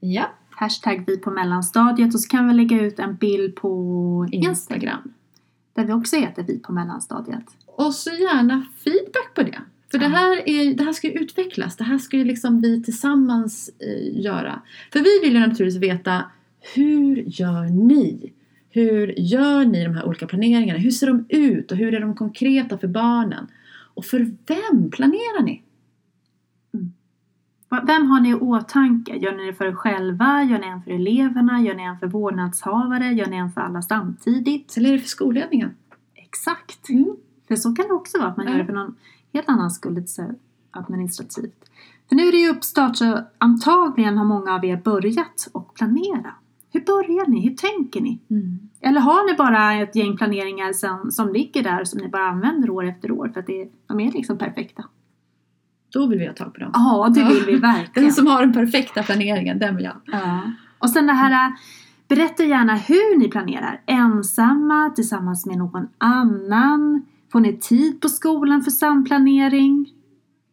Ja, 0.00 0.30
Hashtag 0.50 1.04
vi 1.06 1.18
på 1.18 1.30
mellanstadiet 1.30 2.14
och 2.14 2.20
så 2.20 2.28
kan 2.28 2.48
vi 2.48 2.54
lägga 2.54 2.80
ut 2.80 2.98
en 2.98 3.16
bild 3.16 3.56
på 3.56 3.68
Instagram. 4.30 4.50
Instagram. 4.50 5.12
Där 5.74 5.84
vi 5.84 5.92
också 5.92 6.16
heter 6.16 6.42
vi 6.42 6.58
på 6.58 6.72
mellanstadiet. 6.72 7.44
Och 7.76 7.94
så 7.94 8.10
gärna 8.10 8.66
feedback 8.84 9.34
på 9.34 9.42
det. 9.42 9.58
För 9.90 9.98
det 9.98 10.06
här, 10.08 10.48
är, 10.48 10.74
det 10.74 10.84
här 10.84 10.92
ska 10.92 11.06
ju 11.06 11.12
utvecklas. 11.14 11.76
Det 11.76 11.84
här 11.84 11.98
ska 11.98 12.16
ju 12.16 12.24
liksom 12.24 12.60
vi 12.60 12.82
tillsammans 12.82 13.70
eh, 13.78 14.20
göra. 14.20 14.62
För 14.92 15.00
vi 15.00 15.20
vill 15.22 15.34
ju 15.34 15.40
naturligtvis 15.40 15.82
veta 15.82 16.24
hur 16.74 17.16
gör 17.26 17.86
ni? 17.88 18.32
Hur 18.70 19.14
gör 19.20 19.64
ni 19.64 19.84
de 19.84 19.94
här 19.94 20.04
olika 20.06 20.26
planeringarna? 20.26 20.78
Hur 20.78 20.90
ser 20.90 21.06
de 21.06 21.26
ut 21.28 21.70
och 21.72 21.76
hur 21.78 21.94
är 21.94 22.00
de 22.00 22.14
konkreta 22.16 22.78
för 22.78 22.88
barnen? 22.88 23.46
Och 23.94 24.04
för 24.04 24.18
vem 24.46 24.90
planerar 24.90 25.42
ni? 25.42 25.62
Va- 27.68 27.84
Vem 27.86 28.06
har 28.06 28.20
ni 28.20 28.30
i 28.30 28.34
åtanke? 28.34 29.16
Gör 29.16 29.36
ni 29.36 29.46
det 29.46 29.54
för 29.54 29.64
er 29.64 29.72
själva? 29.74 30.42
Gör 30.42 30.58
ni 30.58 30.66
en 30.66 30.82
för 30.82 30.90
eleverna? 30.90 31.62
Gör 31.62 31.74
ni 31.74 31.82
en 31.82 31.98
för 31.98 32.06
vårdnadshavare? 32.06 33.12
Gör 33.12 33.26
ni 33.26 33.36
en 33.36 33.50
för 33.50 33.60
alla 33.60 33.82
samtidigt? 33.82 34.76
Eller 34.76 34.88
är 34.88 34.92
det 34.92 34.98
för 34.98 35.08
skolledningen? 35.08 35.70
Exakt! 36.14 36.88
Mm. 36.88 37.16
För 37.52 37.56
så 37.56 37.74
kan 37.74 37.88
det 37.88 37.94
också 37.94 38.18
vara, 38.18 38.28
att 38.28 38.36
man 38.36 38.46
Ja. 38.46 38.52
gör 38.52 38.58
det 38.58 38.66
för 38.66 38.72
någon 38.72 38.94
helt 39.32 39.48
annan 39.48 39.70
skull, 39.70 39.94
lite 39.94 40.06
så 40.06 40.30
administrativt. 40.70 41.70
För 42.08 42.16
nu 42.16 42.22
är 42.22 42.32
det 42.32 42.38
ju 42.38 42.48
uppstart 42.48 42.96
så 42.96 43.18
antagligen 43.38 44.18
har 44.18 44.24
många 44.24 44.54
av 44.54 44.64
er 44.64 44.76
börjat 44.76 45.48
och 45.52 45.74
planera. 45.74 46.34
Hur 46.72 46.80
börjar 46.80 47.26
ni? 47.26 47.40
Hur 47.40 47.54
tänker 47.54 48.00
ni? 48.00 48.18
Eller 48.80 49.00
har 49.00 49.30
ni 49.30 49.36
bara 49.36 49.74
ett 49.74 49.96
gäng 49.96 50.16
planeringar 50.16 50.72
som, 50.72 51.10
som 51.10 51.32
ligger 51.32 51.62
där 51.62 51.84
som 51.84 52.00
ni 52.00 52.08
bara 52.08 52.24
använder 52.28 52.70
år 52.70 52.84
efter 52.88 53.10
år 53.10 53.28
för 53.28 53.40
att 53.40 53.46
det, 53.46 53.68
de 53.86 54.00
är 54.00 54.12
liksom 54.12 54.38
perfekta? 54.38 54.84
Då 55.92 56.06
vill 56.06 56.18
vi 56.18 56.26
ha 56.26 56.32
tag 56.34 56.54
på 56.54 56.60
dem. 56.60 56.70
Ja, 56.74 57.08
det 57.14 57.24
vill 57.24 57.44
vi 57.46 57.56
verkligen. 57.56 58.06
Den 58.08 58.12
som 58.14 58.26
har 58.26 58.40
den 58.40 58.52
perfekta 58.52 59.02
planeringen, 59.02 59.58
den 59.58 59.76
vill 59.76 59.84
jag. 59.84 59.96
Ja. 60.06 60.40
Och 60.78 60.90
sen 60.90 61.06
det 61.06 61.12
här, 61.12 61.52
berätta 62.08 62.44
gärna 62.44 62.74
hur 62.74 63.18
ni 63.18 63.28
planerar. 63.28 63.80
Ensamma, 63.86 64.90
tillsammans 64.90 65.46
med 65.46 65.58
någon 65.58 65.88
annan? 65.98 67.06
Får 67.32 67.40
ni 67.40 67.56
tid 67.56 68.00
på 68.00 68.08
skolan 68.08 68.62
för 68.62 68.70
samplanering? 68.70 69.92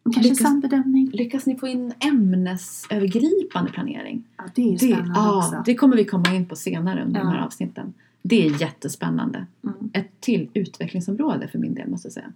Och 0.02 0.14
kanske 0.14 0.32
Lyckas- 0.32 0.42
sambedömning? 0.42 1.10
Lyckas 1.12 1.46
ni 1.46 1.56
få 1.56 1.68
in 1.68 1.92
ämnesövergripande 2.00 3.70
planering? 3.70 4.24
Ja, 4.36 4.44
det 4.54 4.62
är 4.62 4.66
ju 4.66 4.72
Det, 4.72 4.78
spännande 4.78 5.12
ja, 5.14 5.38
också. 5.38 5.62
det 5.66 5.74
kommer 5.74 5.96
vi 5.96 6.04
komma 6.04 6.34
in 6.34 6.46
på 6.48 6.56
senare 6.56 7.04
under 7.04 7.20
de 7.20 7.26
Ja. 7.28 7.34
här 7.34 7.44
avsnitten. 7.46 7.92
Det 8.22 8.46
är 8.46 8.60
jättespännande. 8.60 9.46
Mm. 9.64 9.90
Ett 9.92 10.20
till 10.20 10.48
utvecklingsområde 10.54 11.48
för 11.48 11.58
min 11.58 11.74
del 11.74 11.88
måste 11.88 12.06
jag 12.06 12.12
säga. 12.12 12.32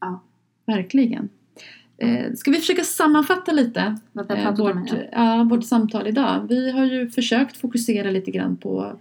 Ja. 0.00 0.20
Verkligen. 0.66 1.28
Eh, 1.96 2.32
ska 2.34 2.50
vi 2.50 2.56
försöka 2.56 2.84
sammanfatta 2.84 3.52
lite 3.52 3.98
eh, 4.28 4.54
vårt, 4.56 4.92
ja, 5.12 5.46
vårt 5.50 5.64
samtal 5.64 6.06
idag? 6.06 6.46
Vi 6.48 6.70
har 6.70 6.84
ju 6.84 7.10
försökt 7.10 7.56
fokusera 7.56 8.10
lite 8.10 8.30
grann 8.30 8.56
på 8.56 8.92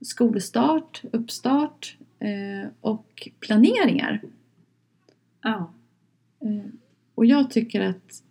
skolstart, 0.00 1.02
uppstart 1.12 1.96
och 2.80 3.28
planeringar. 3.40 4.20
Ja. 5.42 5.70
Eh, 6.40 6.66
Och 7.14 7.26
jag 7.26 7.50
tycker 7.50 7.80
att 7.80 8.22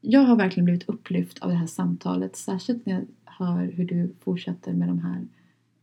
jag 0.00 0.20
har 0.20 0.36
verkligen 0.36 0.64
blivit 0.64 0.88
upplyft 0.88 1.38
av 1.38 1.50
det 1.50 1.56
här 1.56 1.66
samtalet. 1.66 2.36
Särskilt 2.36 2.86
när 2.86 2.92
jag 2.94 3.04
hör 3.24 3.64
hur 3.64 3.84
du 3.84 4.14
fortsätter 4.20 4.72
med 4.72 4.88
de 4.88 4.98
här 4.98 5.26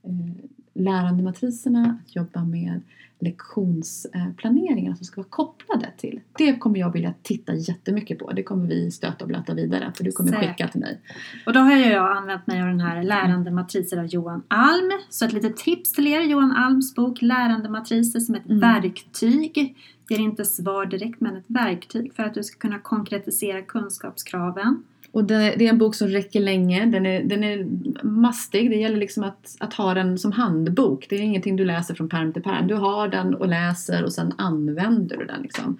eh, 0.03 0.35
lärandematriserna. 0.73 1.99
Att 2.05 2.15
jobba 2.15 2.43
med 2.43 2.81
lektionsplaneringar 3.19 4.95
som 4.95 5.05
ska 5.05 5.21
vara 5.21 5.29
kopplade 5.29 5.87
till. 5.97 6.19
Det 6.37 6.55
kommer 6.57 6.79
jag 6.79 6.93
vilja 6.93 7.13
titta 7.23 7.53
jättemycket 7.53 8.19
på. 8.19 8.31
Det 8.31 8.43
kommer 8.43 8.67
vi 8.67 8.91
stöta 8.91 9.23
och 9.23 9.27
blöta 9.27 9.53
vidare. 9.53 9.91
För 9.97 10.03
du 10.03 10.11
kommer 10.11 10.31
Säkert. 10.31 10.49
skicka 10.49 10.67
till 10.67 10.79
mig. 10.79 10.99
Och 11.45 11.53
då 11.53 11.59
har 11.59 11.71
jag 11.75 12.17
använt 12.17 12.47
mig 12.47 12.61
av 12.61 12.67
den 12.67 12.79
här 12.79 13.03
Lärande 13.03 13.51
matriser 13.51 13.97
av 13.97 14.05
Johan 14.05 14.43
Alm. 14.47 14.91
Så 15.09 15.25
ett 15.25 15.33
litet 15.33 15.57
tips 15.57 15.93
till 15.93 16.07
er, 16.07 16.21
Johan 16.21 16.51
Alms 16.51 16.95
bok 16.95 17.21
Lärande 17.21 17.69
matriser 17.69 18.19
som 18.19 18.35
ett 18.35 18.45
Mm. 18.45 18.59
verktyg. 18.59 19.75
Ger 20.09 20.19
inte 20.19 20.45
svar 20.45 20.85
direkt 20.85 21.21
men 21.21 21.35
ett 21.37 21.43
verktyg 21.47 22.13
för 22.13 22.23
att 22.23 22.33
du 22.33 22.43
ska 22.43 22.57
kunna 22.59 22.79
konkretisera 22.79 23.61
kunskapskraven. 23.61 24.83
Och 25.11 25.23
det, 25.23 25.55
det 25.57 25.65
är 25.65 25.69
en 25.69 25.77
bok 25.77 25.95
som 25.95 26.07
räcker 26.07 26.39
länge. 26.39 26.85
Den 26.85 27.05
är, 27.05 27.23
den 27.23 27.43
är 27.43 27.67
mastig. 28.03 28.69
Det 28.69 28.75
gäller 28.75 28.97
liksom 28.97 29.23
att, 29.23 29.55
att 29.59 29.73
ha 29.73 29.93
den 29.93 30.17
som 30.17 30.31
handbok. 30.31 31.05
Det 31.09 31.15
är 31.15 31.19
ingenting 31.19 31.55
du 31.55 31.65
läser 31.65 31.95
från 31.95 32.09
pärm 32.09 32.33
till 32.33 32.41
pärm. 32.41 32.67
Du 32.67 32.75
har 32.75 33.07
den 33.07 33.35
och 33.35 33.47
läser 33.47 34.03
och 34.03 34.13
sen 34.13 34.33
använder 34.37 35.17
du 35.17 35.25
den. 35.25 35.41
Liksom. 35.41 35.77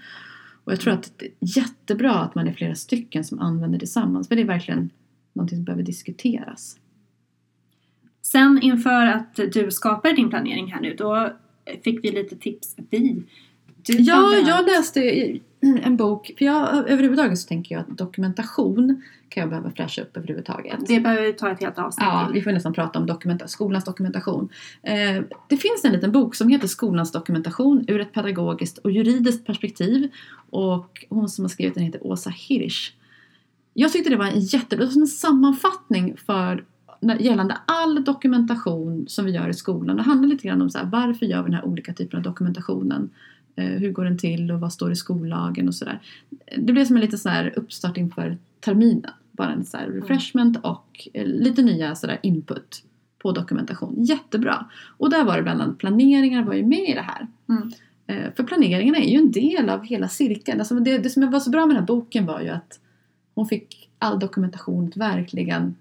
Och 0.63 0.71
jag 0.71 0.79
tror 0.79 0.93
att 0.93 1.13
det 1.17 1.25
är 1.25 1.31
jättebra 1.39 2.13
att 2.13 2.35
man 2.35 2.47
är 2.47 2.53
flera 2.53 2.75
stycken 2.75 3.23
som 3.23 3.39
använder 3.39 3.79
tillsammans. 3.79 4.27
För 4.27 4.35
det 4.35 4.41
är 4.41 4.45
verkligen 4.45 4.89
någonting 5.33 5.57
som 5.57 5.65
behöver 5.65 5.83
diskuteras. 5.83 6.77
Sen 8.21 8.59
inför 8.61 9.05
att 9.05 9.39
du 9.53 9.71
skapar 9.71 10.13
din 10.13 10.29
planering 10.29 10.71
här 10.73 10.81
nu, 10.81 10.95
då 10.97 11.33
fick 11.83 12.03
vi 12.03 12.11
lite 12.11 12.35
tips. 12.35 12.75
Vi? 12.89 13.23
Du 13.85 13.93
Ja, 13.93 14.35
jag 14.47 14.65
läste 14.65 14.99
en 15.83 15.97
bok. 15.97 16.31
För 16.37 16.45
jag, 16.45 16.89
överhuvudtaget 16.89 17.39
så 17.39 17.47
tänker 17.47 17.75
jag 17.75 17.81
att 17.81 17.97
dokumentation 17.97 19.01
kan 19.29 19.41
jag 19.41 19.49
behöva 19.49 19.71
fräscha 19.71 20.01
upp 20.01 20.17
överhuvudtaget. 20.17 20.87
Det 20.87 20.99
behöver 20.99 21.23
vi 21.23 21.33
ta 21.33 21.51
ett 21.51 21.59
helt 21.59 21.79
avsnitt 21.79 22.07
Ja, 22.07 22.29
vi 22.33 22.41
får 22.41 22.51
nästan 22.51 22.73
prata 22.73 22.99
om 22.99 23.05
dokumenta- 23.05 23.47
skolans 23.47 23.85
dokumentation. 23.85 24.49
Eh, 24.83 25.23
det 25.47 25.57
finns 25.57 25.85
en 25.85 25.91
liten 25.91 26.11
bok 26.11 26.35
som 26.35 26.49
heter 26.49 26.67
Skolans 26.67 27.11
dokumentation 27.11 27.85
ur 27.87 28.01
ett 28.01 28.13
pedagogiskt 28.13 28.77
och 28.77 28.91
juridiskt 28.91 29.45
perspektiv. 29.45 30.11
Och 30.49 31.05
hon 31.09 31.29
som 31.29 31.45
har 31.45 31.49
skrivit 31.49 31.73
den 31.73 31.83
heter 31.83 32.07
Åsa 32.07 32.29
Hirsch. 32.29 32.93
Jag 33.73 33.91
tyckte 33.91 34.09
det 34.09 34.17
var 34.17 34.25
en 34.25 34.39
jättebra 34.39 34.85
en 34.85 35.07
sammanfattning 35.07 36.17
för 36.17 36.65
gällande 37.19 37.57
all 37.65 38.03
dokumentation 38.03 39.05
som 39.07 39.25
vi 39.25 39.31
gör 39.31 39.49
i 39.49 39.53
skolan. 39.53 39.95
Det 39.95 40.03
handlar 40.03 40.29
lite 40.29 40.47
grann 40.47 40.61
om 40.61 40.69
så 40.69 40.77
här, 40.77 40.85
varför 40.85 41.25
gör 41.25 41.43
vi 41.43 41.49
den 41.49 41.53
här 41.53 41.65
olika 41.65 41.93
typen 41.93 42.17
av 42.17 42.23
dokumentationen? 42.23 43.09
Eh, 43.55 43.65
hur 43.65 43.91
går 43.91 44.03
den 44.03 44.17
till 44.17 44.51
och 44.51 44.59
vad 44.59 44.73
står 44.73 44.91
i 44.91 44.95
skollagen 44.95 45.67
och 45.67 45.75
sådär. 45.75 45.99
Det 46.57 46.73
blev 46.73 46.85
som 46.85 46.95
en 46.95 47.01
liten 47.01 47.19
så 47.19 47.29
här 47.29 47.53
uppstart 47.55 47.97
inför 47.97 48.37
terminen. 48.59 49.11
Bara 49.31 49.51
en 49.53 49.65
så 49.65 49.77
här 49.77 49.87
refreshment 49.87 50.57
och 50.63 51.07
eh, 51.13 51.25
lite 51.25 51.61
nya 51.61 51.95
så 51.95 52.07
input 52.23 52.83
på 53.17 53.31
dokumentation. 53.31 54.03
Jättebra! 54.03 54.65
Och 54.97 55.09
där 55.09 55.23
var 55.23 55.37
det 55.37 55.43
bland 55.43 55.61
annat 55.61 55.77
planeringar 55.77 56.43
var 56.43 56.53
ju 56.53 56.65
med 56.65 56.89
i 56.89 56.93
det 56.93 57.01
här. 57.01 57.27
Mm. 57.49 57.71
Eh, 58.07 58.33
För 58.33 58.43
planeringarna 58.43 58.97
är 58.97 59.09
ju 59.09 59.17
en 59.17 59.31
del 59.31 59.69
av 59.69 59.85
hela 59.85 60.07
cirkeln. 60.07 60.59
Alltså 60.59 60.75
det, 60.75 60.97
det 60.97 61.09
som 61.09 61.31
var 61.31 61.39
så 61.39 61.49
bra 61.49 61.65
med 61.65 61.75
den 61.75 61.81
här 61.81 61.87
boken 61.87 62.25
var 62.25 62.41
ju 62.41 62.49
att 62.49 62.79
hon 63.35 63.47
fick 63.47 63.89
all 63.99 64.19
dokumentation 64.19 64.87
att 64.87 64.97
verkligen 64.97 65.75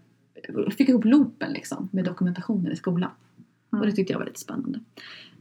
fick 0.76 0.88
ihop 0.88 1.04
loopen 1.04 1.52
liksom 1.52 1.88
med 1.92 2.04
dokumentationen 2.04 2.72
i 2.72 2.76
skolan. 2.76 3.10
Mm. 3.72 3.80
Och 3.80 3.86
det 3.86 3.92
tyckte 3.92 4.12
jag 4.12 4.18
var 4.18 4.26
lite 4.26 4.40
spännande. 4.40 4.80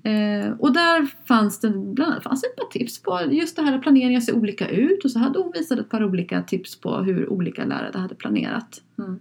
Eh, 0.03 0.51
och 0.59 0.73
där 0.73 1.05
fanns 1.25 1.59
det 1.59 1.69
bland 1.69 2.11
annat 2.11 2.23
fanns 2.23 2.43
ett 2.43 2.55
par 2.55 2.65
tips 2.79 3.01
på 3.03 3.21
just 3.31 3.55
det 3.55 3.61
här 3.61 3.75
att 3.75 3.81
planeringen 3.81 4.21
ser 4.21 4.35
olika 4.35 4.69
ut 4.69 5.05
och 5.05 5.11
så 5.11 5.19
hade 5.19 5.39
hon 5.39 5.51
visat 5.55 5.79
ett 5.79 5.89
par 5.89 6.03
olika 6.03 6.43
tips 6.43 6.81
på 6.81 6.97
hur 6.97 7.29
olika 7.29 7.65
lärare 7.65 7.97
hade 7.97 8.15
planerat. 8.15 8.81
Mm. 8.97 9.19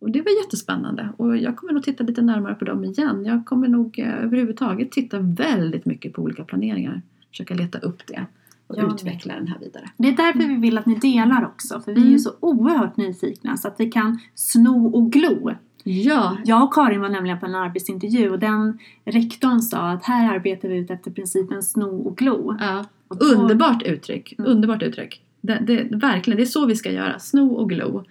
Och 0.00 0.10
det 0.10 0.20
var 0.20 0.44
jättespännande 0.44 1.08
och 1.16 1.36
jag 1.36 1.56
kommer 1.56 1.72
nog 1.72 1.82
titta 1.82 2.04
lite 2.04 2.22
närmare 2.22 2.54
på 2.54 2.64
dem 2.64 2.84
igen. 2.84 3.24
Jag 3.24 3.46
kommer 3.46 3.68
nog 3.68 3.98
eh, 3.98 4.24
överhuvudtaget 4.24 4.92
titta 4.92 5.18
väldigt 5.18 5.86
mycket 5.86 6.12
på 6.12 6.22
olika 6.22 6.44
planeringar. 6.44 7.02
Försöka 7.30 7.54
leta 7.54 7.78
upp 7.78 8.06
det 8.06 8.26
och 8.66 8.76
med. 8.76 8.92
utveckla 8.92 9.34
den 9.34 9.46
här 9.48 9.58
vidare. 9.58 9.90
Det 9.96 10.08
är 10.08 10.16
därför 10.16 10.38
vi 10.48 10.56
vill 10.56 10.78
att 10.78 10.86
ni 10.86 10.94
delar 10.94 11.44
också, 11.46 11.80
för 11.80 11.92
vi 11.92 12.00
är 12.00 12.04
ju 12.04 12.08
Mm. 12.08 12.18
så 12.18 12.30
oerhört 12.40 12.96
nyfikna 12.96 13.56
så 13.56 13.68
att 13.68 13.74
vi 13.78 13.90
kan 13.90 14.18
sno 14.34 14.86
och 14.86 15.12
glo. 15.12 15.50
Ja, 15.90 16.36
Jag 16.44 16.62
och 16.64 16.74
Karin 16.74 17.00
var 17.00 17.08
nämligen 17.08 17.40
på 17.40 17.46
en 17.46 17.54
arbetsintervju 17.54 18.30
och 18.30 18.38
den 18.38 18.78
rektorn 19.04 19.60
sa 19.60 19.90
att 19.90 20.04
här 20.04 20.34
arbetar 20.34 20.68
vi 20.68 20.76
ut 20.76 20.90
efter 20.90 21.10
principen 21.10 21.62
sno 21.62 21.98
och 22.02 22.16
glo. 22.16 22.56
ja. 22.60 22.84
Och 23.08 23.16
då- 23.18 23.24
underbart 23.26 23.82
uttryck. 23.82 24.34
Mm. 24.38 24.50
Underbart 24.50 24.82
uttryck. 24.82 25.22
Det, 25.40 25.58
det, 25.66 25.96
verkligen, 25.96 26.36
det 26.36 26.42
är 26.42 26.46
så 26.46 26.66
vi 26.66 26.76
ska 26.76 26.90
göra. 26.92 27.18
Sno 27.18 27.54
och 27.54 27.68
glo. 27.68 28.04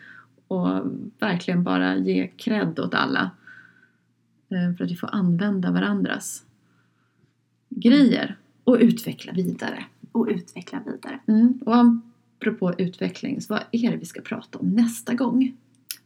Och 0.48 0.68
verkligen 1.20 1.64
bara 1.64 1.96
ge 1.98 2.28
cred 2.28 2.80
åt 2.80 2.94
alla. 2.94 3.32
Eh, 4.50 4.76
För 4.78 4.84
att 4.86 4.92
vi 4.92 4.96
får 4.96 5.10
använda 5.12 5.72
varandras 5.72 6.44
grejer. 7.70 8.36
Och 8.64 8.78
utveckla 8.80 9.34
vidare. 9.34 9.86
Och 10.12 10.28
utveckla 10.30 10.80
vidare. 10.86 11.20
Mm. 11.28 11.60
Och 11.66 11.76
apropå 12.40 12.74
utveckling, 12.78 13.42
så 13.42 13.54
vad 13.54 13.64
är 13.72 13.92
det 13.92 13.98
vi 13.98 14.06
ska 14.06 14.22
prata 14.22 14.60
om 14.60 14.70
nästa 14.70 15.14
gång? 15.14 15.54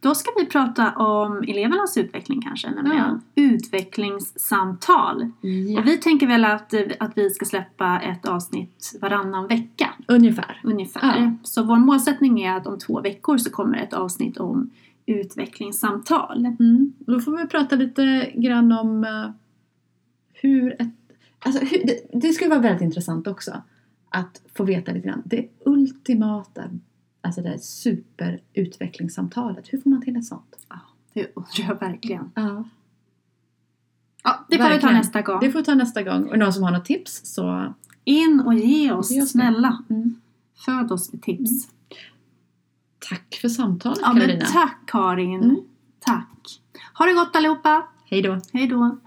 Då 0.02 0.14
ska 0.14 0.30
vi 0.38 0.46
prata 0.46 0.92
om 0.92 1.42
elevernas 1.48 1.96
utveckling 1.96 2.42
kanske, 2.42 2.70
nämligen 2.70 3.20
utvecklingssamtal. 3.34 5.30
Ja. 5.40 5.80
Och 5.80 5.86
vi 5.86 5.98
tänker 5.98 6.26
väl 6.26 6.44
att, 6.44 6.74
att 7.00 7.12
vi 7.14 7.30
ska 7.30 7.44
släppa 7.44 8.00
ett 8.00 8.26
avsnitt 8.26 8.98
varannan 9.00 9.46
vecka 9.46 9.90
Ungefär. 10.08 10.60
ungefär. 10.64 11.20
Ja. 11.20 11.32
Så 11.42 11.62
vår 11.62 11.76
målsättning 11.76 12.42
är 12.42 12.56
att 12.56 12.66
om 12.66 12.78
två 12.78 13.00
veckor 13.00 13.38
så 13.38 13.50
kommer 13.50 13.78
ett 13.78 13.92
avsnitt 13.92 14.36
om 14.36 14.70
utvecklingssamtal. 15.06 16.46
Mm. 16.60 16.92
Då 16.98 17.20
får 17.20 17.36
vi 17.36 17.46
prata 17.46 17.76
lite 17.76 18.32
grann 18.34 18.72
om 18.72 19.04
eh, 19.04 19.30
hur 20.32 20.72
ett... 20.82 20.88
Alltså, 21.38 21.64
hur, 21.64 21.86
det, 21.86 22.20
det 22.20 22.32
skulle 22.32 22.50
vara 22.50 22.60
väldigt 22.60 22.82
intressant 22.82 23.26
också 23.26 23.62
att 24.08 24.42
få 24.54 24.64
veta 24.64 24.92
lite 24.92 25.08
grann. 25.08 25.22
Det 25.24 25.48
ultimata, 25.64 26.62
alltså 27.22 27.42
det 27.42 27.48
här 27.48 27.58
superutvecklingssamtalet. 27.58 29.68
Hur 29.72 29.80
får 29.80 29.90
man 29.90 30.02
till 30.02 30.16
ett 30.16 30.24
sånt? 30.24 30.56
Det 31.14 31.32
undrar 31.36 31.64
jag 31.68 31.80
verkligen. 31.80 32.30
Ja. 32.34 32.64
Ja, 34.24 34.46
det 34.48 34.56
får 34.56 34.64
vi 34.64 34.68
ta 34.68 34.74
Verkligen. 34.74 34.94
nästa 34.96 35.22
gång. 35.22 35.40
Det 35.40 35.52
får 35.52 35.58
vi 35.58 35.64
ta 35.64 35.74
nästa 35.74 36.02
gång. 36.02 36.28
Och 36.30 36.38
någon 36.38 36.52
som 36.52 36.62
har 36.62 36.70
något 36.70 36.84
tips 36.84 37.20
så... 37.24 37.74
In 38.04 38.40
och 38.46 38.54
ge 38.54 38.92
oss, 38.92 39.10
Ge 39.10 39.22
oss 39.22 39.30
snälla. 39.30 39.82
Mm. 39.90 40.20
Föd 40.64 40.92
oss 40.92 41.12
med 41.12 41.22
tips. 41.22 41.50
Tack 43.08 43.38
för 43.40 43.48
samtalet 43.48 43.98
Ja, 44.02 44.12
Karolina. 44.14 44.44
tack 44.44 44.78
Karin. 44.86 45.42
Mm. 45.42 45.56
Tack. 45.98 46.60
Ha 46.98 47.06
det 47.06 47.12
gott 47.14 47.36
allihopa. 47.36 47.86
Hej 48.04 48.22
då. 48.22 48.40
Hej 48.52 48.66
då. 48.66 48.98